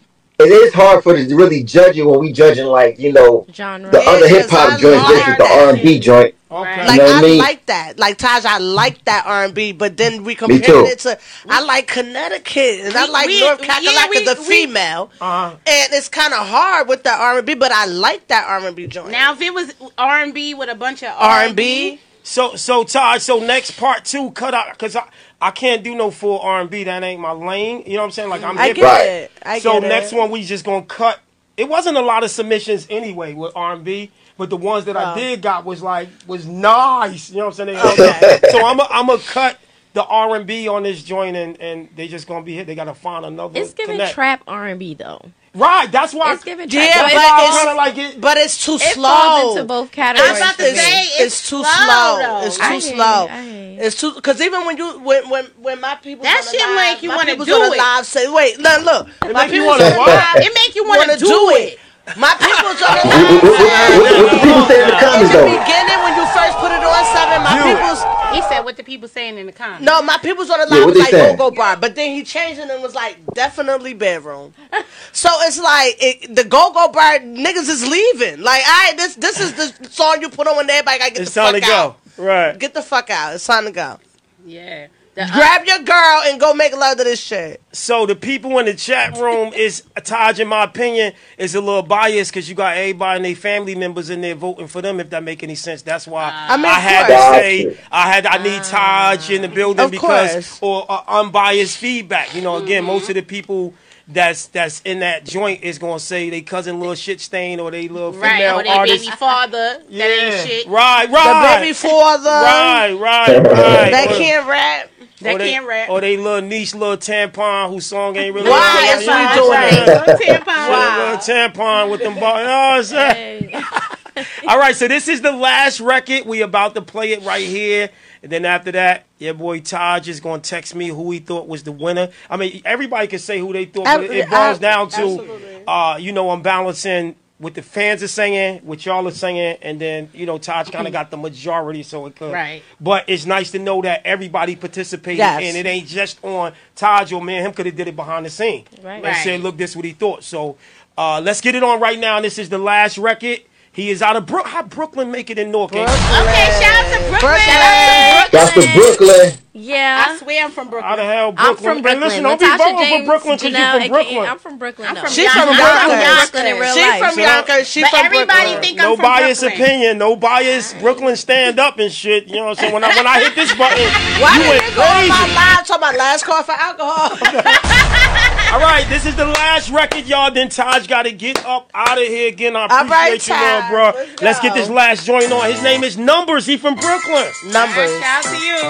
[0.45, 3.47] it is hard for us to really judge it when we judging like you know
[3.53, 3.91] Genre.
[3.91, 5.45] the other hip hop I joint versus the.
[5.45, 6.35] R and B joint.
[6.51, 6.87] Okay.
[6.87, 7.39] Like know what I I mean?
[7.39, 7.99] like that.
[7.99, 10.47] Like Taj, I like that R and B, but then we too.
[10.47, 11.19] comparing it to
[11.49, 15.57] I like Connecticut and I like we- North Carolina, we- the we- female, Uh-huh.
[15.67, 18.67] and it's kind of hard with the R and B, but I like that R
[18.67, 19.11] and B joint.
[19.11, 22.55] Now, if it was R and B with a bunch of R and B, So
[22.55, 25.05] so Taj, so next part two cut out because I
[25.43, 26.85] I can't do no full R and B.
[26.85, 27.83] That ain't my lane.
[27.87, 28.29] You know what I'm saying?
[28.31, 28.85] Like I'm I hip get.
[28.85, 29.07] Right.
[29.07, 29.31] it.
[29.43, 30.17] I so get next it.
[30.17, 31.19] one we just gonna cut.
[31.57, 34.97] It wasn't a lot of submissions anyway with R and B, but the ones that
[34.97, 35.17] I Oh.
[35.17, 37.31] did got was like was nice.
[37.31, 37.79] You know what I'm saying?
[37.79, 38.41] Okay.
[38.51, 39.59] so I'm a, I'm gonna cut
[39.95, 42.67] the R and B on this joint, and and they just gonna be hit.
[42.67, 43.61] They gotta find another.
[43.61, 44.15] It's giving connect.
[44.15, 45.21] trap R and B though.
[45.55, 45.91] Right.
[45.93, 46.33] That's why.
[46.33, 46.83] It's giving trap.
[46.83, 48.21] Yeah, So but it's- I it's- like it.
[48.21, 49.09] but it's too it slow.
[49.11, 50.31] falls into both categories.
[50.31, 50.79] I was about to me.
[50.79, 52.41] say, it's, it's too slow, slow.
[52.47, 53.29] It's too hear you, slow.
[53.29, 53.79] I hear.
[53.83, 57.03] It's too because even when you when when when my people That shit live, make
[57.03, 57.79] you wanna people's do on the it.
[57.85, 60.85] live say wait no look my make you people's wanna on the It make you
[60.89, 61.79] want wanna to do it.
[62.17, 63.43] My people's on the live.
[63.45, 63.61] what,
[64.01, 65.53] what the people say in the In comments the though?
[65.53, 68.01] beginning when you first put it on seven, my people's
[68.35, 69.85] He said what the people saying in the comments.
[69.85, 71.37] no, my people's on the Yeah, was like saying?
[71.37, 74.55] go go bar, but then he changed it and was like definitely bedroom.
[75.13, 78.41] so it's like it, the go go bar niggas is leaving.
[78.43, 81.35] Like I this this is the song you put on when everybody gotta get It's
[81.35, 81.97] the time fuck to out.
[82.17, 82.23] go.
[82.25, 82.59] Right.
[82.59, 83.35] Get the fuck out.
[83.35, 83.99] It's time to go.
[84.45, 84.89] Yeah.
[85.15, 87.61] The, uh, Grab your girl and go make love to this shit.
[87.73, 91.83] So the people in the chat room is Taj, in my opinion, is a little
[91.83, 95.01] biased because you got everybody and their family members in there voting for them.
[95.01, 97.25] If that make any sense, that's why uh, I mean, I had course.
[97.25, 100.59] to say I had I need Taj in the uh, building Of because course.
[100.63, 102.35] or uh, unbiased feedback.
[102.35, 103.75] You know, again, most of the people.
[104.09, 107.89] That's that's in that joint is gonna say they cousin little shit stain or they
[107.89, 108.33] little right.
[108.39, 109.05] female Or they artist.
[109.05, 109.57] baby father.
[109.79, 110.67] That yeah, ain't shit.
[110.67, 113.47] right, The right, baby father right, right, right.
[113.91, 114.89] that Or- can't rap.
[115.21, 115.89] That they, can't rap.
[115.89, 118.51] Or they little niche little tampon whose song ain't really.
[118.51, 119.69] Why Yeah, is yeah, doing yeah.
[119.69, 119.87] it?
[119.87, 120.47] Little tampon.
[120.47, 120.99] Wow.
[120.99, 122.41] Little tampon with them balls.
[122.41, 123.55] You know what I'm saying?
[124.49, 126.27] All right, so this is the last record.
[126.27, 127.91] We about to play it right here.
[128.23, 131.49] And then after that, your boy Taj is going to text me who he thought
[131.49, 132.11] was the winner.
[132.31, 136.13] I mean, everybody can say who they thought, but it, boils down to, uh, you
[136.13, 140.27] know, I'm balancing what the fans are singing, what y'all are singing, and then, you
[140.27, 142.33] know, Taj kind of got the majority, so it could.
[142.33, 142.63] Right.
[142.81, 145.43] But it's nice to know that everybody participated, Yes.
[145.43, 148.31] and it ain't just on Taj or man, him could have did it behind the
[148.31, 148.65] scene.
[148.81, 148.95] Right.
[148.97, 149.17] And Right.
[149.25, 150.23] said, look, this is what he thought.
[150.23, 150.57] So
[150.97, 152.21] uh, let's get it on right now.
[152.21, 153.41] This is the last record.
[153.75, 154.47] He is out of Brook.
[154.47, 155.73] How Brooklyn make it in North?
[155.73, 158.29] Okay, shout out to Brooklyn.
[158.31, 159.39] That's the Brooklyn.
[159.55, 160.07] Yeah.
[160.09, 160.89] I swear I'm from Brooklyn.
[160.91, 161.57] How the hell I'm Brooklyn?
[161.57, 162.01] from Hey, Brooklyn.
[162.01, 164.29] listen, don't be voting James, for Brooklyn because Geneal, you from Brooklyn.
[164.29, 164.89] I'm from Brooklyn.
[164.89, 165.01] I'm though.
[165.03, 165.43] from She's Yonkers.
[165.45, 166.05] from I'm Yonkers.
[166.05, 167.01] Yonkers in real She life.
[167.01, 167.67] from So Yonkers.
[167.69, 168.63] She But from everybody Brooklyn.
[168.63, 169.23] think I'm from Brooklyn.
[169.25, 169.61] bias Brooklyn.
[169.63, 170.75] opinion, no bias.
[170.75, 172.29] Brooklyn stand up and shit.
[172.29, 172.73] You know what I'm saying?
[172.73, 173.89] When I when I hit this button,
[174.21, 177.09] Why you did went you go on my live talking about last call for alcohol?
[178.53, 180.31] All right, this is the last record, y'all.
[180.31, 182.55] Then Taj got to get up out of here again.
[182.55, 183.71] I All right, appreciate you, little Taj.
[183.71, 183.93] bro.
[183.95, 185.51] Let's Let's get this last joint on.
[185.51, 186.45] His name is Numbers.
[186.45, 187.33] He from Brooklyn.
[187.49, 187.91] Numbers.
[187.99, 188.61] Shout out to you.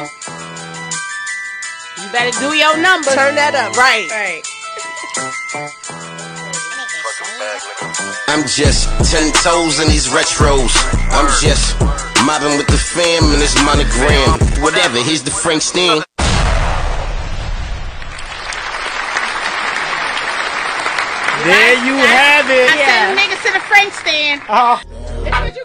[1.98, 3.12] You better do your numbers.
[3.12, 3.74] Turn that up.
[3.76, 4.06] Right.
[4.08, 4.46] Right.
[7.02, 8.28] Fucking bag, nigga.
[8.28, 10.70] I'm just ten toes in these retros.
[11.10, 11.74] I'm just
[12.22, 14.38] mobbing with the fam and this monogram.
[14.62, 16.02] Whatever, here's the Frank Steen.
[21.44, 22.70] There you have it.
[22.70, 24.42] I send niggas to the Frank stand.
[24.48, 24.78] Uh,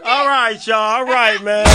[0.03, 0.75] all right, y'all.
[0.75, 1.67] All right, man.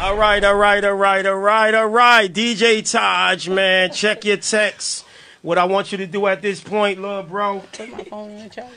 [0.00, 2.32] All right, all right, all right, all right, all right.
[2.32, 5.04] DJ Taj, man, check your text.
[5.42, 7.62] What I want you to do at this point, little bro,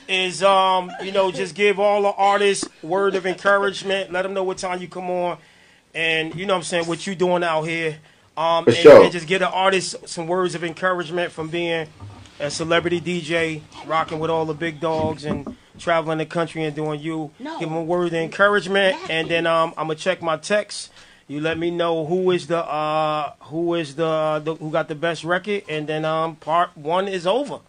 [0.10, 4.12] is um, you know, just give all the artists word of encouragement.
[4.12, 5.38] Let them know what time you come on,
[5.94, 7.98] and you know what I'm saying what you doing out here.
[8.36, 9.04] Um, For and, sure.
[9.04, 11.88] and just get the artists some words of encouragement from being
[12.40, 17.00] a celebrity DJ, rocking with all the big dogs and traveling the country and doing
[17.00, 17.32] you.
[17.40, 20.92] Give them a word of encouragement, and then um, I'm gonna check my text.
[21.28, 24.96] You let me know who is the uh, who is the, the who got the
[24.96, 27.60] best record, and then um, part one is over.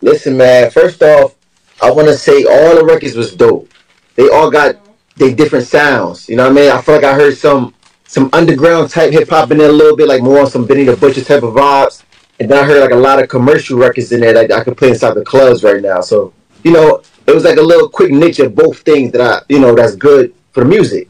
[0.00, 0.70] Listen, man.
[0.70, 1.34] First off,
[1.82, 3.70] I want to say all the records was dope.
[4.14, 4.76] They all got
[5.16, 6.28] they different sounds.
[6.28, 6.70] You know what I mean?
[6.70, 7.74] I feel like I heard some
[8.06, 10.84] some underground type hip hop in there a little bit, like more on some Benny
[10.84, 12.02] the Butcher type of vibes.
[12.40, 14.76] And then I heard like a lot of commercial records in there that I could
[14.76, 16.00] play inside the clubs right now.
[16.00, 16.32] So
[16.62, 19.60] you know, it was like a little quick niche of both things that I you
[19.60, 21.08] know that's good for music.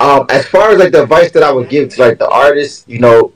[0.00, 2.84] Um, as far as like the advice that I would give to like the artists,
[2.88, 3.32] you know,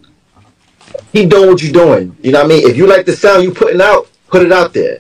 [1.12, 2.16] keep doing what you're doing.
[2.22, 2.68] You know what I mean?
[2.68, 4.98] If you like the sound you putting out, put it out there.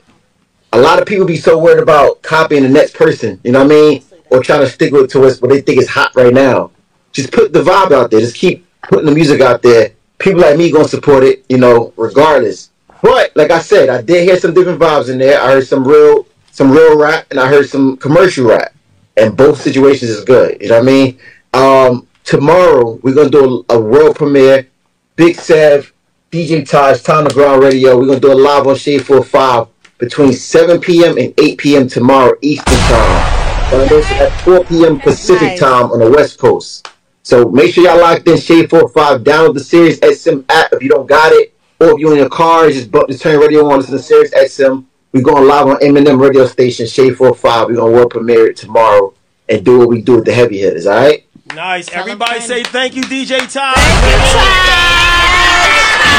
[0.72, 3.72] A lot of people be so worried about copying the next person, you know what
[3.72, 4.04] I mean?
[4.30, 6.70] Or trying to stick with to what they think is hot right now.
[7.12, 8.20] Just put the vibe out there.
[8.20, 9.92] Just keep putting the music out there.
[10.18, 12.70] People like me gonna support it, you know, regardless.
[13.02, 15.40] But like I said, I did hear some different vibes in there.
[15.40, 18.74] I heard some real some real rap and I heard some commercial rap.
[19.16, 20.60] And both situations is good.
[20.60, 21.18] You know what I mean?
[21.52, 24.68] Um tomorrow we're gonna do a, a world premiere.
[25.16, 25.92] Big Sav,
[26.30, 27.98] DJ Taj, Time to Grind Radio.
[27.98, 29.68] We're gonna do a live on Shade 45
[29.98, 31.16] between 7 p.m.
[31.16, 31.88] and 8 p.m.
[31.88, 33.36] tomorrow Eastern time.
[33.72, 35.00] And at 4 p.m.
[35.00, 36.88] Pacific time on the West Coast.
[37.26, 39.22] So make sure y'all locked in Shade 45.
[39.22, 41.52] Download the Sirius XM app if you don't got it.
[41.80, 43.80] Or if you're in your car, just, bu- just turn your radio on.
[43.80, 44.84] Listen to Sirius XM.
[45.10, 47.66] We're going live on Eminem radio station, Shade 45.
[47.66, 49.12] We're going to world premiere it tomorrow
[49.48, 51.26] and do what we do with the heavy hitters, all right?
[51.52, 51.90] Nice.
[51.92, 53.74] Everybody say thank you, DJ Ty.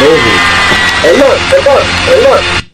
[0.03, 0.39] Amazing.
[1.03, 2.66] Hey, look, hey, look, hey, look.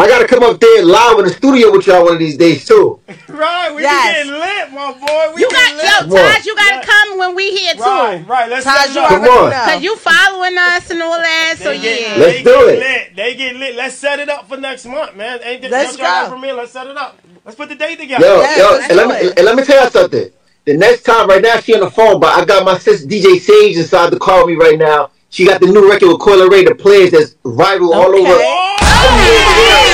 [0.00, 2.36] I got to come up there live in the studio with y'all one of these
[2.36, 2.98] days, too.
[3.28, 4.16] Right, we Yes.
[4.26, 5.34] getting lit, my boy.
[5.34, 6.18] We You getting got lit.
[6.18, 7.80] yo, Taj, you gotta come when we here too.
[7.80, 8.48] Right, right.
[8.50, 9.08] Let's Taj, set it you up.
[9.08, 9.52] Come on.
[9.52, 12.16] Cause you following us and all that, so get- yeah.
[12.18, 12.78] Let's they do it.
[12.78, 13.16] Lit.
[13.16, 13.76] They get lit.
[13.76, 15.40] Let's set it up for next month, man.
[15.42, 16.30] Ain't that, Let's don't y'all go.
[16.30, 16.54] want Premiere?
[16.54, 17.18] Let's set it up.
[17.44, 18.26] Let's put the date together.
[18.26, 19.38] Yo, Yes, yo, let's and let, me, it.
[19.38, 20.30] and let me tell you something.
[20.66, 23.36] The next time, right now, she on the phone, but I got my sister DJ
[23.40, 25.10] Saige inside the car me right now.
[25.30, 28.32] She got the new record with Coi Leray, the players that's viral all over.
[28.32, 28.56] Okay.
[29.02, 29.89] Oh,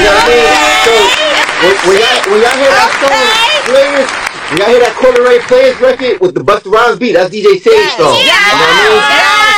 [0.00, 0.08] You.
[0.08, 0.48] Know what I mean?
[0.80, 0.96] So,
[1.60, 3.28] when, when, y'all, when y'all hear that song,
[3.68, 4.08] players,
[4.48, 7.60] when y'all hear that Coi Leray players record with the Busta Rhymes beat, that's DJ
[7.60, 8.16] Saige song.
[8.16, 8.96] You know what I mean?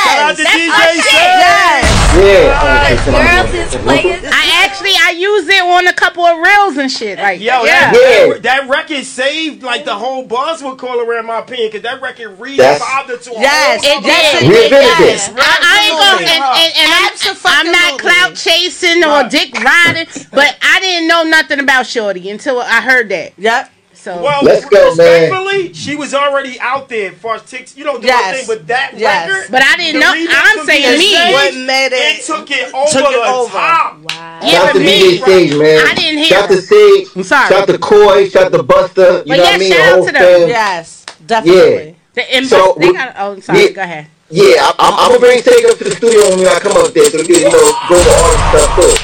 [0.03, 1.82] Shout out to DJ Saige.
[2.23, 3.43] Yeah.
[3.43, 4.23] Girls is players.
[4.25, 7.17] I actually I use it on a couple of reels and shit.
[7.19, 7.91] Like Yo, yeah.
[7.91, 8.33] that, Yeah.
[8.33, 11.81] that, that record saved like the whole buzz with Coi Leray, in my opinion, because
[11.83, 14.71] that record revived it to a Yes, whole it did.
[14.71, 15.29] Yes.
[15.29, 15.35] it.
[15.37, 17.13] I, I ain't going and, and, and I'm,
[17.45, 19.31] I'm not clout chasing or Right.
[19.31, 23.33] dick riding, but I didn't know nothing about Shorty until I heard that.
[23.37, 23.69] Yep.
[24.03, 25.73] So Well, Let's go, man.
[25.73, 27.77] she was already out there for ticks.
[27.77, 28.35] You know, doing Yes.
[28.37, 29.29] thing, but that Yes.
[29.29, 29.47] record.
[29.49, 31.13] But I didn't know- I'm saying me.
[31.15, 33.51] Saige, What made it- It took it over took it the over.
[33.53, 33.97] top.
[34.03, 35.87] yeah, Shout out but to me, DJ Saige, man.
[35.87, 37.11] I didn't hear Shout out to him.
[37.15, 37.47] I'm sorry.
[37.49, 38.29] Shout out to Coi.
[38.29, 38.97] Shout out to Busta.
[38.97, 39.71] You But know yeah, what I mean?
[39.71, 40.21] shout The whole to them.
[40.41, 40.49] fam.
[40.49, 41.95] Yes, definitely.
[42.13, 43.61] The, and So, they we- got, oh, sorry.
[43.63, 43.69] yeah.
[43.69, 44.05] Go ahead.
[44.29, 46.93] Yeah, I, I'm, I'm gonna bring Saige up to the studio when I come up
[46.93, 47.51] there so we can, you know,
[47.87, 49.02] go over all the stuff too.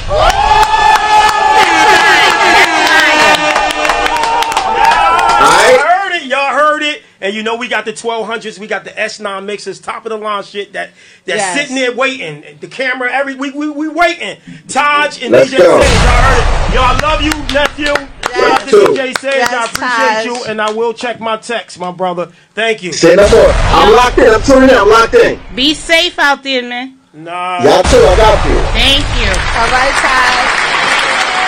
[7.40, 10.42] You know we got the 1200s, we got the S9 mixers, top of the line
[10.42, 10.90] shit that
[11.24, 11.56] that's Yes.
[11.58, 12.44] sitting there waiting.
[12.60, 14.36] The camera, every we we, we waiting.
[14.68, 15.80] Taj and Let's DJ go.
[15.80, 16.74] Saige, y'all heard it.
[16.74, 17.86] Yo, I love you, nephew.
[17.86, 18.76] Shout out to.
[18.92, 19.40] DJ Saige.
[19.40, 20.24] I appreciate Taj.
[20.26, 22.26] you, and I will check my text, my brother.
[22.54, 22.92] Thank you.
[22.92, 23.48] Say no more.
[23.48, 24.28] I'm locked in.
[24.34, 24.76] I'm tuning in.
[24.76, 25.40] I'm locked in.
[25.56, 26.98] Be safe out there, man.
[27.14, 27.64] Nah.
[27.64, 27.96] Y'all too.
[28.04, 28.54] I got you.
[28.76, 29.32] Thank you.
[29.32, 30.44] All right, Ty.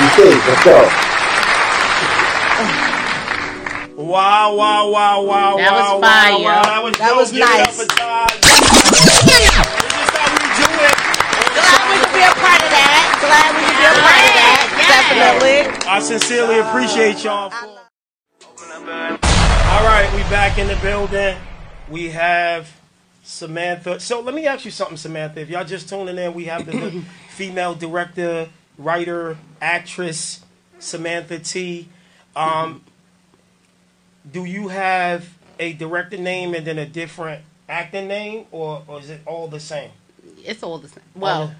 [0.00, 0.48] You safe.
[0.48, 1.11] Let's go.
[4.02, 5.56] Wow, wow, wow, wow, wow.
[5.56, 6.32] That wow, was fire.
[6.42, 6.62] wow, wow.
[6.62, 7.18] That was, That dope.
[7.18, 7.76] was Give it up nice.
[7.78, 8.34] for Taj.
[8.42, 10.96] This how we do it.
[11.54, 12.98] Glad we could be a part of that.
[13.22, 14.58] Glad we could be a part of that.
[14.90, 15.86] Definitely.
[15.88, 17.52] I sincerely appreciate y'all.
[19.70, 21.36] All right, we back in the building.
[21.88, 22.68] We have
[23.22, 24.00] Samantha.
[24.00, 25.40] So let me ask you something, Samantha.
[25.40, 28.48] If y'all just tuning in, we have the female director,
[28.78, 30.40] writer, actress,
[30.80, 31.88] Samantha T.
[32.34, 32.82] Um,
[34.30, 35.28] do you have
[35.58, 39.60] a director name and then a different acting name, or, or is it all the
[39.60, 39.90] same?
[40.44, 41.04] It's all the same.
[41.14, 41.54] Well, Okay.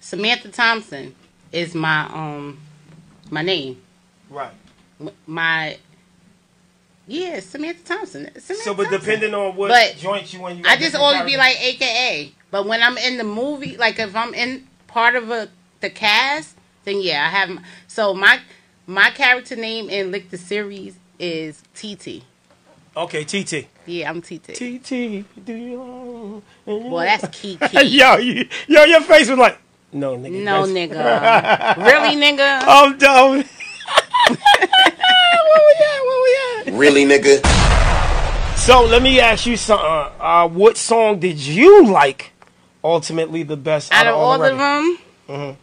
[0.00, 1.14] Samantha Thompson
[1.52, 2.58] is my um
[3.30, 3.80] my name.
[4.28, 4.50] Right.
[5.26, 5.78] My
[7.06, 8.24] yeah, Samantha Thompson.
[8.40, 9.00] Samantha So, but Thompson.
[9.00, 12.32] depending on what But joint you in, I just always be like AKA.
[12.50, 15.48] But when I'm in the movie, like if I'm in part of a
[15.80, 17.58] the cast, then yeah, I have.
[17.88, 18.40] So my
[18.86, 22.22] my character name in Lick the series is TT.
[22.96, 23.66] Okay, TT.
[23.86, 24.54] Yeah, I'm TT.
[24.54, 24.90] TT,
[25.46, 26.42] do you?
[26.66, 27.86] Well, that's Kiki.
[27.86, 29.58] yo, you, yo, your face was like,
[29.92, 30.42] no, nigga.
[30.44, 31.76] No, that's- nigga.
[31.86, 32.62] really, nigga?
[32.66, 33.44] I'm done.
[34.28, 36.02] Where we at?
[36.04, 36.78] Where we at?
[36.78, 38.56] Really, nigga?
[38.58, 39.86] So let me ask you something.
[40.20, 42.32] Uh, what song did you like
[42.84, 45.56] ultimately the best Out of all the of them, Mhm.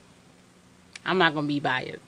[1.05, 1.99] I'm not gonna be biased.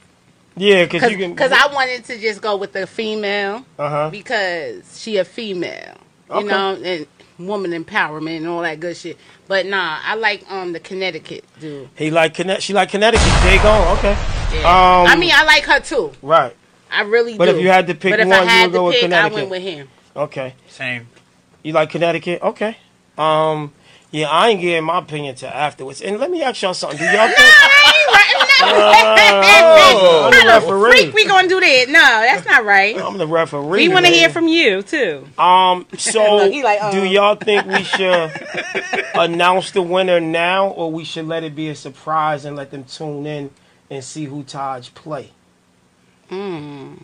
[0.56, 1.32] Yeah, because you can.
[1.32, 4.10] Because I wanted to just go with the female Uh-huh.
[4.12, 5.96] because she a female,
[6.30, 6.48] you Okay.
[6.48, 7.08] know, and
[7.40, 9.18] woman empowerment and all that good shit.
[9.48, 11.90] But nah, I like um the Connecticut dude.
[11.96, 12.62] He like Connect.
[12.62, 13.26] She like Connecticut.
[13.42, 13.96] There you go.
[13.98, 14.16] Okay.
[14.54, 14.60] Yeah.
[14.68, 16.12] Um, I mean, I like her too.
[16.22, 16.56] right.
[16.94, 17.52] I really But do.
[17.56, 18.96] if you had to pick but if one, I you had would go to with
[18.96, 19.36] pick, I Connecticut.
[19.36, 19.90] went with him.
[20.16, 20.56] Okay.
[20.68, 21.08] Same.
[21.64, 22.42] You like Connecticut?
[22.42, 22.76] Okay.
[23.18, 23.72] Um.
[24.12, 26.02] Yeah, I ain't getting my opinion till afterwards.
[26.02, 26.98] And let me ask y'all something.
[27.00, 27.38] Do y'all think?
[28.64, 30.92] I'm the referee.
[30.92, 31.86] freak we gonna do that?
[31.88, 32.98] No, that's not right.
[32.98, 33.88] I'm the referee.
[33.88, 35.28] We want to hear from you too.
[35.38, 35.86] Um.
[35.98, 36.92] So, Look, he like, uh.
[36.92, 38.32] do y'all think we should
[39.16, 42.84] announce the winner now, or we should let it be a surprise and let them
[42.86, 43.52] tune in
[43.90, 45.32] and see who Taj play?
[46.30, 46.96] Hmm.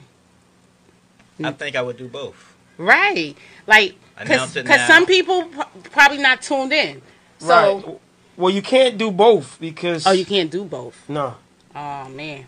[1.43, 2.55] I think I would do both.
[2.77, 3.35] Right.
[3.67, 4.87] Like, Announce because it now.
[4.87, 5.47] some people
[5.91, 7.01] probably not tuned in.
[7.39, 7.99] So, right.
[8.35, 10.07] Well, you can't do both because.
[10.07, 11.07] oh, you can't do both.
[11.09, 11.35] No.
[11.77, 12.47] Oh man.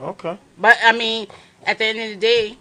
[0.00, 0.36] Okay.
[0.58, 1.28] But I mean,
[1.64, 2.58] at the end of the day,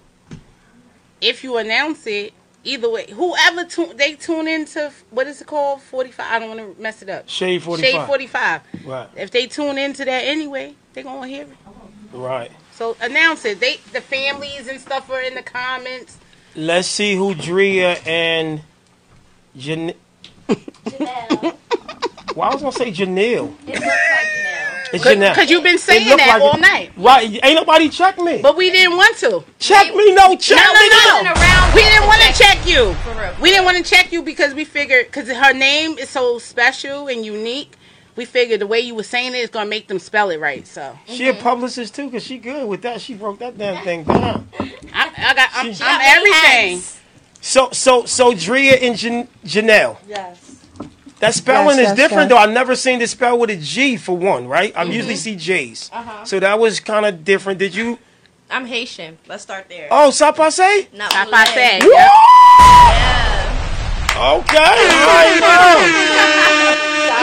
[1.20, 2.34] if you announce it,
[2.64, 5.82] either way, whoever tune they tune into what is it called?
[5.82, 6.28] Forty five.
[6.32, 7.28] I don't want to mess it up.
[7.28, 7.92] Shade 45.
[7.92, 8.62] Shade forty five.
[8.86, 9.10] Right.
[9.16, 11.58] If they tune into that anyway, they gonna hear it.
[12.16, 12.52] Right.
[12.74, 13.60] So announce it.
[13.60, 16.20] They the families and stuff are in the comments.
[16.56, 18.62] Let's see who Driyah and
[19.58, 19.94] Jan.
[22.36, 23.54] Well, I was gonna say Janelle.
[25.02, 26.62] Because you've been saying that like all it.
[26.62, 26.92] night.
[26.96, 27.40] Right.
[27.44, 28.42] Ain't nobody check me.
[28.42, 29.44] But we didn't want to.
[29.60, 30.90] check me, no check No, me.
[30.90, 31.32] no, no.
[31.34, 32.94] around We didn't want to check you.
[32.96, 33.34] For real.
[33.42, 37.08] We didn't want to check you because we figured because her name is so special
[37.08, 37.76] and unique.
[38.16, 40.68] We figured the way you were saying it is gonna make them spell it right.
[40.68, 43.02] So She a publicist too, cause she good with that.
[43.02, 44.48] She broke that damn thing down.
[44.94, 46.82] I, I got I'm, She- I'm everything.
[47.42, 49.98] So, so, so Driyah and Jan- Geneal.
[50.08, 50.63] Yes.
[51.24, 52.38] That spelling Yes, is yes, different yes.
[52.46, 52.50] though.
[52.50, 54.74] I never seen it spelled with a G for one, right?
[54.76, 55.90] I usually see J's.
[55.94, 56.26] Uh-huh.
[56.26, 57.60] So that was kind of different.
[57.60, 57.98] Did you?
[58.52, 59.18] I'm Haitian.
[59.26, 59.88] Let's start there.
[59.90, 60.92] Oh, Sapase?
[60.94, 61.32] Not That's Oulé.
[61.32, 61.84] what I said.
[61.84, 61.92] Woo!
[61.94, 62.10] Yeah.
[64.16, 64.58] Okay.
[64.60, 65.80] I know.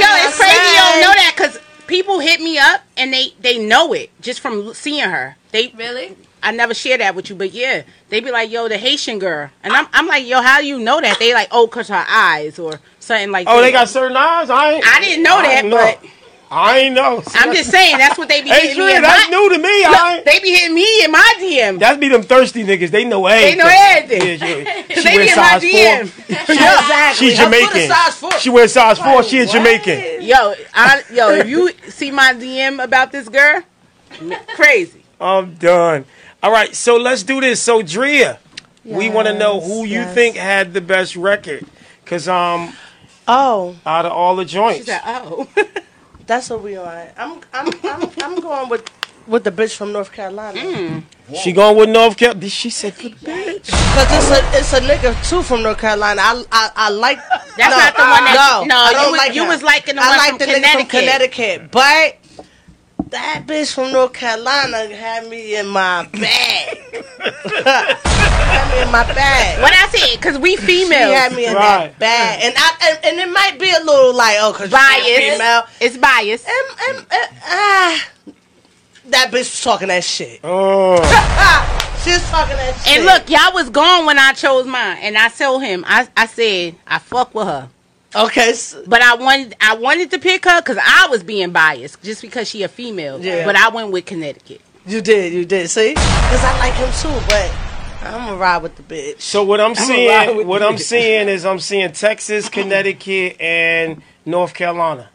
[0.01, 3.59] Yo, it's crazy you don't know that because people hit me up and they they
[3.59, 5.37] know it just from seeing her.
[5.53, 6.17] They Really?
[6.43, 9.51] I never share that with you, but yeah, they be like, "Yo, the Haitian girl,"
[9.63, 12.05] and I'm I'm like, "Yo, how do you know that?" They like, "Oh, cause her
[12.09, 13.63] eyes or something like." Oh, that.
[13.63, 14.51] they got certain eyes.
[14.51, 15.71] I ain't, I didn't know I that, ain't
[16.03, 16.11] but
[16.53, 17.23] I ain't know.
[17.35, 19.37] I'm just saying that's what they be Hey, hitting me Driyah, in that's my.
[19.37, 19.83] new to me.
[19.87, 21.79] Look, I ain't, they be hitting me in my DM.
[21.79, 22.91] that be them thirsty niggas.
[22.91, 23.59] They know everything.
[23.59, 24.39] know everything.
[24.41, 26.09] Yeah, she, she They wear be in my size DM.
[26.09, 26.27] four.
[26.51, 27.29] Exactly.
[27.31, 27.89] She Her foot is Jamaican.
[27.95, 28.33] size four.
[28.39, 29.23] She wears size four.
[29.23, 30.23] She a Jamaican.
[30.23, 33.63] Yo, I, yo, if you see my DM about this girl,
[34.55, 35.05] crazy.
[35.21, 36.05] I'm done.
[36.43, 37.61] All right, so let's do this.
[37.63, 38.39] So Driyah,
[38.85, 41.65] we want to know who you think had the best record,
[42.07, 42.73] cause um,
[43.33, 45.47] Oh, out of all the She joints, said, "Oh,
[46.27, 47.07] that's what we on.
[47.17, 48.91] I'm I'm I'm I'm going with
[49.27, 50.59] with the bitch from North Carolina.
[50.61, 50.99] Hmm.
[51.37, 52.49] she going with North Carolina.
[52.49, 53.69] She said the bitch.
[53.71, 56.21] Cause it's a it's a nigga too from North Carolina.
[56.25, 59.11] I I, I like That's no, not the one that- no, no, I you don't
[59.13, 59.49] was- like you him.
[59.49, 60.91] was liking the I one like from the nigga from Connecticut.
[60.91, 62.17] Connecticut, but
[63.11, 66.79] that bitch from North Carolina had me in my bag.
[67.21, 69.61] had me in my bag.
[69.61, 70.17] what I said?
[70.19, 71.89] Because we She females, had me in Right.
[71.89, 75.07] that bag, and I and, and it might be a little like oh, cause biased.
[75.07, 75.63] she's female.
[75.81, 76.47] It's biased.
[76.47, 78.09] And, and, and, ah,
[79.07, 80.41] that bitch was talking that shit.
[80.45, 80.97] Oh,
[82.05, 82.97] She was talking that shit.
[82.97, 86.25] And look, y'all was gone when I chose mine, and I told him, I, I
[86.27, 87.69] said I fuck with her,
[88.15, 92.03] okay, so, but I wanted I wanted to pick her because I was being biased
[92.03, 93.21] just because she a female.
[93.21, 93.45] Yeah.
[93.45, 94.61] But I went with Connecticut.
[94.87, 95.69] you did, you did.
[95.71, 97.51] See, because I like him too, but
[98.03, 99.21] I'm gonna ride with the bitch.
[99.21, 100.63] so what I'm ride seeing, with what.
[100.63, 105.11] I'm seeing is I'm seeing Texas, Connecticut, and North Carolina.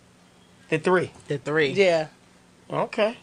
[0.70, 1.12] The three.
[1.28, 1.72] The three.
[1.72, 2.08] Yeah.
[2.70, 3.18] Okay.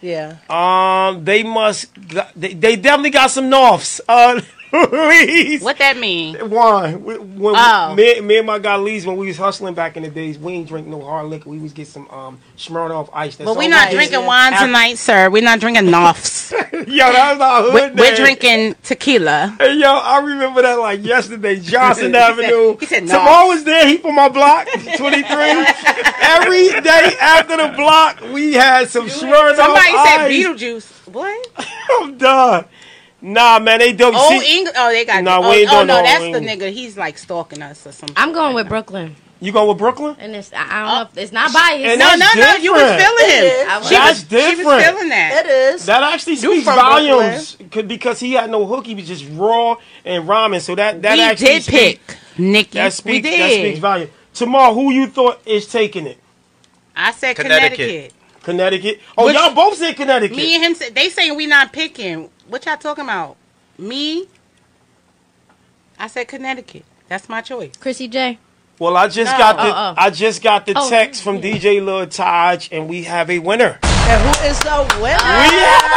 [0.00, 0.36] Yeah.
[0.48, 1.88] Um, they must.
[2.36, 4.00] They, they definitely got some norths.
[4.08, 4.40] Uh,
[4.72, 5.62] Lee's.
[5.62, 6.50] What that mean?
[6.50, 7.02] Wine.
[7.04, 7.94] When Oh.
[7.94, 10.52] me, me and my guy Lee's, when we was hustling back in the days, we
[10.54, 11.48] ain't drink no hard liquor.
[11.50, 13.36] We was get some um Smirnoff ice.
[13.36, 15.30] That's But we're not drinking wine After- tonight, sir.
[15.30, 16.52] We're not drinking Norths.
[16.72, 17.74] Yo, that's not hood.
[17.74, 19.56] we're, we're drinking tequila.
[19.58, 21.58] Hey, yo, I remember that like yesterday.
[21.60, 22.76] Johnson He said- Avenue.
[22.78, 23.86] he said, Tomorrow was there.
[23.86, 25.66] He from my block, 23.
[26.20, 29.56] Every day after the block, we had some Smirnoff ice.
[29.56, 30.28] Somebody said.
[30.56, 31.12] Beetlejuice.
[31.12, 31.48] What?
[32.00, 32.64] I'm done.
[33.20, 34.14] Nah, man, they don't.
[34.16, 35.24] Oh, see, Eng- oh, they got.
[35.24, 36.70] Nah, oh, we ain't oh doing no, no that's Eng- the nigga.
[36.72, 38.14] He's like stalking us or something.
[38.16, 40.14] I'm going with Brooklyn, you go with Brooklyn?
[40.20, 40.94] and it's I I don't oh.
[40.94, 41.84] know if it's not biased.
[41.84, 42.56] And no, that's no, no.
[42.58, 43.00] You was different.
[43.02, 43.44] feeling him.
[43.44, 43.68] It is.
[43.68, 45.42] I was- She That's was, she was feeling that.
[45.46, 45.86] It is.
[45.86, 48.86] That actually speaks volumes c- because he had no hook.
[48.86, 50.60] He was just raw and rhyming.
[50.60, 52.78] So that that we actually did speaks- pick Nikki.
[52.78, 53.40] That we speaks did.
[53.40, 54.10] that speaks volume.
[54.32, 56.18] Tomorrow, who you thought is taking it?
[56.94, 57.78] I said Connecticut.
[57.78, 58.14] Connecticut.
[58.44, 59.00] Connecticut.
[59.18, 60.36] Oh, Which- y'all both said Connecticut.
[60.36, 62.30] Me and him said they saying we not picking.
[62.48, 63.36] What y'all talking about?
[63.78, 64.26] Me.
[65.98, 66.84] I said Connecticut.
[67.08, 67.72] That's my choice.
[67.78, 68.38] Chrissy J.
[68.78, 69.38] well, I just No.
[69.38, 69.94] got the Oh, oh.
[69.96, 73.78] I just got the Oh, text from DJ Lil Taj, and we have a winner.
[73.82, 75.18] And who is the winner?
[75.18, 75.88] We have, a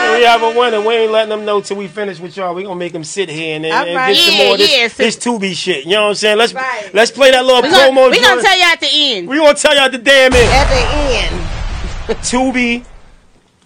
[0.00, 0.18] winner.
[0.18, 0.80] we have a winner.
[0.80, 2.54] We ain't letting them know till we finish with y'all.
[2.54, 4.14] We gonna make them sit here and, and, and Alright.
[4.16, 5.84] get some more of this, yeah, this Tubi shit.
[5.84, 6.38] You know what I'm saying?
[6.38, 6.90] Let's Right.
[6.94, 7.94] let's play that little We promo.
[7.94, 9.28] gonna, we gonna tell y'all at the end.
[9.28, 10.50] We gonna tell y'all at the damn end.
[10.52, 11.57] At the end.
[12.28, 12.84] Tubi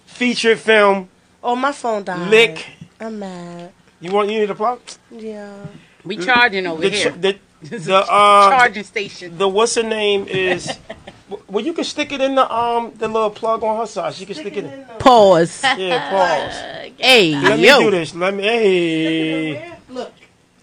[0.05, 1.09] featured film
[1.45, 2.29] Oh, my phone died.
[2.29, 2.65] Lick.
[3.01, 3.71] I'm mad.
[3.99, 4.79] You want you need a plug?
[5.11, 5.65] Yeah.
[6.05, 7.11] We charging over The here.
[7.11, 9.37] the the uh charging station.
[9.37, 10.77] the what's her name is
[11.47, 14.13] well you can stick it in the um the little plug on her side.
[14.13, 14.85] She can stick it in.
[14.99, 15.63] Pause.
[15.77, 16.91] Yeah, pause.
[16.97, 18.13] Hey Let me do this.
[18.15, 19.73] Let me hey.
[19.89, 20.11] Look.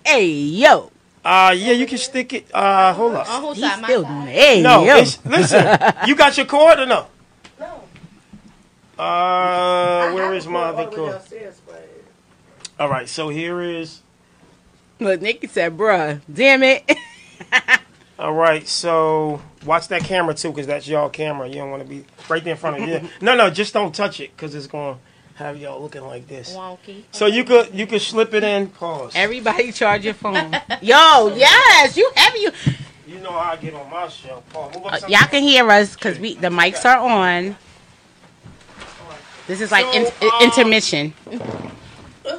[0.05, 0.91] Hey yo.
[1.25, 2.47] Uh yeah, you can stick it.
[2.55, 3.29] Uh hold up.
[3.31, 4.09] On He's still side.
[4.09, 4.35] doing it.
[4.35, 4.95] Hey No, yo.
[5.25, 5.79] listen.
[6.07, 6.95] You got your cord or no?
[7.01, 7.07] No.
[9.01, 11.19] Uh, where is my other cord?
[12.79, 14.03] All right, so here is.
[14.99, 16.91] Look, Nikki said, "Bruh, damn it."
[18.19, 21.49] All right, so watch that camera too, because that's y'all camera.
[21.49, 23.09] You don't want to be right there in front of you.
[23.23, 25.01] No, no, just don't touch it, because it's going to
[25.43, 26.55] have y'all looking like this.
[26.55, 27.05] Wonky.
[27.11, 28.67] So you could you could slip it in.
[28.69, 29.13] Pause.
[29.15, 30.53] Everybody charge your phone.
[30.83, 32.53] Yo, yes, you have you.
[33.09, 34.43] You know how I get on my show.
[34.51, 34.77] Pause.
[34.77, 37.57] Uh, y'all can hear us because we the mics are on.
[39.51, 41.13] This is like in, um, intermission.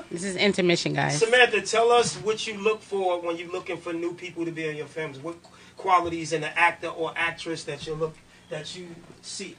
[0.09, 1.19] This is intermission, guys.
[1.19, 4.67] Samantha, tell us what you look for when you're looking for new people to be
[4.67, 5.19] in your films.
[5.19, 5.35] What
[5.75, 8.15] qualities in an actor or actress that you look
[8.49, 8.87] that you
[9.21, 9.57] see?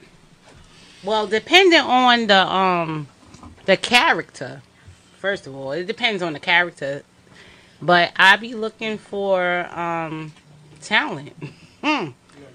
[1.03, 3.07] Well, depending on the um
[3.65, 4.63] the character,
[5.19, 7.03] first of all, it depends on the character.
[7.81, 10.33] But I be looking for um
[10.81, 11.33] talent.
[11.83, 12.09] Hmm.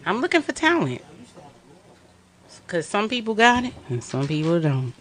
[0.04, 1.02] I'm looking for talent.
[2.68, 4.92] Cause some people got it and some people don't.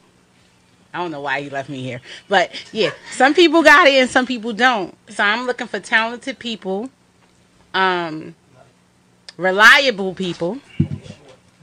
[0.94, 2.00] I don't know why you left me here,
[2.30, 4.96] but yeah, some people got it and some people don't.
[5.10, 6.90] So I'm looking for talented people,
[7.74, 8.34] um,
[9.36, 10.60] reliable people,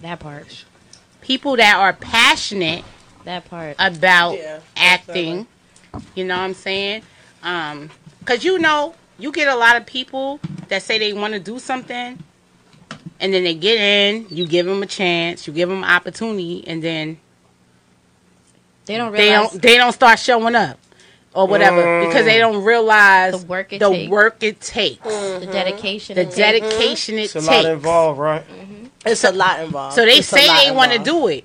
[0.03, 0.65] That part.
[1.23, 2.85] people that are passionate
[3.25, 3.75] That part.
[3.79, 5.47] about Yeah, acting.
[6.15, 7.03] You know what I'm saying?
[7.43, 7.91] Um,
[8.27, 11.59] cause you know, you get a lot of people that say they want to do
[11.59, 12.23] something,
[13.25, 14.27] and then they get in.
[14.31, 15.47] You give them a chance.
[15.47, 17.19] You give them opportunity, and then
[18.87, 20.79] They don't they realize don't they don't start showing up
[21.33, 22.07] or whatever mm.
[22.07, 23.81] because they don't realize The work it takes.
[23.81, 24.11] the takes.
[24.11, 25.41] work it takes, mm-hmm.
[25.41, 26.15] the dedication.
[26.17, 26.37] the it takes.
[26.37, 27.23] dedication mm-hmm.
[27.23, 27.49] it It's a takes.
[27.49, 28.45] lot involved, right?
[28.49, 28.87] Mm-hmm.
[29.07, 29.95] It's a lot involved.
[29.97, 31.45] So they It's say they want to do it,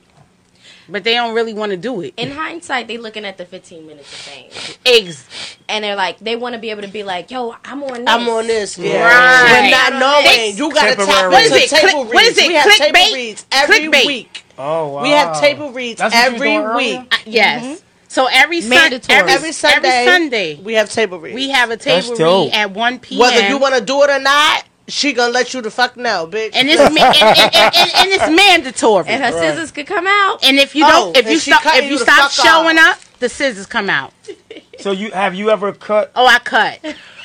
[0.92, 2.14] but they don't really want to do it.
[2.18, 4.50] In hindsight, they looking at the 15 minutes of fame,
[4.86, 5.26] Eggs.
[5.68, 8.08] and they're like, they want to be able to be like, "Yo, I'm on this.
[8.08, 8.78] I'm on this.
[8.78, 9.04] Yeah.
[9.04, 9.72] Right.
[9.72, 11.26] But not knowing, They- you got to tap Temporary.
[11.26, 11.70] into What is it?
[11.70, 12.14] table Click- reads.
[12.14, 12.48] what is it?
[12.48, 12.94] We have Clickbait?
[12.94, 14.06] table reads every Clickbait.
[14.06, 14.44] week.
[14.58, 15.04] Oh wow.
[15.04, 17.00] We have table reads That's what you was every doing earlier?
[17.00, 17.14] week.
[17.14, 17.82] Uh, yes.
[18.10, 19.20] So every Sun- Mandatory.
[19.20, 21.36] every, Every Sunday, every Sunday we have table reads.
[21.36, 23.20] we have a table read at one p.m.
[23.22, 26.28] Whether you want to do it or not, she gonna let you the fuck know,
[26.28, 26.52] bitch.
[26.54, 29.08] and it's ma- and, and, and, and, and it's mandatory.
[29.08, 30.44] And her scissors could come out.
[30.44, 33.04] And if you Oh, don't, if you stop, if you you stop showing off.
[33.14, 34.14] up, the scissors come out.
[34.80, 36.10] So you have you ever cut?
[36.16, 36.80] Oh, I cut.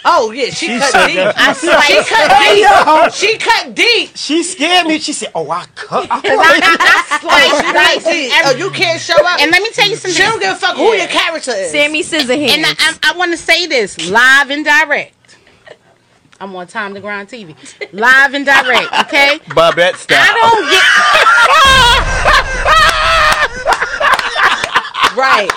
[0.04, 1.16] oh yeah, she, She cut said deep.
[1.18, 1.34] that.
[1.38, 3.14] I She cut deep.
[3.14, 4.10] She cut deep.
[4.16, 4.98] She scared me.
[4.98, 8.32] She said, "Oh, I cut." I, I sliced, sliced Deep.
[8.34, 9.40] every- Oh, you can't show up.
[9.40, 10.16] and let me tell you something.
[10.16, 11.70] she don't give a fuck who your character is.
[11.70, 12.48] Sammy Scissorhands.
[12.56, 15.14] And I, I, I want to say this live and direct.
[16.40, 17.54] I'm on Time to Grind TV.
[17.92, 19.38] Live and direct, okay?
[19.46, 20.18] Bobette style.
[20.20, 20.84] I don't get.
[25.16, 25.48] right.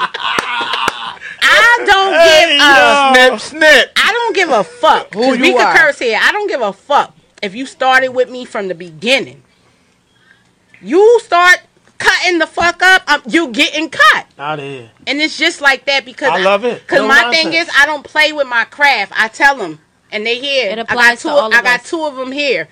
[1.41, 3.39] I don't Hey, give a.
[3.39, 3.91] snip, snip.
[3.95, 5.13] I don't give a fuck.
[5.13, 5.75] Who you could are.
[5.75, 6.19] curse here.
[6.21, 9.43] I don't give a fuck if you started with me from the beginning.
[10.81, 11.61] You start
[11.97, 14.27] cutting the fuck up, um, you getting cut.
[14.37, 14.91] Out of here.
[15.07, 16.81] And it's just like that because I love it.
[16.81, 17.43] Because No my nonsense.
[17.45, 19.11] thing is, I don't play with my craft.
[19.15, 19.79] I tell them,
[20.11, 20.71] and they hear.
[20.71, 21.29] It I applies got to two.
[21.29, 21.89] all of I got us.
[21.89, 22.67] two of them here.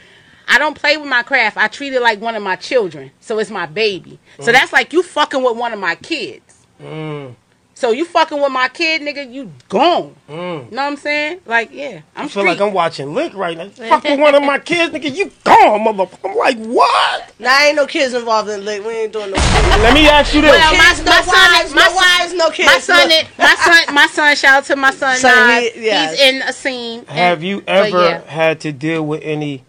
[0.47, 1.57] I don't play with my craft.
[1.57, 3.11] I treat it like one of my children.
[3.19, 4.19] So it's my baby.
[4.39, 4.53] So Mm.
[4.53, 6.67] that's like you fucking with one of my kids.
[6.81, 7.35] Mm,
[7.77, 10.15] So you fucking with my kid, nigga, you gone.
[10.29, 10.31] mm.
[10.31, 11.41] You know what I'm saying?
[11.45, 12.45] Like, yeah, I'm I feel street.
[12.45, 13.67] like I'm watching Lick right now.
[13.67, 16.29] Fucking one of my kids, nigga, you gone, motherfucker.
[16.31, 17.33] I'm like, what?
[17.37, 18.85] Now ain't no kids involved in lick.
[18.85, 19.35] We ain't doing no.
[19.35, 20.51] Let me ask you this.
[20.51, 22.65] Well, my, Kids, no my son, wives, my no son- wives, no kids.
[22.67, 24.35] My son, no- my son, my son.
[24.37, 25.17] Shout out to my son.
[25.17, 26.11] Son, he- yes.
[26.17, 26.99] He's in a scene.
[27.01, 28.21] and- Have you ever yeah.
[28.21, 29.65] had to deal with any,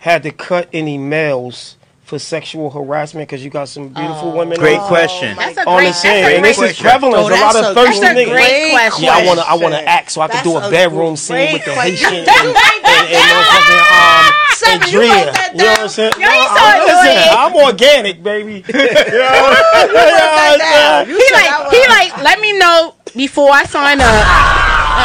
[0.00, 1.76] had to cut any males
[2.08, 5.36] for sexual harassment because you got some beautiful women Great on- question.
[5.36, 5.86] That's a on great.
[5.88, 6.56] the scene, That's a and great.
[6.56, 7.16] this is prevalent.
[7.16, 8.32] Oh, a lot of thirsty That's a niggas.
[8.32, 9.04] great question.
[9.04, 11.52] Yeah, I wanna, I wanna act so I can That's do a a bedroom scene
[11.52, 12.48] with the great Haitian question.
[12.48, 15.26] and, and, and motherfucking um, Seven, and you Driyah.
[15.26, 16.12] wrote that You know what I'm saying?
[16.18, 17.38] Yo, No, so I'm- listen.
[17.38, 18.64] I'm organic, baby.
[18.72, 19.44] You know?
[19.44, 21.12] What I'm saying?
[21.12, 24.24] He like, he like, let me know before I sign up,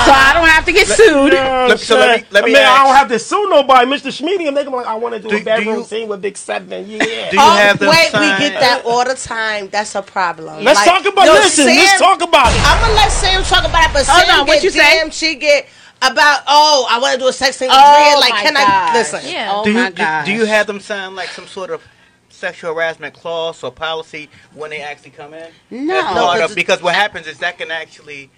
[0.06, 1.08] so I don't have to get sued.
[1.08, 3.20] You know I'm Let- so let me- let me I mean, I don't have to
[3.20, 3.86] sue nobody.
[3.90, 4.10] Mr.
[4.12, 6.08] Schmedium, they can be like, I want to do, Do- a do bedroom you- scene
[6.08, 6.90] with Big Seven.
[6.90, 6.98] Yeah.
[7.00, 8.22] Do you Oh, have them wait, sign?
[8.22, 9.70] we get that all the time.
[9.70, 10.64] That's a problem.
[10.64, 11.66] Let's Like, talk about yo, listen.
[11.66, 12.60] let's Sam- talk about it.
[12.66, 15.10] I'm gonna let Sam talk about it, but Hold Sam on, what get you say?
[15.12, 15.68] she get
[16.02, 18.20] about oh, I want to do a sex scene with Oh Driyah.
[18.20, 18.64] Like, can gosh.
[18.66, 19.22] I listen?
[19.26, 19.52] Yeah.
[19.54, 20.26] Oh do my you do, god.
[20.26, 21.82] do you have them sign like some sort of
[22.30, 25.48] sexual harassment clause or policy when they actually come in?
[25.72, 26.14] No.
[26.14, 28.30] No, of- because- because what happens is that can actually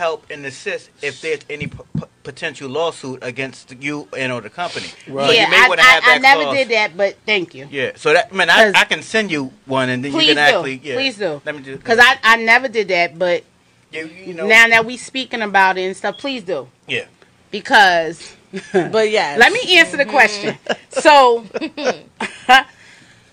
[0.00, 4.48] help and assist if there's any p- p- potential lawsuit against you and or the
[4.48, 4.86] company.
[5.06, 5.26] Right.
[5.26, 7.68] So yeah, you may I, have I, I that never did that, but thank you.
[7.70, 10.18] Yeah, so that I mean, I, 'Cause- I can send you one and then you
[10.18, 10.40] can do.
[10.40, 10.94] actually yeah.
[10.94, 11.42] Please do.
[11.44, 13.44] Let me do Cause I, I never did that, but
[13.92, 16.66] you, you know now that we speaking about it and stuff, please do.
[16.88, 17.04] yeah.
[17.50, 18.36] Because
[18.72, 20.56] But yeah, let me answer the question.
[20.88, 21.44] So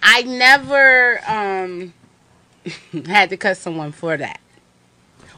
[0.03, 1.93] I never um
[3.05, 4.39] had to cut someone for that.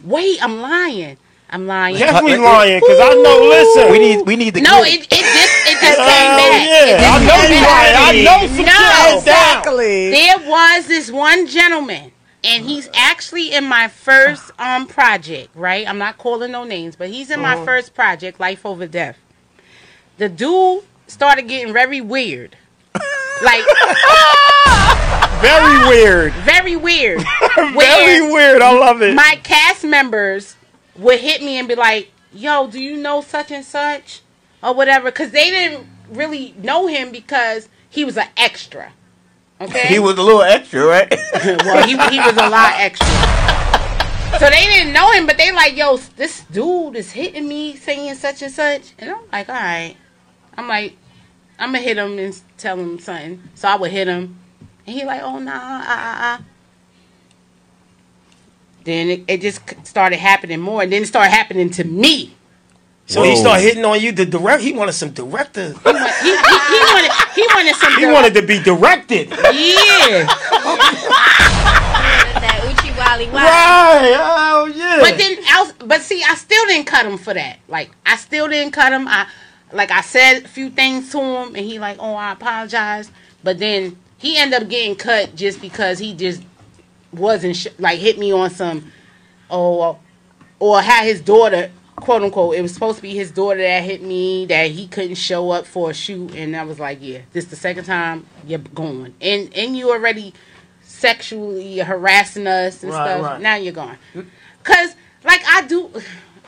[0.04, 1.18] Wait, I'm lying.
[1.52, 1.98] I'm lying.
[1.98, 3.92] Definitely lying, because I know, listen.
[3.92, 4.94] We need we need the No, clip.
[4.94, 6.62] it, it just it just Oh, came back.
[6.62, 7.10] It yeah.
[7.10, 7.96] I just know came you back.
[7.96, 7.98] lying.
[7.98, 8.72] I know some No.
[8.72, 9.18] shit down.
[9.18, 10.12] exactly.
[10.12, 12.12] There was this one gentleman,
[12.44, 15.88] and he's actually in my first um project, right?
[15.90, 19.18] I'm not calling no names, but he's in my first project, Life Over Death.
[20.20, 22.56] The dude started getting very weird.
[23.42, 23.64] Like
[25.42, 26.34] Very ah, weird.
[26.34, 27.22] very weird.
[27.56, 28.62] Very weird.
[28.62, 29.16] I love it.
[29.16, 30.56] my cast members
[30.98, 34.22] would hit me and be like, "Yo, do you know such and such?"
[34.62, 38.92] or whatever, because they didn't really know him because he was an extra.
[39.62, 41.10] Okay, He was a little extra, right?
[41.34, 43.08] well, he, he was a lot extra.
[44.40, 48.16] So they didn't know him, but they like, yo, this dude is hitting me saying
[48.16, 49.96] such and such, and I'm like, all right.
[50.56, 50.96] I'm like,
[51.58, 53.44] I'm gonna hit him and tell him something.
[53.56, 54.40] So I would hit him,
[54.90, 56.44] and he like, oh nah, ah ah ah.
[58.84, 62.34] Then it, it just started happening more, and then it started happening to me.
[63.06, 63.42] So he Whoa.
[63.42, 64.12] started hitting on you.
[64.12, 64.64] The direct.
[64.64, 65.68] He wanted some director.
[65.68, 65.94] He, wa-
[66.24, 67.94] he, he, he wanted he wanted some.
[68.00, 69.30] He wanted to be directed.
[69.30, 70.26] yeah.
[72.42, 73.46] that Uchi Wally Wally.
[73.46, 74.18] Right.
[74.18, 74.98] Oh yeah.
[75.02, 77.60] But then, I was, but see, I still didn't cut him for that.
[77.68, 79.08] Like, I still didn't cut him.
[79.08, 79.28] I,
[79.72, 83.12] like, I said a few things to him, and he like, oh, I apologize.
[83.44, 86.44] But then he ended up getting cut just because he just
[87.12, 88.92] wasn't sh- like hit me on some,
[89.50, 89.98] oh,
[90.60, 92.56] or had his daughter, quote unquote.
[92.56, 95.66] It was supposed to be his daughter that hit me that he couldn't show up
[95.66, 99.52] for a shoot, and I was like, yeah, this the second time you're going, and
[99.56, 100.34] and you already
[100.84, 103.22] sexually harassing us and Right, stuff.
[103.24, 103.42] right.
[103.42, 103.98] Now you're gone.
[104.64, 105.90] Cause like I do,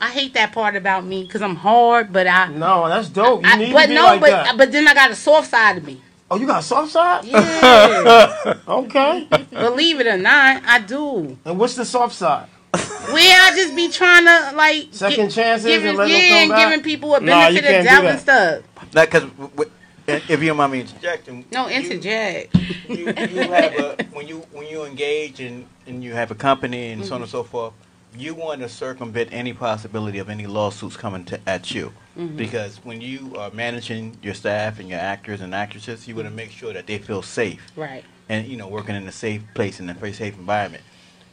[0.00, 2.48] I hate that part about me because I'm hard, but I.
[2.48, 3.42] no, that's dope.
[3.42, 4.56] You I- need but to be no, like but that.
[4.58, 6.00] but then I got a soft side of me.
[6.32, 7.24] Oh, you got a soft side?
[7.24, 9.28] Yeah, Okay.
[9.50, 11.36] believe it or not, I do.
[11.44, 12.48] And what's the soft side?
[12.72, 16.38] Where I just be trying to like Second gi- chances giving, and let them come
[16.38, 16.70] and back?
[16.70, 18.10] giving people a benefit can't of doubt that.
[18.12, 18.94] and stuff.
[18.94, 19.70] Like, cause w- w-
[20.06, 22.54] if you don't mind me interjecting, No you- interject.
[22.88, 26.92] you, you have a when you when you engage and and you have a company
[26.92, 27.74] and so on and so forth,
[28.16, 31.92] you want to circumvent any possibility of any lawsuits coming to, at you.
[32.18, 32.36] Mm-hmm.
[32.36, 36.34] Because when you are managing your staff and your actors and actresses, you want to
[36.34, 38.04] make sure that they feel safe Right.
[38.28, 40.82] and you know working in a safe place in a very safe environment,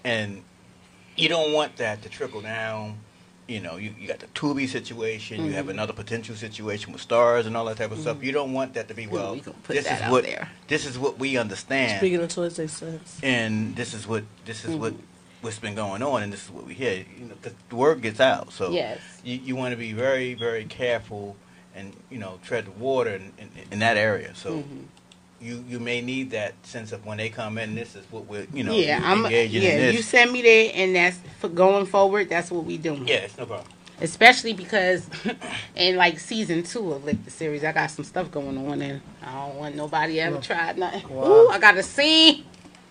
[0.05, 0.41] and
[1.17, 2.99] you don't want that to trickle down.
[3.49, 5.71] You know, you, you got the Tubi situation, you have mm-hmm.
[5.71, 8.17] another potential situation with stars and all that type of stuff.
[8.17, 8.25] Mm-hmm.
[8.25, 9.33] You don't want that to be well.
[9.33, 10.49] we gonna put this that is out what there.
[10.67, 13.19] this is what we understand, Speaking of Twitter, sense.
[13.23, 15.03] and this is what this is what Mm-hmm.
[15.41, 17.05] What's been going on, and this is what we hear.
[17.19, 18.99] You know, the, the word gets out, so Yes.
[19.23, 21.35] you, you want to be very very careful
[21.75, 24.33] and you know tread the water in, in, in that area.
[24.35, 24.79] So Mm-hmm.
[25.41, 27.75] you you may need that sense of when they come in.
[27.75, 29.25] This is what we're you know yeah, I'm.
[29.25, 29.95] engaging Yeah, in this.
[29.95, 32.29] you send me there, and that's for going forward.
[32.29, 33.07] That's what we doing.
[33.07, 33.67] yeah, it's no problem.
[34.01, 35.09] Especially because
[35.75, 39.01] in like season two of like the series, I got some stuff going on, and
[39.21, 41.03] I don't want nobody ever tried nothing.
[41.11, 42.45] Ooh, I got a scene.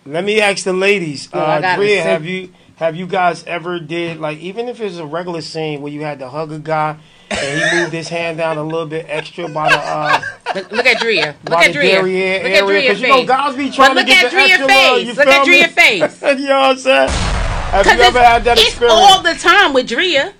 [0.09, 1.29] Let me ask the ladies.
[1.31, 5.41] Uh, Driyah, have you have you guys ever did like even if it's a regular
[5.41, 6.97] scene where you had to hug a guy
[7.29, 10.21] and he moved his hand down a little bit extra by the uh,
[10.55, 11.35] Look, look at Driyah.
[11.47, 12.43] Look at Driyah.
[12.43, 14.65] Look at Driyah's 'cause you know guys be But trying to get at the extra
[14.67, 15.07] love, face.
[15.07, 15.61] you Look at me?
[15.61, 16.21] Driyah's face.
[16.39, 17.09] you know what I'm saying?
[17.09, 18.99] Have you Because ever had that it's experience?
[18.99, 20.33] all the time with Driyah,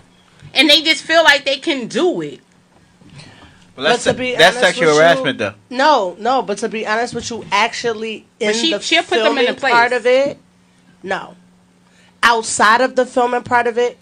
[0.55, 2.39] and they just feel like they can do it.
[3.79, 5.53] But that's But to be that's honest sexual with you- harassment, though.
[5.69, 9.09] No, no, but to be honest with you, actually in But she- the she'll put
[9.11, 9.73] them in filming the place.
[9.73, 10.37] part of it,
[11.01, 11.35] no.
[12.21, 13.95] Outside of the filming part of it,